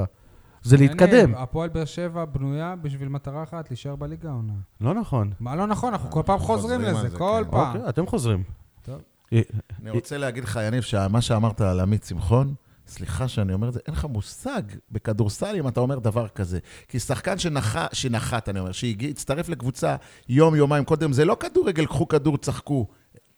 [0.63, 1.35] זה להתקדם.
[1.35, 4.53] הפועל באר שבע בנויה בשביל מטרה אחת, להישאר בליגה העונה.
[4.81, 5.33] לא נכון.
[5.41, 5.93] מה לא נכון?
[5.93, 7.51] אנחנו כל פעם חוזרים חוזרים לזה, זה, כל כן.
[7.51, 7.77] פעם.
[7.77, 8.43] אוקיי, אתם חוזרים.
[8.83, 9.01] טוב.
[9.33, 9.41] אה,
[9.83, 12.55] אני רוצה להגיד לך, יניב, שמה שאמרת על עמית שמחון,
[12.93, 16.59] סליחה שאני אומר את זה, אין לך מושג בכדורסל אם אתה אומר דבר כזה.
[16.89, 19.97] כי שחקן שנח, שנחת, אני אומר, שהצטרף לקבוצה
[20.29, 22.87] יום, יומיים קודם, זה לא כדורגל, קחו כדור, צחקו.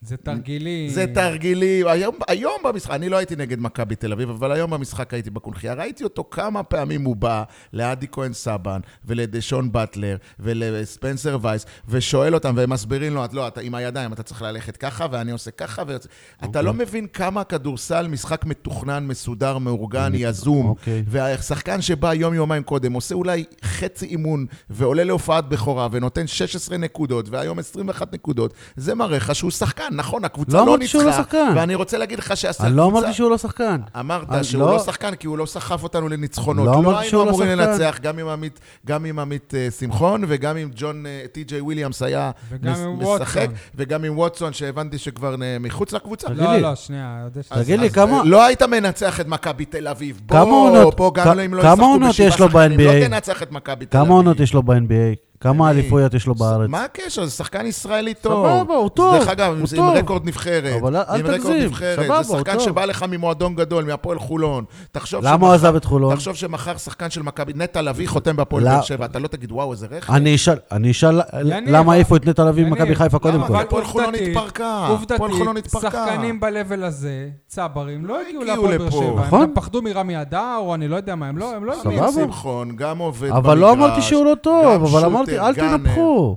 [0.05, 0.89] זה תרגילים.
[0.89, 1.87] זה תרגילים.
[1.87, 5.75] היום, היום במשחק, אני לא הייתי נגד מכבי תל אביב, אבל היום במשחק הייתי בקונחייה.
[5.75, 12.55] ראיתי אותו כמה פעמים הוא בא לעדי כהן סבן, ולדשון באטלר, ולספנסר וייס, ושואל אותם,
[12.57, 15.83] והם מסבירים לו, את לא, אתה עם הידיים, אתה צריך ללכת ככה, ואני עושה ככה,
[15.87, 16.09] ויוצא...
[16.45, 20.67] אתה לא מבין כמה כדורסל, משחק מתוכנן, מסודר, מאורגן, יזום.
[20.67, 21.03] אוקיי.
[21.07, 27.59] והשחקן שבא יום-יומיים קודם, עושה אולי חצי אימון, ועולה להופעת בכורה, ונותן 16 נקודות, והיום
[27.59, 29.94] 21 נקודות, זה מראה לך שהוא שחקן.
[29.95, 31.53] נכון, הקבוצה לא לא אמרתי שהוא לא ניצחה, שחקן.
[31.57, 32.67] ואני רוצה להגיד לך שהקבוצה...
[32.67, 33.81] אני לא אמרתי שהוא לא שחקן.
[34.01, 36.67] אמרת אני שהוא לא- לא שחקן, כי הוא לא סחף אותנו לניצחונות.
[36.67, 37.71] לא לא אמרתי היינו שהוא לא אמורים שחקן.
[37.71, 42.03] לנצח, גם עם עמית- גם עם עמית אה, שמחון, וגם עם ג'ון אה, טי.ג'יי וויליאמס
[42.03, 42.31] היה
[42.63, 43.55] מס- משחק, ווטסון.
[43.75, 46.27] וגם עם ווטסון, שהבנתי שכבר אה, מחוץ לקבוצה.
[46.29, 46.61] תגיד לא, לי.
[46.61, 47.27] לא, שנייה.
[47.55, 50.21] תגיד לי, כמה- לא היית מנצח את מכבי תל אביב.
[50.27, 52.83] בוא, כמה עונות- פה גם כ- אם לא כמה ישחקו בשבעה יש לו שחקנים, ב-NBA?
[53.01, 54.07] לא תנצח את מכבי תל אביב.
[54.09, 55.34] כמה עונות יש לו ב-NBA?
[55.45, 56.69] כמה אליפויות יש לו בארץ?
[56.71, 57.25] מה הקשר?
[57.25, 58.47] זה שחקן ישראלי טוב.
[58.49, 59.97] סבבה, הוא טוב, דרך אגב, הוא עם טוב.
[59.97, 60.83] רקורד נבחרת.
[60.83, 61.71] אבל אל- תגזים.
[61.75, 62.63] סבבה, זה הוא שחקן טוב.
[62.63, 64.65] שבא לך ממועדון גדול, מהפועל חולון.
[64.93, 66.15] תחשוב למה הוא עזב את חולון?
[66.15, 68.71] תחשוב שמחר שחקן של מכבי, נטע לביא חותם בהפועל לא.
[68.71, 70.13] באר שבע, אתה לא תגיד, וואו, איזה רכב.
[70.13, 71.21] אני אשאל, אני אשאל
[71.67, 73.41] למה העיפו את נטע לביא ממכבי חיפה קודם?
[73.41, 73.47] כל.
[73.55, 74.87] אבל הפועל חולון התפרקה.
[74.89, 75.71] עובדתית.
[75.81, 78.91] שחקנים ב-level הזה, צברים, לא הגיעו הגיעו להפועל באר.
[78.91, 79.27] שבע.
[79.27, 79.41] נכון.
[79.43, 81.91] הם גם פחדו מרמי אדר, או אני לא יודע מה, הם לא הם לא סבבה.
[81.91, 82.05] הבינו.
[82.05, 85.77] עמית שמחון, גם עובד אבל לא אמרתי שהוא לא טוב, אבל אמרתי, אל גאנר.
[85.77, 86.37] תנפחו.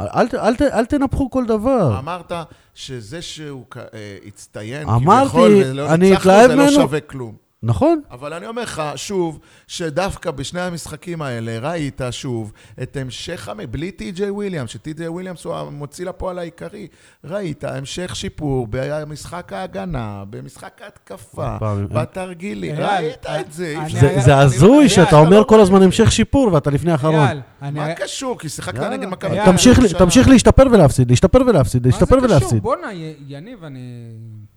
[0.00, 1.98] אל, ת- אל, ת- אל תנפחו כל דבר.
[1.98, 2.32] אמרת
[2.74, 3.82] שזה שהוא אה,
[4.26, 6.68] הצטיין אמרתי, כביכול ולא אני ניצחנו, זה לא.
[6.70, 7.47] שווה כלום.
[7.62, 8.00] נכון?
[8.10, 12.52] אבל אני אומר לך, שוב, שדווקא בשני המשחקים האלה ראית שוב
[12.82, 16.86] את המשך, המ- בלי טי.ג'יי וויליאמס, שטי.ג'יי וויליאמס הוא המוציא לפועל העיקרי,
[17.24, 23.74] ראית המשך שיפור במשחק ההגנה, במשחק ההתקפה, פעם, בתרגילים, ראית את זה.
[23.86, 25.82] אפשר- זה, זה הזוי שאתה אתה אומר לא כל הזמן.
[25.82, 27.26] המשך שיפור ואתה לפני האחרון.
[27.60, 28.38] מה קשור?
[28.38, 28.78] כי שיחקת.
[28.80, 29.36] נגד מכבי.
[29.44, 29.98] תמשיך, ירושלים.
[30.04, 32.30] תמשיך להשתפר ולהפסיד, להשתפר ולהפסיד, מה זה להשתפר קשור?
[32.30, 32.62] ולהפסיד.
[32.62, 32.88] בואנה,
[33.28, 33.80] יניב, אני...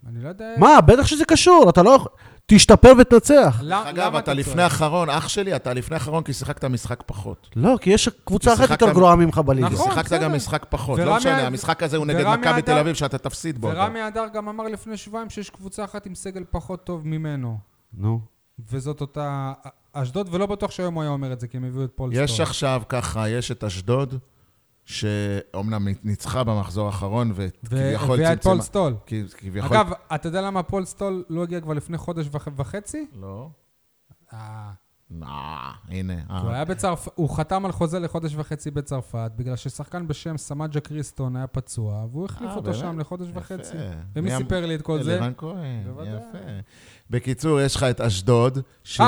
[0.09, 0.45] אני לא יודע...
[0.57, 2.07] מה, בטח שזה קשור, אתה לא יכול...
[2.55, 3.59] תשתפר ותנצח.
[3.63, 4.65] למה- אגב, אתה לפני?
[4.65, 7.49] אחרון, אח שלי, אתה לפני אחרון כי שיחקת משחק פחות.
[7.55, 9.69] לא, כי יש קבוצה אחת שיחקת- יותר גרועה ממך בליגה.
[9.69, 9.89] נכון.
[9.89, 10.23] שיחקת בסדר.
[10.23, 13.61] גם משחק פחות, לא משנה, המשחק הזה הוא נגד מכבי תל הדר- אביב שאתה תפסיד
[13.61, 13.67] בו.
[13.67, 17.57] ורמי אדר גם אמר לפני שבועיים שיש קבוצה אחת עם סגל פחות טוב ממנו.
[17.97, 18.19] נו.
[18.71, 19.53] וזאת אותה
[19.93, 22.23] אשדוד, ולא בטוח שהיום הוא היה אומר את זה, כי הם הביאו את פולסטול.
[22.23, 24.15] יש עכשיו ככה, יש את אשדוד,
[24.91, 28.53] שאומנם ניצחה במחזור האחרון, וכביכול והביאה את צמצמה...
[28.53, 28.95] פולסטול.
[29.05, 29.77] כי- כביכול...
[29.77, 33.05] אגב, אתה יודע למה פולסטול לא הגיע כבר לפני חודש וח- וחצי?
[33.21, 33.49] לא.
[34.33, 34.71] אה,
[35.23, 36.13] אה, הנה.
[36.29, 36.39] אה.
[36.39, 41.35] הוא היה בצרפת, הוא חתם על חוזה לחודש וחצי בצרפת, בגלל ששחקן בשם סמג'ה קריסטון
[41.35, 42.73] היה פצוע, והוא החליף אה, אותו?
[42.73, 43.27] שם לחודש.
[43.33, 43.77] וחצי.
[43.77, 43.81] מי
[44.15, 45.13] ומי סיפר לי את כל זה?
[45.15, 45.83] אלירן כהן.
[46.03, 46.37] יפה.
[47.09, 49.07] בקיצור, יש לך את אשדוד, שהיא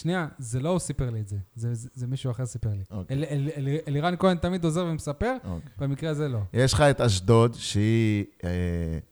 [0.00, 2.82] שנייה, זה לא הוא סיפר לי את זה, זה- זה זה מישהו אחר סיפר לי.
[2.90, 3.16] אוקיי.
[3.16, 5.70] אל- אל- אל- אלירן כהן תמיד עוזר ומספר, אוקיי.
[5.78, 6.38] במקרה הזה לא.
[6.52, 8.50] יש לך את אשדוד, שהיא אה,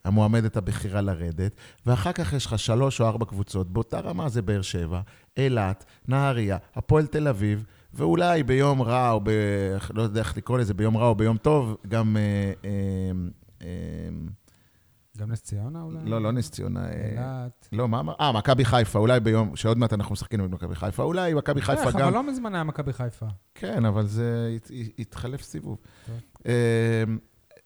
[0.04, 1.52] המועמדת הבכירה לרדת,
[1.86, 5.00] ואחר כך יש לך שלוש או ארבע קבוצות, באותה רמה זה באר שבע,
[5.36, 9.30] אילת, נהריה, הפועל תל אביב, ואולי ביום רע, או ב...
[9.94, 12.16] לא יודע איך לקרוא לזה, ביום רע או ביום טוב, גם...
[12.16, 12.22] אה,
[12.64, 12.70] אה,
[13.62, 13.68] אה,
[15.18, 15.98] גם נס ציונה אולי?
[16.04, 16.86] לא, לא נס ציונה.
[16.86, 17.68] אה, אילת.
[17.72, 18.12] לא, מה אמר?
[18.20, 21.82] אה, מכבי חיפה, אולי ביום, שעוד מעט אנחנו משחקים עם מכבי חיפה, אולי מכבי חיפה
[21.82, 22.02] איך, גם...
[22.02, 23.26] אבל לא מזמן היה מכבי חיפה.
[23.54, 25.78] כן, אבל זה הת- התחלף סיבוב.
[26.46, 26.52] אה,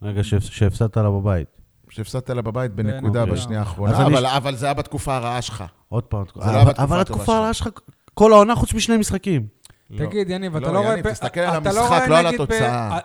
[0.02, 1.48] רגע, שהפ- שהפסדת לה בבית.
[1.90, 3.34] שהפסדת לה בבית בנקודה אוקיי.
[3.34, 5.64] בשנייה האחרונה, אבל, אבל זה היה בתקופה הרעה שלך.
[5.88, 6.24] עוד פעם.
[6.34, 7.36] זה לא אבל- התקופה.
[7.38, 7.68] הרעה שלך,
[8.14, 9.46] כל העונה חוץ משני משחקים.
[9.96, 10.92] תגיד, יניב, אתה לא, לא רואה...
[10.92, 12.98] יניב, פ- תסתכל על אתה המשחק, לא על התוצאה.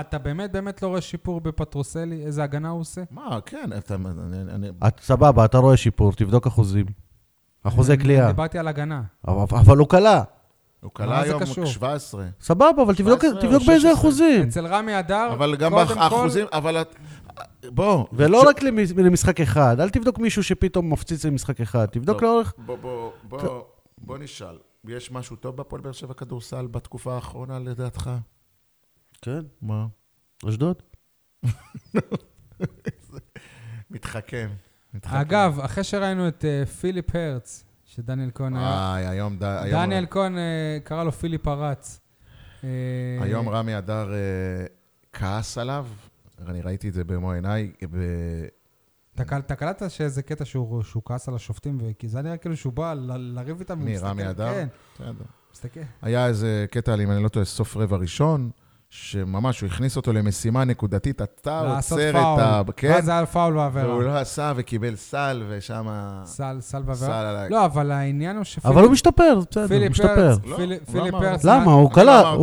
[0.00, 2.22] אתה באמת באמת לא רואה שיפור בפטרוסלי?
[2.26, 3.02] איזה הגנה הוא עושה?
[3.10, 3.94] מה, כן, אתה...
[3.94, 6.86] אני, אני, את סבבה, אתה רואה שיפור, תבדוק אחוזים.
[7.64, 8.26] אחוזי קליעה.
[8.26, 9.02] דיברתי על הגנה.
[9.28, 10.22] אבל הוא קלה.
[10.80, 11.66] הוא כלה היום קשור?
[11.66, 12.24] 17.
[12.40, 13.92] סבבה, אבל תבדוק 17 או תבדוק באיזה 16.
[14.00, 14.42] אחוזים.
[14.48, 16.76] אצל רמי אדר, אבל גם קודם כל- באחוזים, אבל...
[17.68, 18.04] בוא.
[18.12, 22.22] ולא ש- רק למש- למשחק אחד, אל תבדוק מישהו שפתאום מפציץ למשחק אחד, תבדוק.
[22.22, 22.52] לאורך...
[22.58, 23.40] בוא, בוא, בוא,
[23.98, 24.56] בוא נשאל.
[24.88, 28.10] יש משהו טוב בהפועל באר שבע כדורסל בתקופה האחרונה, לדעתך?
[29.22, 29.86] כן, מה?
[30.48, 30.82] אשדוד.
[33.90, 34.48] מתחכם.
[34.94, 35.16] מתחכם.
[35.16, 38.94] אגב, אחרי שראינו את אה, פיליפ הרץ, שדניאל כהן היה...
[38.94, 39.36] איי, היום...
[39.38, 42.00] ד- היום- דניאל כהן אה, קרא לו פיליפ הרץ.
[42.64, 42.68] אה,
[43.20, 44.08] היום רמי אדר
[45.12, 45.86] כעס עליו,
[46.46, 48.44] אני ראיתי את זה במו עיניי, ב-
[49.14, 52.72] אתה קל- אתה קלטת שאיזה קטע שהוא כעס על השופטים, כי זה נראה כאילו שהוא
[52.72, 53.80] בא לריב איתם.
[54.02, 54.52] רמי אדר?
[54.52, 54.68] כן.
[55.52, 55.80] מסתכל.
[56.02, 58.50] היה איזה קטע, אם אני לא טועה, סוף רבע ראשון,
[58.96, 62.10] שממש הוא הכניס אותו למשימה נקודתית, אתה עוצר.
[62.10, 62.62] את ה...
[62.76, 64.02] כן, ואז היה פאול והוא בעבירה.
[64.02, 65.86] לא עשה וקיבל סל, ושם...
[66.24, 67.30] סל, סל סל בעבירה.
[67.30, 67.48] עליי.
[67.50, 68.66] לא, אבל העניין הוא שפיליפ...
[68.66, 70.34] אבל הוא משתפר, בסדר, הוא משתפר.
[70.46, 71.20] לא, פיליפ- אמר.
[71.20, 71.44] פרץ...
[71.44, 71.72] למה?
[71.72, 71.94] הוא אני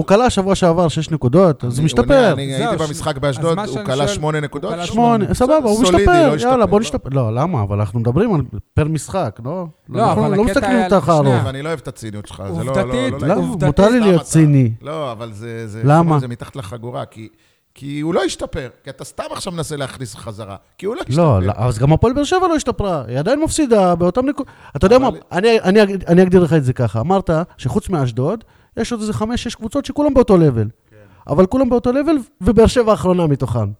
[0.06, 2.34] קלע, לא שבוע שעבר שש נקודות, אז הוא אני- משתפר.
[2.34, 4.74] אני הייתי במשחק באשדוד, הוא כלה שמונה נקודות.
[4.74, 6.84] כלה שמונה, סבבה, הוא משתפר, לא יאללה, בוא לא.
[6.84, 7.10] נשתפר.
[7.12, 7.64] לא, למה?
[7.64, 8.42] אבל אנחנו מדברים על
[8.74, 9.66] פר משחק, לא?
[9.90, 11.10] לא, אנחנו אבל לא הקטע מסתכלים היה- אותך.
[11.10, 11.46] ארוך.
[11.46, 12.74] ואני לא אוהב את הציניות שלך, זה לא...
[12.76, 13.42] לא- עובדתית, לא- לא- למה?
[13.48, 14.30] עובדתית, מותר לי סתם להיות אתה.
[14.30, 14.72] ציני.
[14.82, 15.68] לא, אבל זה...
[15.68, 16.20] זה- למה?
[16.42, 17.30] מתחת לחגורה, כי...
[17.74, 21.22] כי הוא לא השתפר, כי אתה סתם עכשיו מנסה להכניס חזרה, כי הוא לא השתפר.
[21.22, 24.54] לא, לא, אז גם הפועל באר שבע לא השתפרה, היא עדיין מפסידה באותם נקודות.
[24.76, 28.44] אתה יודע מה, אבל- אני- אני אני אגדיר לך את זה ככה, אמרת שחוץ מאשדוד,
[28.78, 30.68] יש עוד איזה חמש, שש קבוצות שכולם באותו לבל.
[30.90, 30.96] כן.
[31.28, 33.72] אבל כולם באותו לבל, ובאר שבע האחרונה מתוכם.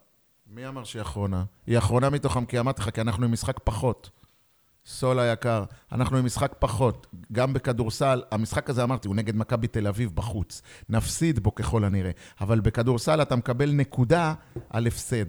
[0.46, 1.44] מי אמר שהיא אחרונה?
[1.66, 4.10] היא אחרונה מתוכם, כי אמרתי לך, כי אנחנו עם משחק פחות.
[4.86, 7.06] סול היקר, אנחנו עם משחק פחות.
[7.32, 10.62] גם בכדורסל, המשחק הזה אמרתי, הוא נגד מכבי תל אביב בחוץ.
[10.88, 12.10] נפסיד בו ככל הנראה.
[12.40, 14.34] אבל בכדורסל אתה מקבל נקודה
[14.70, 15.26] על הפסד,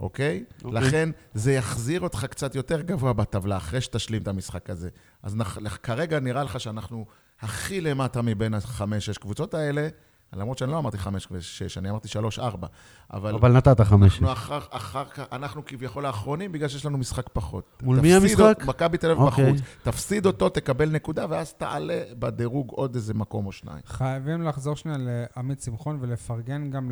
[0.00, 0.44] אוקיי?
[0.64, 0.80] אוקיי.
[0.80, 4.88] לכן זה יחזיר אותך קצת יותר גבוה בטבלה, אחרי שתשלים את המשחק הזה.
[5.22, 7.06] אז נח, כרגע נראה לך שאנחנו
[7.40, 9.88] הכי למטה מבין החמש-שש קבוצות האלה,
[10.32, 12.66] למרות שאני לא אמרתי חמש ושש, אני אמרתי שלוש-ארבע.
[13.12, 13.34] אבל...
[13.34, 14.12] אבל נתת חמש.
[14.22, 17.82] אנחנו אחר, אחר כך, אנחנו כביכול האחרונים בגלל שיש לנו משחק פחות.
[17.82, 18.62] מול מי המשחק?
[18.66, 19.52] מכבי תל אביב אוקיי.
[19.52, 19.60] בחוץ.
[19.82, 23.82] תפסיד אותו, תקבל נקודה, ואז תעלה בדירוג עוד איזה מקום או שניים.
[23.86, 26.90] חייבים לחזור שנייה לעמית שמחון ולפרגן גם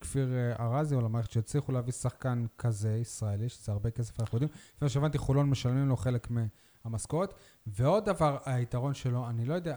[0.00, 4.50] לכפיר אה, ארזי או למערכת שהצליחו להביא שחקן כזה, ישראלי, שזה הרבה כסף, אנחנו יודעים.
[4.52, 6.28] לפי מה שהבנתי, חולון משלמים לו חלק
[6.84, 7.34] מהמשכורת.
[7.66, 9.76] ועוד דבר, היתרון שלו, אני לא יודע,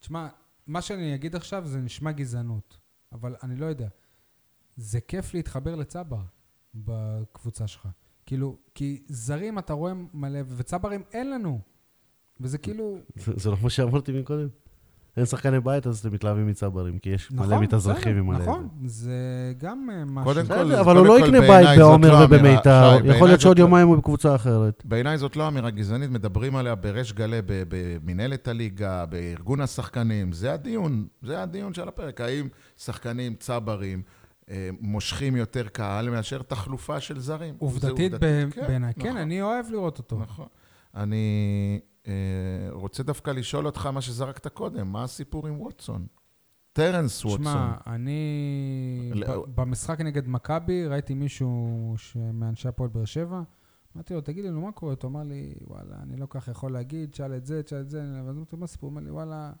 [0.00, 0.28] תשמע,
[0.68, 2.78] מה שאני אגיד עכשיו זה נשמע גזענות,
[3.12, 3.88] אבל אני לא יודע.
[4.76, 6.22] זה כיף להתחבר לצבר
[6.74, 7.88] בקבוצה שלך.
[8.26, 11.60] כאילו, כי זרים אתה רואה מלא, וצברים אין לנו.
[12.40, 12.98] וזה כאילו...
[13.16, 14.48] זה לא מה שאמרתי מקודם.
[15.18, 18.38] אין שחקני בית, אז אתם מתלהבים מצברים, כי יש מלא נכון, מתאזרחים בסדר, ומלא...
[18.38, 19.12] נכון, זה
[19.58, 20.24] גם אה, משהו.
[20.24, 23.28] קודם כל, אבל הוא לא יקנה בעיניי בית בעומר לא אמירה- ובמיתר, שי, יכול בעיניי
[23.28, 24.82] להיות שעוד לא- יומיים הוא בקבוצה אחרת.
[24.84, 30.32] בעיניי זאת לא אמירה גזענית, מדברים עליה בריש גלי, במנהלת הליגה, בארגון השחקנים.
[30.32, 32.20] זה הדיון, זה הדיון של הפרק.
[32.20, 34.02] האם שחקנים צברים
[34.50, 37.54] אה, מושכים יותר קהל מאשר תחלופה של זרים?
[37.58, 38.18] עובדתית ב-
[38.50, 38.92] כן, בעיניי.
[38.94, 40.18] כן, נכון, אני אוהב לראות אותו.
[40.22, 40.46] נכון.
[40.96, 41.78] אני
[42.70, 46.06] רוצה דווקא לשאול אותך מה שזרקת קודם, מה הסיפור עם ווטסון?
[46.72, 47.42] טרנס ווטסון.
[47.42, 49.10] שמע, אני...
[49.14, 51.94] לא- ב- במשחק נגד מכבי, ראיתי מישהו
[52.32, 53.42] מאנשי הפועל באר שבע.
[53.96, 54.94] אמרתי לו, תגיד לי, נו, מה קורה?
[55.02, 58.00] הוא אמר לי, וואלה, אני לא כך יכול להגיד, תשאל את זה, תשאל את זה.
[58.00, 58.90] ואז אמרתי לו, מה הסיפור?
[58.90, 59.52] הוא אמר לי, וואלה,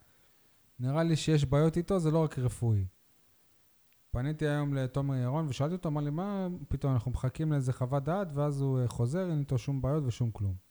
[0.80, 2.84] נראה לי שיש בעיות איתו, זה לא רק רפואי.
[4.10, 8.28] פניתי היום לתומר ירון ושאלתי אותו, אמר לי, מה פתאום, אנחנו מחכים לאיזה חוות דעת,
[8.34, 10.67] ואז הוא אה, חוזר, אין איתו שום בעיות ושום כלום.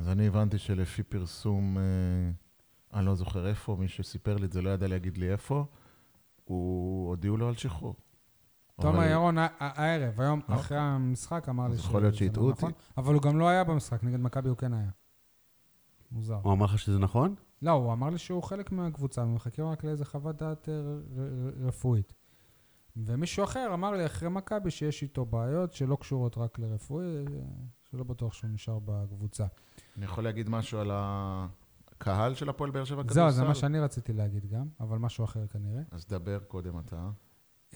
[0.00, 1.82] אז אני הבנתי שלפי פרסום, אה,
[2.98, 5.64] אני לא זוכר איפה, מי שסיפר לי את זה לא ידע להגיד לי איפה,
[6.44, 7.94] הוא הודיעו לו על שחרור.
[8.80, 10.54] תומר אבל- ירון הערב, היום אוקיי.
[10.56, 12.58] אחרי המשחק, אמר לי אז יכול להיות שזה לא שהטעו אותי.
[12.58, 14.90] נכון, אבל הוא גם לא היה במשחק, נגד מכבי הוא כן היה.
[16.12, 16.40] מוזר.
[16.42, 17.34] הוא אמר לך שזה נכון?
[17.62, 21.66] לא, הוא אמר לי שהוא חלק מהקבוצה, ומחכים רק לאיזה חוות דעת אה, ר- ר-
[21.66, 22.14] רפואית.
[22.96, 27.22] ומישהו אחר אמר לי אחרי מכבי שיש איתו בעיות שלא קשורות רק לרפואי, אה,
[27.90, 29.46] שלא בטוח שהוא נשאר בקבוצה.
[30.00, 34.12] אני יכול להגיד משהו על הקהל של הפועל באר שבע זהו, זה מה שאני רציתי
[34.12, 35.82] להגיד גם, אבל משהו אחר כנראה.
[35.90, 37.10] אז דבר קודם אתה.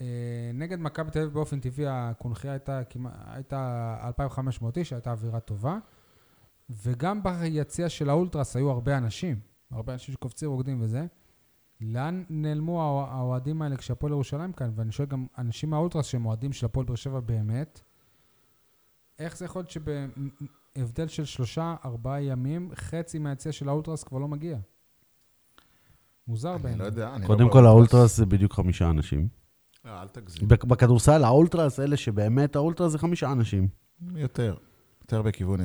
[0.01, 2.81] אה, נגד מכבי תל אביב באופן טבעי הקונכייה הייתה
[3.25, 5.77] הייתה 2,500 איש, הייתה אווירה טובה.
[6.69, 9.39] וגם ביציע של האולטרס היו הרבה אנשים,
[9.71, 11.05] הרבה אנשים שקופצים, רוקדים וזה.
[11.81, 14.71] לאן נעלמו האוה- האוהדים האלה כשהפועל ירושלים כאן?
[14.75, 17.81] ואני שואל גם אנשים מהאולטרס שהם אוהדים של הפועל באר שבע באמת,
[19.19, 19.69] איך זה יכול להיות
[20.77, 24.57] שבהבדל של שלושה, ארבעה ימים, חצי מהיציע של האולטרס כבר לא מגיע?
[26.27, 26.79] מוזר אני בעיניי.
[26.79, 27.65] לא יודע, אני לא קודם כל, באולטרס.
[27.93, 29.27] האולטרס זה בדיוק חמישה אנשים.
[29.85, 30.47] אה, אל תגזים.
[30.47, 33.67] בכ- בכדורסל, האולטרס, אלה שבאמת האולטרס זה חמישה אנשים.
[34.15, 34.55] יותר.
[35.01, 35.63] יותר בכיוון 20-30.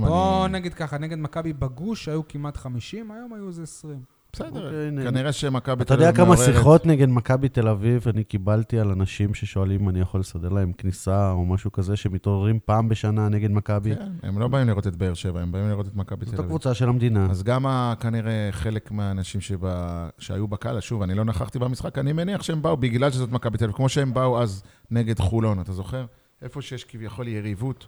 [0.00, 4.02] בוא אני- נגיד ככה, נגד מכבי בגוש היו כמעט 50, היום היו איזה 20.
[4.32, 5.02] בסדר, אוקיי, הנה.
[5.02, 8.78] כנראה שמכבי אתה תל יודע אביב כמה מעוררת- שיחות נגד מכבי תל אביב אני קיבלתי
[8.80, 13.28] על אנשים ששואלים אם אני יכול לסדר להם כניסה או משהו כזה, שמתעוררים פעם בשנה
[13.28, 13.94] נגד מכבי?
[13.94, 16.34] כן, הם לא באים לראות את באר שבע, הם באים לראות את מכבי תל זאת
[16.34, 16.44] אביב.
[16.46, 17.26] הקבוצה של המדינה.
[17.30, 22.12] אז גם ה- כנראה חלק מהאנשים שבא, שהיו בקהל, שוב, אני לא נכחתי במשחק, אני
[22.12, 25.72] מניח שהם באו בגלל שזאת מכבי תל אביב, כמו שהם באו אז נגד חולון, אתה
[25.72, 26.04] זוכר?
[26.42, 27.86] איפה שיש כביכול יריבות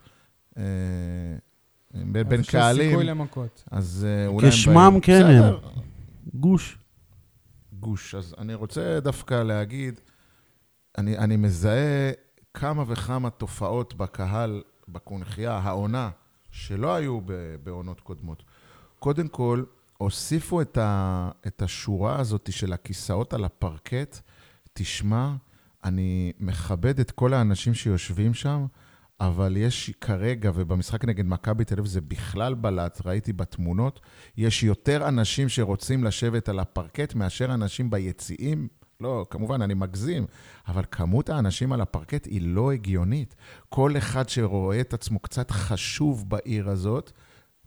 [0.59, 0.63] אה,
[1.95, 3.65] בין, קהלים, סיכוי למכות.
[3.71, 5.01] אז אה, אולי הם כשמם באים.
[5.01, 5.55] כן הם.
[6.35, 6.79] גוש.
[7.73, 8.15] גוש.
[8.15, 10.01] אז אני רוצה דווקא להגיד,
[10.99, 12.13] אני, אני מזהה
[12.55, 16.11] כמה וכמה תופעות בקהל, בקונכייה, העונה,
[16.51, 17.21] שלא היו
[17.65, 18.43] בעונות קודמות.
[18.99, 19.65] קודם כל,
[19.99, 24.19] הוסיפו את, ה, את השורה הזאת של הכיסאות על הפרקט.
[24.73, 25.35] תשמע,
[25.85, 28.67] אני מכבד את כל האנשים שיושבים שם,
[29.21, 34.01] אבל יש כרגע, ובמשחק נגד מכבי תל אביב זה בכלל בלט, ראיתי בתמונות,
[34.37, 38.69] יש יותר אנשים שרוצים לשבת על הפרקט מאשר אנשים ביציעים.
[39.01, 40.27] לא, כמובן, אני מגזים,
[40.69, 43.35] אבל כמות האנשים על הפרקט היא לא הגיונית.
[43.69, 47.13] כל אחד שרואה את עצמו קצת חשוב בעיר הזאת,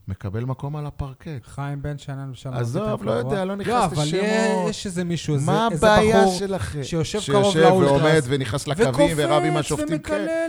[0.07, 1.45] מקבל מקום על הפרקט.
[1.45, 2.53] חיים בן שאנן ושם...
[2.53, 4.23] עזוב, לא יודע, לא נכנס לא, לשמות.
[4.23, 6.84] אבל יש איזה מישהו, איזה מה איזה הבעיה בחור שלכם?
[6.84, 8.01] שיושב קרוב שיושב לאולטרס.
[8.01, 9.88] ועומד ונכנס לקווים ורב עם השופטים.
[9.88, 9.93] כן,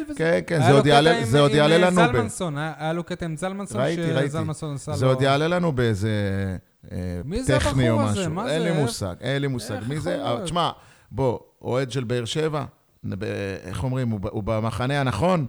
[0.09, 0.17] ומקלל.
[0.17, 2.13] כן, כן, זה עוד יעלה- עם- עם, אה, לנו ב...
[2.13, 4.29] זלמנסון, היה לו קטע עם זלמנסון, ראיתי, ראיתי.
[4.29, 4.99] שזלמנסון עשה לו...
[4.99, 6.11] זה עוד יעלה לנו באיזה
[6.93, 6.97] אה,
[7.47, 7.99] טכני או?
[7.99, 8.31] משהו.
[8.31, 8.63] מה אין?
[8.63, 9.79] לי מושג, אין לי מושג.
[9.89, 10.23] מי זה?
[10.45, 10.71] תשמע,
[11.11, 12.65] בוא, אוהד של באר שבע,
[13.05, 13.25] ב-
[13.65, 15.47] איך אומרים, הוא במחנה הנכון,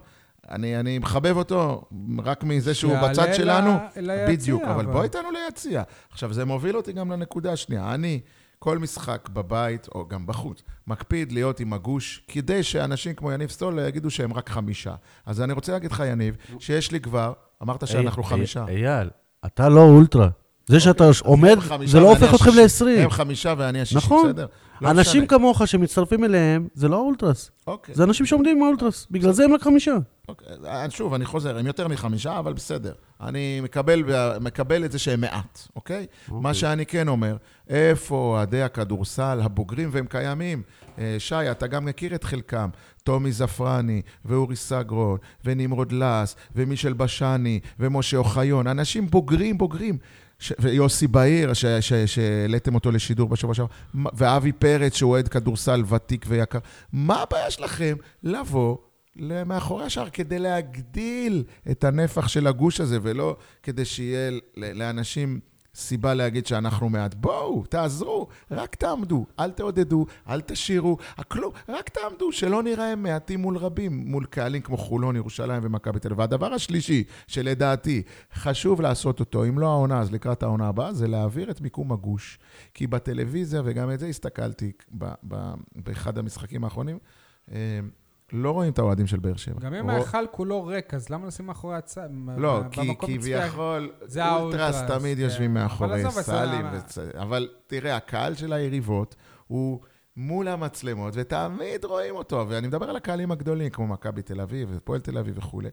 [0.50, 1.82] אני אני מחבב אותו,
[2.24, 3.76] רק מזה שהוא בצד שלנו.
[3.96, 4.92] ליציע, בדיוק, אבל אבל.
[4.92, 5.82] בוא איתנו ליציע.
[6.12, 7.94] עכשיו, זה מוביל אותי גם לנקודה השנייה.
[7.94, 8.20] אני,
[8.58, 13.78] כל משחק בבית, או גם בחוץ, מקפיד להיות עם הגוש, כדי שאנשים כמו יניב סטול
[13.88, 14.94] יגידו שהם רק חמישה.
[15.26, 17.32] אז אני רוצה להגיד לך, יניב, שיש לי כבר,
[17.62, 18.64] אמרת שאנחנו אי- חמישה.
[18.68, 19.10] אי- אייל,
[19.46, 20.28] אתה לא אולטרה.
[20.66, 22.84] זה שאתה עומד, הם חמישה זה לא הופך אתכם השישי.
[22.84, 23.00] ל-20.
[23.02, 24.26] הם חמישה ואני השישי, נכון.
[24.28, 24.46] בסדר?
[24.80, 25.38] לא אנשים משנה.
[25.38, 27.50] כמוך שמצטרפים אליהם, זה לא האולטרס.
[27.66, 27.94] אוקיי.
[27.94, 29.06] זה אנשים שעומדים עם האולטרס.
[29.10, 29.96] בגלל זה הם רק חמישה.
[30.28, 30.48] אוקיי.
[30.66, 32.92] אה, שוב, אני חוזר, הם יותר מחמישה, אבל בסדר.
[33.20, 34.02] אני מקבל,
[34.40, 36.06] מקבל את זה שהם מעט, אוקיי?
[36.28, 37.36] מה שאני כן אומר,
[37.68, 40.62] איפה אוהדי הכדורסל הבוגרים, והם קיימים?
[40.98, 42.68] אה, שי, אתה גם מכיר את חלקם.
[43.02, 48.66] טומי זפרני, ואורי סגרון, ונמרוד לס, ומישל בשני, ומשה אוחיון.
[48.66, 49.98] אנשים בוגרים, בוגרים.
[50.38, 51.52] ש- ויוסי בהיר,
[52.06, 53.68] שהעליתם אותו לשידור בשבוע שעבר,
[54.14, 56.58] ואבי פרץ, שהוא אוהד כדורסל ותיק ויקר.
[56.92, 58.76] מה הבעיה שלכם לבוא
[59.46, 65.40] מאחורי השער כדי להגדיל את הנפח של הגוש הזה, ולא כדי שיהיה לאנשים
[65.76, 67.14] סיבה להגיד שאנחנו מעט.
[67.14, 73.56] בואו, תעזרו, רק תעמדו, אל תעודדו, אל תשאירו, הכלום, רק תעמדו, שלא נראה מעטים מול
[73.56, 76.18] רבים, מול קהלים כמו חולון, ירושלים ומכבי תל אביב.
[76.18, 78.02] והדבר השלישי, שלדעתי
[78.34, 82.38] חשוב לעשות אותו, אם לא העונה, אז לקראת העונה הבאה, זה להעביר את מיקום הגוש.
[82.74, 84.72] כי בטלוויזיה, וגם את זה הסתכלתי
[85.74, 86.98] באחד המשחקים האחרונים,
[87.52, 87.80] אה,
[88.32, 89.60] לא רואים את האוהדים של באר שבע.
[89.60, 92.08] גם אם ההיכל כולו ריק, אז למה לשים מאחורי הצד?
[92.36, 92.96] לא, כי?
[92.96, 95.24] כביכול, אולטרס תמיד כן.
[95.24, 96.66] יושבים מאחורי סלים.
[97.14, 99.16] אבל תראה, הקהל של היריבות
[99.46, 99.80] הוא
[100.16, 102.46] מול המצלמות, ותמיד רואים אותו.
[102.48, 105.68] ואני מדבר על הקהלים הגדולים, כמו מכבי תל אביב, ופועל תל אביב וכולי.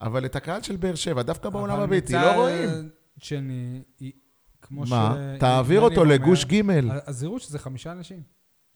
[0.00, 2.68] אבל את הקהל של באר שבע, דווקא בעולם הביתי, לא רואים.
[3.18, 3.82] שני,
[4.62, 5.16] כמו מה?
[5.36, 5.40] ש...
[5.40, 6.60] תעביר יניב אותו אומר, לגוש ג'.
[7.06, 8.22] אז יראו שזה חמישה אנשים.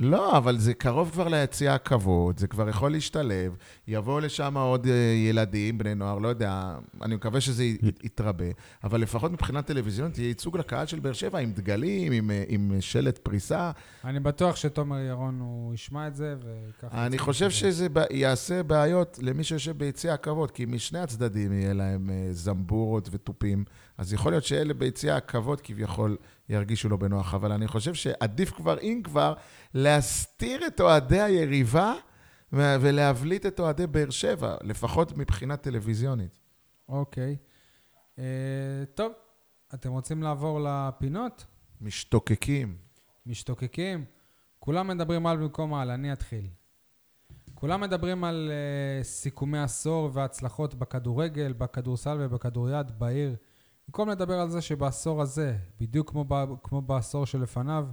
[0.01, 3.57] לא, אבל זה קרוב כבר ליציע הכבוד, זה כבר יכול להשתלב,
[3.89, 4.93] יבואו לשם עוד אה,
[5.29, 7.65] ילדים, בני נוער, לא יודע, אני מקווה שזה
[8.05, 8.45] יתרבה,
[8.85, 12.73] אבל לפחות מבחינת טלוויזיונית יהיה ייצוג לקהל של באר שבע עם דגלים, עם, אה, עם
[12.81, 13.71] שלט פריסה.
[14.05, 17.07] אני בטוח שתומר ירון, הוא ישמע את זה, וככה...
[17.07, 17.51] אני חושב.
[17.51, 23.09] שזה ב- יעשה בעיות למי שיושב ביציע הכבוד, כי משני הצדדים יהיה להם אה, זמבורות
[23.13, 23.65] ותופים,
[23.99, 26.17] אז יכול להיות שאלה ביציע הכבוד כביכול
[26.49, 29.35] ירגישו לא בנוח, אבל אני חושב שעדיף כבר, אם כבר,
[29.75, 31.95] להסתיר את אוהדי היריבה
[32.53, 36.39] ולהבליט את אוהדי באר שבע, לפחות מבחינה טלוויזיונית.
[36.89, 37.37] אוקיי.
[38.19, 38.25] אה,
[38.95, 39.13] טוב,
[39.75, 41.47] אתם רוצים לעבור לפינות?
[41.81, 42.77] משתוקקים.
[43.27, 44.05] משתוקקים?
[44.59, 46.49] כולם מדברים על במקום על, אני אתחיל.
[47.55, 53.37] כולם מדברים על uh, סיכומי עשור והצלחות בכדורגל, בכדורסל ובכדוריד בעיר.
[53.89, 57.89] במקום לדבר על זה שבעשור הזה, בדיוק כמו, ב, כמו בעשור שלפניו,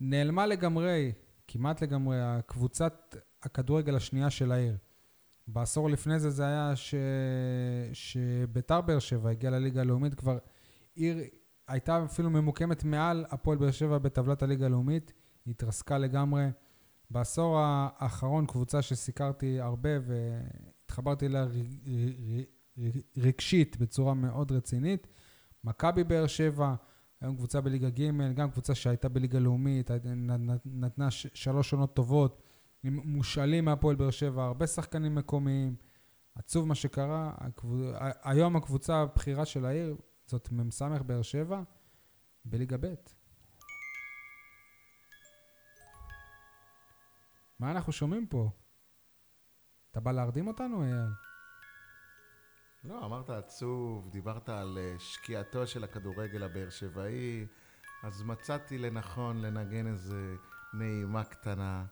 [0.00, 1.12] נעלמה לגמרי,
[1.48, 4.76] כמעט לגמרי, הקבוצת הכדורגל השנייה של העיר.
[5.48, 6.94] בעשור לפני זה זה היה ש...
[7.92, 10.38] שביתר באר שבע הגיעה לליגה הלאומית, כבר
[10.94, 11.18] עיר
[11.68, 15.12] הייתה אפילו ממוקמת מעל הפועל באר שבע בטבלת הליגה הלאומית,
[15.44, 16.46] היא התרסקה לגמרי.
[17.10, 21.48] בעשור האחרון, קבוצה שסיקרתי הרבה והתחברתי אליה ר-
[21.86, 22.42] ר-
[22.78, 25.06] ר- רגשית בצורה מאוד רצינית,
[25.64, 26.74] מכבי באר שבע,
[27.20, 29.90] היום קבוצה בליגה ג', גם קבוצה שהייתה בליגה לאומית,
[30.64, 32.42] נתנה שלוש עונות טובות,
[32.84, 35.76] מושאלים מהפועל באר שבע, הרבה שחקנים מקומיים.
[36.34, 37.80] עצוב מה שקרה, הקבוצ...
[38.22, 41.62] היום הקבוצה הבכירה של העיר זאת מ"ס באר שבע
[42.44, 42.94] בליגה ב'.
[47.58, 48.50] מה אנחנו שומעים פה?
[49.90, 51.31] אתה בא להרדים אותנו, אייל?
[52.84, 57.46] לא, אמרת עצוב, דיברת על אה, שקיעתו של הכדורגל הבאר שבעי,
[58.02, 60.34] אז מצאתי לנכון לנגן איזה
[60.74, 61.84] נעימה קטנה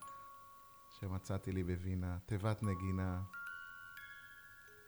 [1.01, 3.21] שמצאתי לי בווינה, תיבת נגינה.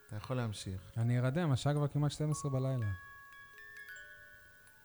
[0.06, 0.80] אתה יכול להמשיך.
[0.96, 2.86] אני ארדם, השעה כבר כמעט 12 בלילה.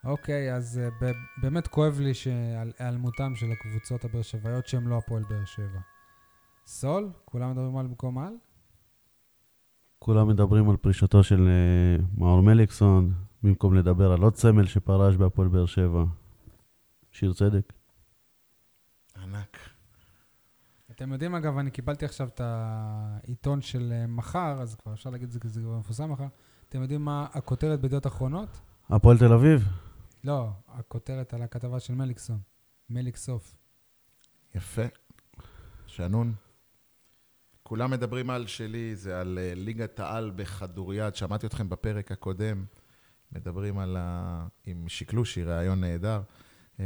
[0.04, 5.22] אוקיי, אז ב- באמת כואב לי שעל היעלמותם של הקבוצות הבאר שבעיות שהן לא הפועל
[5.22, 5.80] באר שבע.
[6.66, 7.10] סול?
[7.24, 8.34] כולם מדברים על במקום על?
[9.98, 13.12] כולם מדברים על פרישתו של אה, מאור מליקסון,
[13.42, 16.04] במקום לדבר על עוד סמל שפרש בהפועל באר שבע.
[17.12, 17.72] שיר צדק.
[19.22, 19.58] ענק.
[20.90, 25.26] אתם יודעים, אגב, אני קיבלתי עכשיו את העיתון של אה, מחר, אז כבר אפשר להגיד
[25.26, 26.26] את זה כי זה כבר מפורסם מחר.
[26.68, 28.60] אתם יודעים מה הכותרת בידיעות אחרונות?
[28.90, 29.68] הפועל תל אביב?
[30.24, 32.38] לא, הכותרת על הכתבה של מליקסון.
[32.90, 33.56] מליק סוף.
[34.54, 34.82] יפה.
[35.86, 36.34] שנון.
[37.68, 41.14] כולם מדברים על שלי, זה על אה, ליגת העל בכדוריד.
[41.14, 42.64] שמעתי אתכם בפרק הקודם,
[43.32, 44.46] מדברים על ה...
[44.66, 46.20] עם שקלושי, ראיון נהדר.
[46.80, 46.84] אה,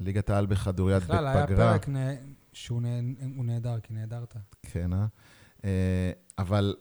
[0.00, 1.16] ליגת העל בכדוריד בפגרה.
[1.16, 2.08] בכלל, היה פרק נה...
[2.52, 2.88] שהוא נה...
[3.44, 4.36] נהדר, כי נהדרת.
[4.62, 5.06] כן, אה?
[5.64, 6.10] אה?
[6.38, 6.74] אבל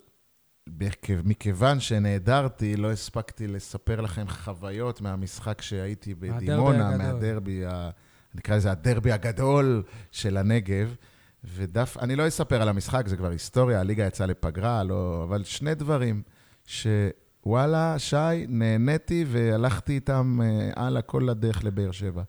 [1.24, 7.08] מכיוון שנעדרתי, לא הספקתי לספר לכם חוויות מהמשחק שהייתי מהדרבי בדימונה, הגדול.
[7.08, 7.90] מהדרבי, ה...
[8.36, 10.96] נקרא לזה הדרבי הגדול של הנגב.
[11.44, 15.76] ודף, אני לא אספר על המשחק, זה כבר היסטוריה, הליגה יצאה לפגרה, לא, אבל שני
[15.76, 16.22] דברים
[16.66, 22.24] שוואלה, שי, נהניתי והלכתי איתם אה, הלאה כל הדרך לבאר שבע.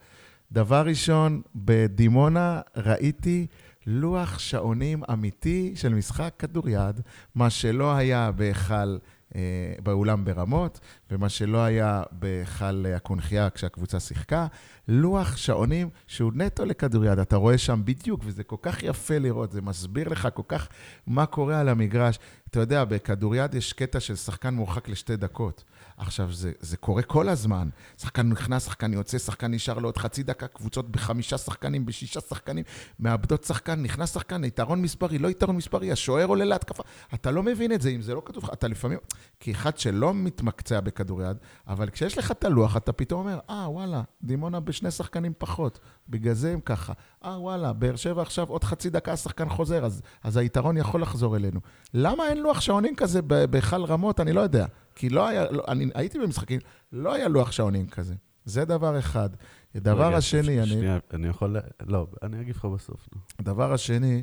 [0.53, 3.47] דבר ראשון, בדימונה ראיתי
[3.86, 7.01] לוח שעונים אמיתי של משחק כדוריד,
[7.35, 8.99] מה שלא היה בהיכל,
[9.36, 9.41] אה,
[9.82, 14.47] באולם ברמות, ומה שלא היה בהיכל הקונכייה כשהקבוצה שיחקה,
[14.89, 17.18] לוח שעונים שהוא נטו לכדוריד.
[17.18, 20.68] אתה רואה שם בדיוק, וזה כל כך יפה לראות, זה מסביר לך כל כך
[21.06, 22.18] מה קורה על המגרש.
[22.51, 25.64] אתה יודע, בכדוריד יש קטע של שחקן מורחק לשתי דקות.
[25.97, 27.68] עכשיו, זה, זה קורה כל הזמן.
[27.98, 32.64] שחקן נכנס, שחקן יוצא, שחקן נשאר לו עוד חצי דקה, קבוצות בחמישה שחקנים, בשישה שחקנים,
[33.01, 36.82] מאבדות שחקן, נכנס שחקן, יתרון מספרי, לא יתרון מספרי, השוער עולה להתקפה.
[37.14, 38.98] אתה לא מבין את זה, אם זה לא כתוב לך, אתה לפעמים...
[39.40, 41.37] כאחד שלא מתמקצע בכדוריד,
[41.69, 46.35] אבל כשיש לך את הלוח, אתה פתאום אומר, אה, וואלה, דימונה בשני שחקנים פחות, בגלל
[46.35, 46.93] זה הם ככה.
[47.25, 51.37] אה, וואלה, באר שבע עכשיו עוד חצי דקה השחקן חוזר, אז, אז היתרון יכול לחזור
[51.37, 51.61] אלינו.
[51.95, 54.21] למה אין לוח שעונים כזה בהיכל רמות?
[54.21, 54.66] אני לא יודע.
[54.95, 56.61] כי לא היה, לא, אני הייתי במשחקים,
[56.93, 58.15] לא היה לוח שעונים כזה.
[58.45, 59.29] זה דבר אחד.
[59.75, 60.69] הדבר רגע, השני, אני...
[60.71, 61.57] שנייה, אני יכול...
[61.87, 63.09] לא, אני אגיב לך בסוף.
[63.39, 64.23] הדבר השני,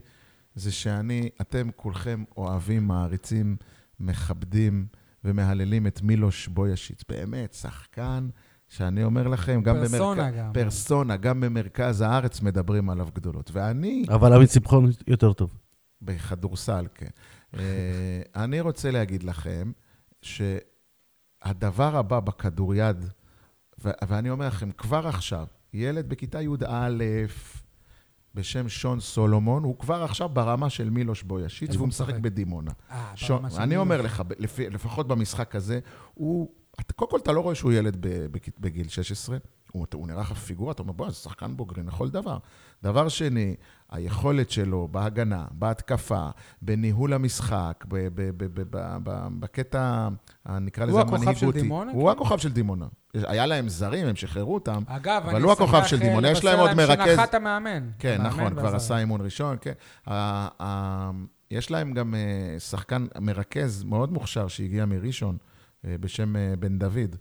[0.55, 3.57] זה שאני, אתם כולכם אוהבים, מעריצים,
[3.99, 4.85] מכבדים
[5.23, 7.03] ומהללים את מילוש בוישיץ.
[7.09, 8.29] באמת, שחקן
[8.67, 10.37] שאני אומר לכם, גם פרסונה במרכז...
[10.37, 10.53] גם.
[10.53, 13.49] פרסונה, גם במרכז הארץ מדברים עליו גדולות.
[13.53, 15.57] ואני, אבל עמית שמחון יותר טוב.
[16.01, 17.09] בכדורסל, כן.
[17.59, 19.71] אה, אני רוצה להגיד לכם
[20.21, 23.05] שהדבר הבא בכדוריד,
[23.85, 27.03] ו- ואני אומר לכם, כבר עכשיו, ילד בכיתה י"א,
[28.35, 32.15] בשם שון סולומון, הוא כבר עכשיו ברמה של מילוש בוישיץ, איפה והוא הוא משחק?
[32.15, 32.71] בדימונה.
[32.91, 33.77] אה, ברמה של אני.
[33.77, 34.23] אומר לך,
[34.71, 35.79] לפחות במשחק הזה,
[36.13, 36.51] הוא...
[36.95, 38.05] קודם כל, אתה לא רואה שהוא ילד
[38.59, 39.37] בגיל 16,
[39.71, 42.37] הוא, הוא נראה לך פיגורה, אתה אומר, בוא, זה שחקן בוגרים לכל דבר.
[42.83, 43.55] דבר שני,
[43.89, 46.29] היכולת שלו בהגנה, בהתקפה,
[46.61, 50.07] בניהול המשחק, ב- ב- ב- ב- ב- ב- בקטע,
[50.45, 51.61] ה- נקרא לזה הוא הכוכב של המנהיגותי.
[51.61, 52.15] דימונה, הוא כן?
[52.15, 52.85] הכוכב של דימונה.
[53.13, 54.83] היה להם זרים, הם שחררו אותם.
[54.87, 56.29] אגב, אבל הוא הכוכב של אה, דימונה.
[56.31, 57.89] יש להם עוד מרכז- שנחת המאמן.
[57.99, 58.75] כן, נכון, כבר.
[58.75, 59.73] עשה אימון ראשון, כן.
[61.51, 65.37] יש להם גם אה, שחקן מרכז מאוד מוכשר שהגיע מראשון,
[65.85, 67.15] אה, בשם אה, בן דוד.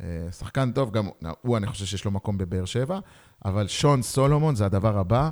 [0.00, 1.08] אה, שחקן טוב, גם
[1.40, 2.98] הוא, אני חושב שיש לו מקום בבאר שבע,
[3.44, 5.30] אבל שון סולומון זה הדבר הבא.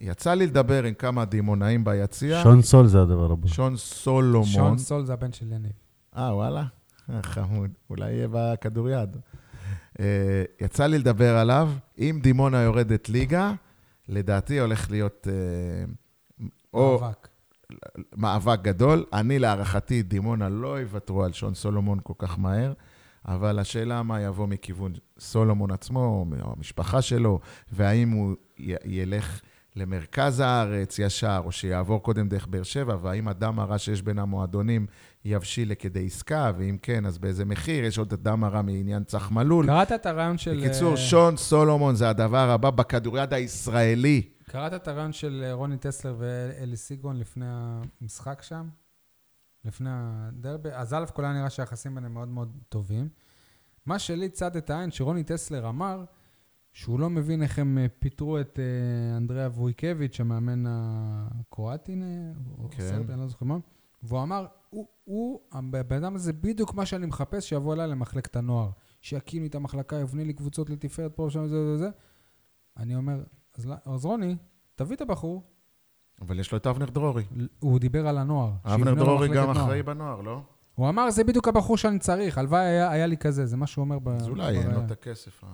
[0.00, 2.42] יצא לי לדבר עם כמה דימונאים ביציע.
[2.42, 3.48] שון סול זה הדבר הבא.
[3.48, 4.44] שון סולומון.
[4.44, 5.72] שון סול זה הבן של יניב.
[6.16, 6.64] אה, וואלה?
[7.10, 7.70] אה, חמוד.
[7.90, 9.16] אולי יהיה בכדוריד.
[10.00, 11.70] אה, יצא לי לדבר עליו.
[11.98, 13.52] אם דימונה יורדת ליגה,
[14.08, 15.28] לדעתי הולך להיות
[16.74, 17.28] או מאבק.
[18.16, 19.04] מאבק גדול.
[19.12, 22.72] אני, להערכתי, דימונה לא יוותרו על שון סולומון כל כך מהר,
[23.28, 27.40] אבל השאלה מה יבוא מכיוון סולומון עצמו, או המשפחה שלו,
[27.72, 29.40] והאם הוא י- ילך
[29.76, 34.86] למרכז הארץ ישר, או שיעבור קודם דרך באר שבע, והאם הדם הרע שיש בין המועדונים
[35.24, 37.84] יבשיל לכדי עסקה, ואם כן, אז באיזה מחיר?
[37.84, 39.66] יש עוד דם הרע מעניין צח מלול.
[39.66, 40.60] קראת את הרעיון של...
[40.60, 44.22] בקיצור, אה, שון סולומון זה הדבר הבא בכדוריד הישראלי.
[44.48, 48.68] קראת את הרעיון של אה, רוני טסלר ואלי סיגון לפני המשחק שם?
[49.64, 50.68] לפני הדרבי?
[50.72, 53.08] אז א' כל היה נראה שהיחסים ביניהם מאוד מאוד טובים.
[53.86, 56.04] מה שלי צד את העין, שרוני טסלר אמר
[56.72, 62.68] שהוא לא מבין איך הם אה, פיטרו את אה, אנדריאה וויקביץ', המאמן הקרואטי, אה, או
[62.70, 62.82] כן.
[62.82, 63.58] סרבי, אני לא זוכר מה,
[64.02, 68.70] והוא אמר, הוא, הוא, הבן אדם הזה בדיוק מה שאני מחפש, שיבוא אליי למחלקת הנוער.
[69.00, 71.88] שיקים לי את המחלקה, יבנה לי קבוצות לתפארת פה ושם וזה וזה.
[72.76, 73.24] אני אומר,
[73.54, 74.36] אז, אז רוני,
[74.74, 75.42] תביא את הבחור,
[76.20, 77.24] אבל יש לו את אבנר דרורי.
[77.58, 78.52] הוא דיבר על הנוער.
[78.64, 79.64] אבנר דרורי גם נוער.
[79.64, 80.42] אחראי בנוער, לא?
[80.74, 83.82] הוא אמר, זה בדיוק הבחור שאני צריך, הלוואי היה, היה לי כזה, זה מה שהוא
[83.82, 84.08] אומר ב...
[84.08, 84.80] אז אולי אין לו.
[84.80, 85.44] את הכסף.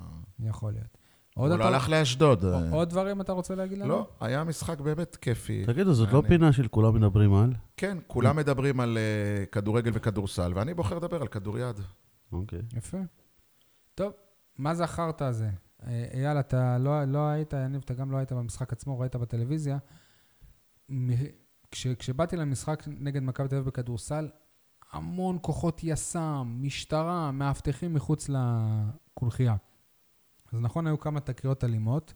[0.40, 0.98] יכול להיות.
[1.34, 1.66] הוא לא אתה...
[1.66, 2.44] הלך לאשדוד.
[2.70, 3.88] עוד דברים אתה רוצה להגיד לנו?
[3.88, 5.64] לא, היה משחק באמת כיפי.
[5.66, 7.52] תגידו, זאת לא פינה של כולם מדברים על?
[7.76, 11.76] כן, כולם מדברים על אה, כדורגל וכדורסל, ואני בוחר לדבר על כדוריד.
[12.32, 12.62] אוקיי.
[12.76, 12.98] יפה.
[13.94, 14.12] טוב,
[14.59, 15.51] מה זה החרטא הזה?
[15.86, 19.78] אה, אייל, אתה לא, לא היית, יניב, אתה גם לא היית במשחק עצמו, ראית בטלוויזיה.
[21.70, 24.28] כש, כשבאתי למשחק נגד מכבי תל אביב בכדורסל,
[24.92, 29.56] המון כוחות יס"מ, משטרה, מאבטחים מחוץ לקונכייה.
[30.52, 32.14] אז נכון, היו כמה תקריות אלימות,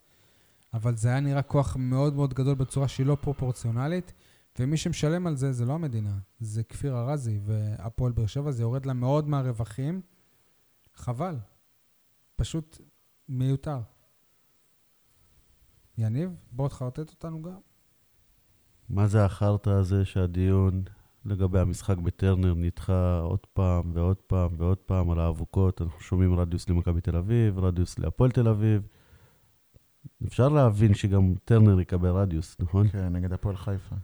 [0.74, 4.12] אבל זה היה נראה כוח מאוד מאוד גדול בצורה שהיא לא פרופורציונלית,
[4.58, 8.86] ומי שמשלם על זה, זה לא המדינה, זה כפיר ארזי והפועל באר שבע, זה יורד
[8.86, 10.02] לה מאוד מהרווחים.
[10.94, 11.38] חבל.
[12.36, 12.78] פשוט
[13.28, 13.80] מיותר.
[15.98, 17.69] יניב, בוא תחרטט אותנו גם.
[18.90, 20.82] מה זה החרטא הזה שהדיון
[21.24, 25.82] לגבי המשחק בטרנר נדחה עוד פעם ועוד פעם ועוד פעם על האבוקות?
[25.82, 28.82] אנחנו שומעים רדיוס למכבי תל אביב, רדיוס להפועל תל אביב.
[30.26, 32.88] אפשר להבין שגם טרנר יקבל רדיוס, נכון?
[32.88, 33.96] כן, נגד הפועל חיפה.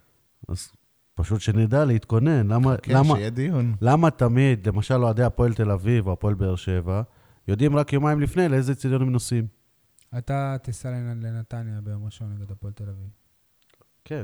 [0.49, 0.69] אז
[1.15, 2.47] פשוט שנדע להתכונן.
[2.49, 3.75] למה, כן, למה, שיהיה דיון.
[3.81, 7.03] למה תמיד, למשל אוהדי הפועל תל אביב או הפועל באר שבע,
[7.49, 9.47] יודעים רק יומיים לפני לאיזה צידון הם נוסעים?
[10.19, 13.09] אתה תיסע לנ- לנתניה ביום ראשון נגד הפועל תל אביב.
[14.05, 14.23] כן,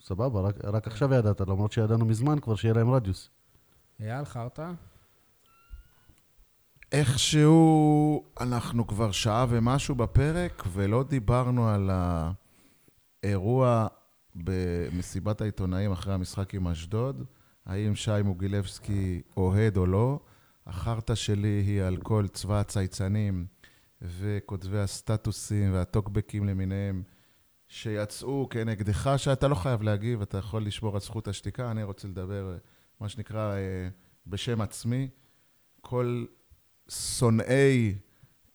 [0.00, 3.30] סבבה, רק, רק עכשיו ידעת, למרות שידענו מזמן כבר שיהיה להם רדיוס.
[4.00, 4.70] אייל, חרטא?
[6.92, 11.90] איכשהו אנחנו כבר שעה ומשהו בפרק, ולא דיברנו על
[13.22, 13.86] האירוע
[14.34, 17.24] במסיבת העיתונאים אחרי המשחק עם אשדוד.
[17.66, 20.20] האם שי מוגילבסקי אוהד או לא?
[20.66, 23.46] החרטא שלי היא על כל צבא הצייצנים
[24.02, 27.02] וכותבי הסטטוסים והטוקבקים למיניהם
[27.72, 31.70] שיצאו כנגדך, שאתה לא חייב להגיב, אתה יכול לשמור על זכות השתיקה.
[31.70, 32.56] אני רוצה לדבר,
[33.00, 33.88] מה שנקרא, אה,
[34.26, 35.08] בשם עצמי.
[35.80, 36.24] כל
[36.88, 37.94] שונאי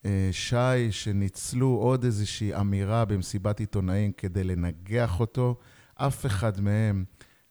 [0.06, 5.58] אה, שי שניצלו עוד איזושהי אמירה במסיבת עיתונאים כדי לנגח אותו,
[5.96, 7.06] אף אחד מהם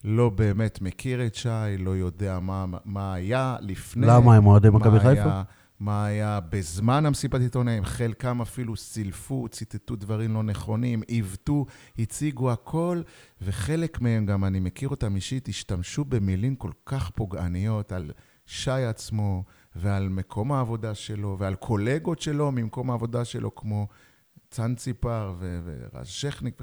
[0.04, 4.06] לא באמת מכיר את שי, לא יודע מה, מה היה לפני.
[4.06, 5.42] למה הם אוהדי מכבי חיפה?
[5.84, 11.66] מה היה בזמן המסיבת עיתונאים, חלקם אפילו סילפו, ציטטו דברים לא נכונים, עיוותו,
[11.98, 13.02] הציגו הכל,
[13.40, 18.10] וחלק מהם, גם אני מכיר אותם אישית, השתמשו במילים כל כך פוגעניות על
[18.46, 19.44] שי עצמו,
[19.76, 23.88] ועל מקום העבודה שלו, ועל קולגות שלו ממקום העבודה שלו, כמו
[24.50, 26.62] צאנציפר ורז שכניק.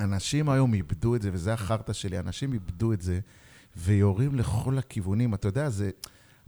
[0.00, 3.20] אנשים היום איבדו את זה, וזה החרטא שלי, אנשים איבדו את זה,
[3.76, 5.34] ויורים לכל הכיוונים.
[5.34, 5.90] אתה יודע, זה...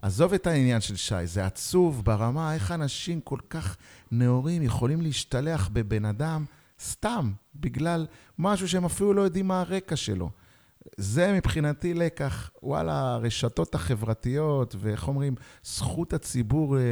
[0.02, 3.76] עזוב את העניין של שי, זה עצוב ברמה איך אנשים כל כך
[4.10, 6.44] נאורים יכולים להשתלח בבן אדם
[6.80, 8.06] סתם, בגלל
[8.38, 10.30] משהו שהם אפילו לא יודעים מה הרקע שלו.
[10.96, 16.82] זה מבחינתי לקח, וואלה, הרשתות החברתיות, ואיך אומרים, זכות הציבור אה,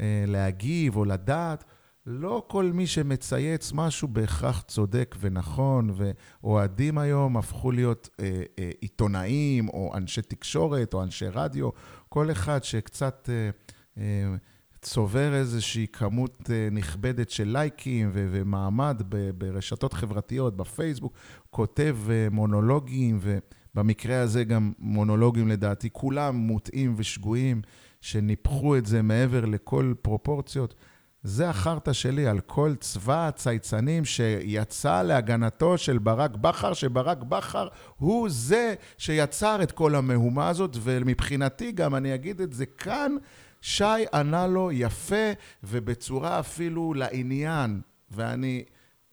[0.00, 1.64] אה, להגיב או לדעת,
[2.10, 9.68] לא כל מי שמצייץ משהו בהכרח צודק ונכון, ואוהדים היום הפכו להיות אה, אה, עיתונאים,
[9.68, 11.70] או אנשי תקשורת, או אנשי רדיו,
[12.08, 13.50] כל אחד שקצת אה,
[13.98, 14.36] אה,
[14.82, 21.12] צובר איזושהי כמות אה, נכבדת של לייקים ו- ומעמד ב- ברשתות חברתיות, בפייסבוק,
[21.50, 27.62] כותב אה, מונולוגים, ובמקרה הזה גם מונולוגים לדעתי, כולם מוטעים ושגויים,
[28.00, 30.74] שניפחו את זה מעבר לכל פרופורציות.
[31.22, 38.28] זה החרטא שלי על כל צבא הצייצנים שיצא להגנתו של ברק בכר, שברק בכר הוא
[38.30, 43.12] זה שיצר את כל המהומה הזאת, ומבחינתי גם, אני אגיד את זה כאן,
[43.60, 43.84] שי
[44.14, 45.32] ענה לו יפה
[45.62, 47.80] ובצורה אפילו לעניין,
[48.10, 48.64] ואני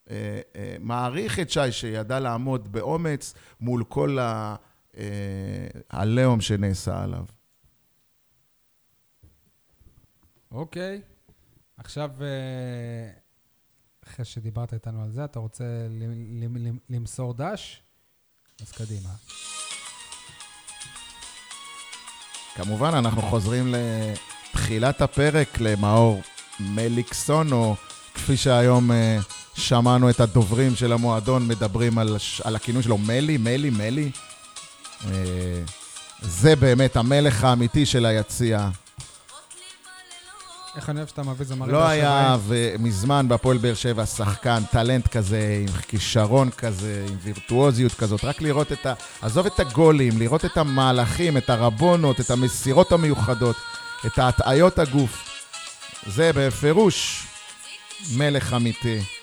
[0.10, 4.56] אה, אה, מעריך את שי שידע לעמוד באומץ מול כל ה-
[4.98, 5.04] אה,
[5.90, 7.26] העליהום שנעשה עליו.
[10.52, 11.02] אוקיי.
[11.78, 13.10] עכשיו, אה,
[14.08, 15.64] אחרי שדיברת איתנו על זה, אתה רוצה
[16.90, 17.82] למסור דש?
[18.62, 19.10] אז קדימה.
[22.56, 26.22] כמובן, אנחנו חוזרים לתחילת הפרק למאור
[26.60, 27.76] מליקסון, או
[28.14, 29.18] כפי שהיום אה,
[29.54, 34.12] שמענו את הדוברים של המועדון מדברים על, על הכינוי שלו, מלי, מלי, מלי.
[35.06, 35.64] אה,
[36.22, 38.70] זה באמת המלך האמיתי של היציע.
[40.76, 42.38] איך אני אוהב שאתה מביא זמרים לא היה
[42.80, 48.24] מזמן בהפועל באר שבע שחקן, טלנט כזה, עם כישרון כזה, עם וירטואוזיות כזאת.
[48.24, 48.94] רק לראות את ה...
[49.22, 53.56] עזוב את הגולים, לראות את המהלכים, את הרבונות, את המסירות המיוחדות,
[54.06, 55.30] את ההטעיות הגוף.
[56.08, 57.28] זה בפירוש
[58.18, 59.15] מלך אמיתי.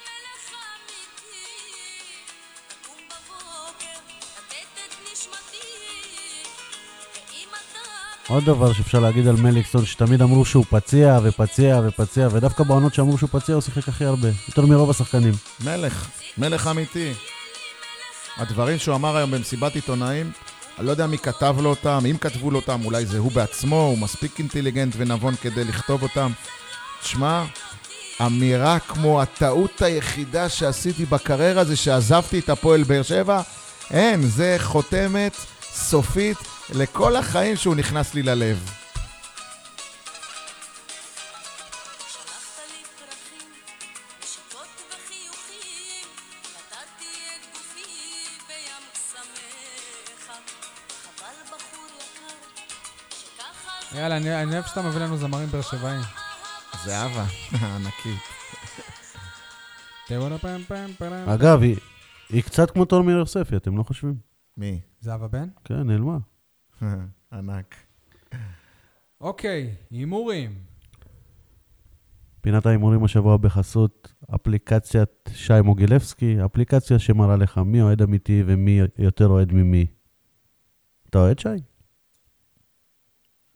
[8.32, 13.18] עוד דבר שאפשר להגיד על מליקסון, שתמיד אמרו שהוא פציע ופציע ופציע, ודווקא בעונות שאמרו
[13.18, 15.34] שהוא פציע הוא שיחק הכי הרבה, יותר מרוב השחקנים.
[15.64, 17.12] מלך, מלך אמיתי.
[18.36, 20.30] הדברים שהוא אמר היום במסיבת עיתונאים,
[20.78, 23.80] אני לא יודע מי כתב לו אותם, אם כתבו לו אותם, אולי זה הוא בעצמו,
[23.80, 26.30] הוא מספיק אינטליגנט ונבון כדי לכתוב אותם.
[27.02, 27.44] תשמע,
[28.26, 33.40] אמירה כמו הטעות היחידה שעשיתי בקריירה זה שעזבתי את הפועל באר שבע,
[33.90, 35.36] אין, זה חותמת
[35.72, 38.70] סופית לכל החיים שהוא נכנס לי ללב.
[53.94, 56.00] יאללה, אני אני אוהב שאתה מביא לנו זמרים באר שבעים.
[56.84, 57.24] זהבה,
[57.76, 58.20] ענקית.
[61.34, 61.76] אגב, היא,
[62.28, 64.14] היא קצת כמו תומר יוספי, אתם לא חושבים?
[64.56, 64.80] מי?
[65.00, 65.48] זהבה בן?
[65.64, 66.18] כן, נעלמה.
[67.32, 67.74] ענק.
[69.20, 70.54] אוקיי, הימורים.
[72.40, 79.26] פינת ההימורים השבוע בחסות אפליקציית שי מוגילבסקי, אפליקציה שמראה לך מי אוהד אמיתי ומי יותר
[79.28, 79.86] אוהד ממי.
[81.10, 81.48] אתה אוהד שי?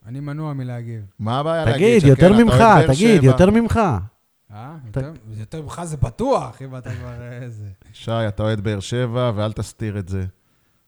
[0.06, 1.02] אני מנוע מלהגיב.
[1.18, 1.98] מה הבעיה להגיד?
[1.98, 2.54] תגיד, יותר ממך,
[2.86, 3.22] תגיד?
[3.24, 3.80] יותר ממך.
[4.52, 4.76] אה?
[5.38, 7.68] יותר- ממך זה בטוח, אם אתה כבר אה, איזה...
[7.92, 10.26] שי, אתה אוהד באר שבע, ואל תסתיר את זה.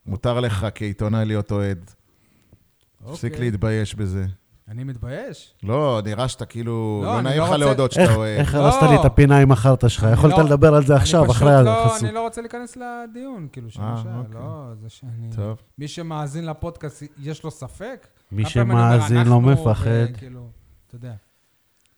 [0.07, 1.91] מותר לך כעיתונאי להיות אוהד.
[3.07, 3.51] תפסיק אוקיי.
[3.51, 4.27] להתבייש בזה.
[4.69, 5.55] אני מתבייש.
[5.63, 7.01] לא, נראה שאתה כאילו...
[7.05, 8.39] לא, לא נעים לא לך רוצה- להודות איך- שאתה אוהב.
[8.39, 8.59] איך לא.
[8.61, 10.07] הרסת לי את הפינה עם החרטא שלך?
[10.13, 12.05] יכולת לא- לדבר על זה עכשיו, אחרי לא, החסות.
[12.05, 14.17] אני לא רוצה להיכנס לדיון, כאילו, אה, שהיה.
[14.19, 14.35] אוקיי.
[14.35, 15.31] לא, זה שאני...
[15.37, 15.59] טוב.
[15.79, 18.07] מי שמאזין לפודקאסט, יש לו ספק?
[18.33, 19.91] מי שמאזין לא מפחד.
[20.15, 20.49] וכאילו,
[20.87, 21.15] אתה יודע.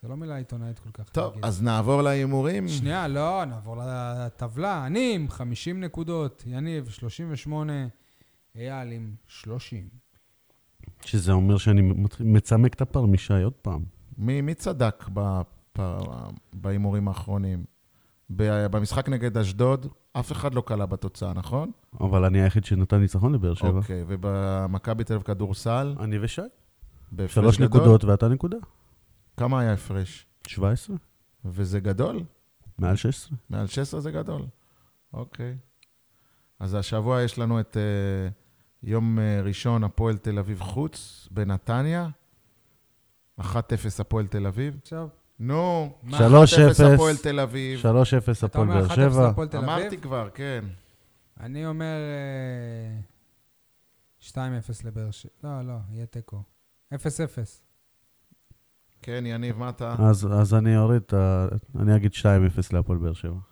[0.03, 1.09] זה לא מילה עיתונאית כל כך.
[1.09, 1.45] טוב, להגיד.
[1.45, 2.69] אז נעבור להימורים.
[2.69, 4.87] שנייה, לא, נעבור לטבלה.
[4.87, 7.73] אני עם 50 נקודות, יניב 38,
[8.57, 9.89] אייל עם 30.
[11.05, 13.85] שזה אומר שאני מצמק את הפר משי עוד פעם.
[14.19, 15.09] מי מי צדק
[16.53, 17.65] בהימורים האחרונים?
[18.31, 21.71] במשחק נגד אשדוד, אף אחד לא קלע בתוצאה, נכון?
[22.01, 23.69] אבל אני היחיד שנתן ניצחון לבאר שבע.
[23.69, 26.43] אוקיי, ובמכבי תל אביב כדורסל, אני ושי.
[27.27, 27.69] שלוש גדול?
[27.69, 28.57] נקודות ואתה נקודה.
[29.37, 30.27] כמה היה הפרש?
[30.47, 30.97] 17?
[31.45, 32.23] וזה גדול?
[32.79, 33.39] מעל 16?
[33.51, 34.43] מעל 16 זה גדול.
[35.13, 35.57] אוקיי.
[36.61, 38.40] אז השבוע יש לנו את uh,
[38.83, 42.09] יום uh, ראשון, הפועל תל אביב חוץ, בנתניה.
[43.41, 43.45] 1-0
[43.99, 44.79] הפועל תל אביב.
[44.83, 45.09] עכשיו,
[45.39, 46.19] נו, מה?
[46.19, 46.95] 1-0 3-0.
[46.95, 47.81] הפועל תל אביב.
[47.81, 49.33] 3-0 אתה הפועל אומר באר 1-0 שבע.
[49.59, 49.99] אמרתי?
[49.99, 50.65] כבר, כן.
[51.41, 51.97] אני אומר
[54.21, 54.35] אה, 2-0
[54.85, 55.31] לבאר שבע.
[55.45, 56.43] לא, לא, יהיה תיקו.
[56.95, 56.97] 0-0.
[59.03, 59.95] כן, יניב, מה אתה?
[59.99, 61.49] אז, אז אני אוריד את ה...
[61.79, 62.25] אני אגיד 2-0
[62.73, 63.50] להפועל באר שבע.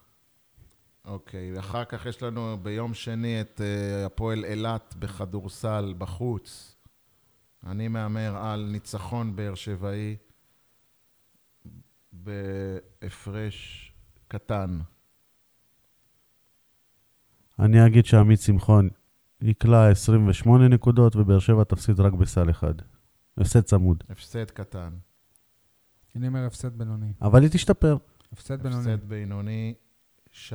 [1.08, 6.76] אוקיי, אחר כך יש לנו ביום שני את uh, הפועל אילת בכדורסל בחוץ.
[7.66, 10.16] אני מהמר על ניצחון באר שבעי
[12.12, 13.92] בהפרש
[14.28, 14.78] קטן.
[17.58, 18.88] אני אגיד שעמית שמחון
[19.42, 22.74] יקלע 28 נקודות ובאר שבע תפסיד רק בסל אחד.
[23.38, 24.04] הפסד צמוד.
[24.08, 24.90] הפסד קטן.
[26.16, 27.12] אני אומר הפסד בינוני.
[27.22, 27.96] אבל היא תשתפר.
[28.32, 28.92] הפסד בינוני.
[28.92, 29.74] הפסד בינוני,
[30.32, 30.54] שי.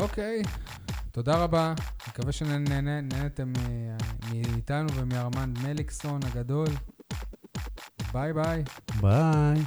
[0.00, 0.42] אוקיי,
[1.12, 1.74] תודה רבה.
[2.08, 3.96] מקווה שנהנתם אה,
[4.30, 6.68] מאיתנו ומארמן מליקסון הגדול.
[8.12, 8.64] ביי ביי.
[9.00, 9.64] ביי.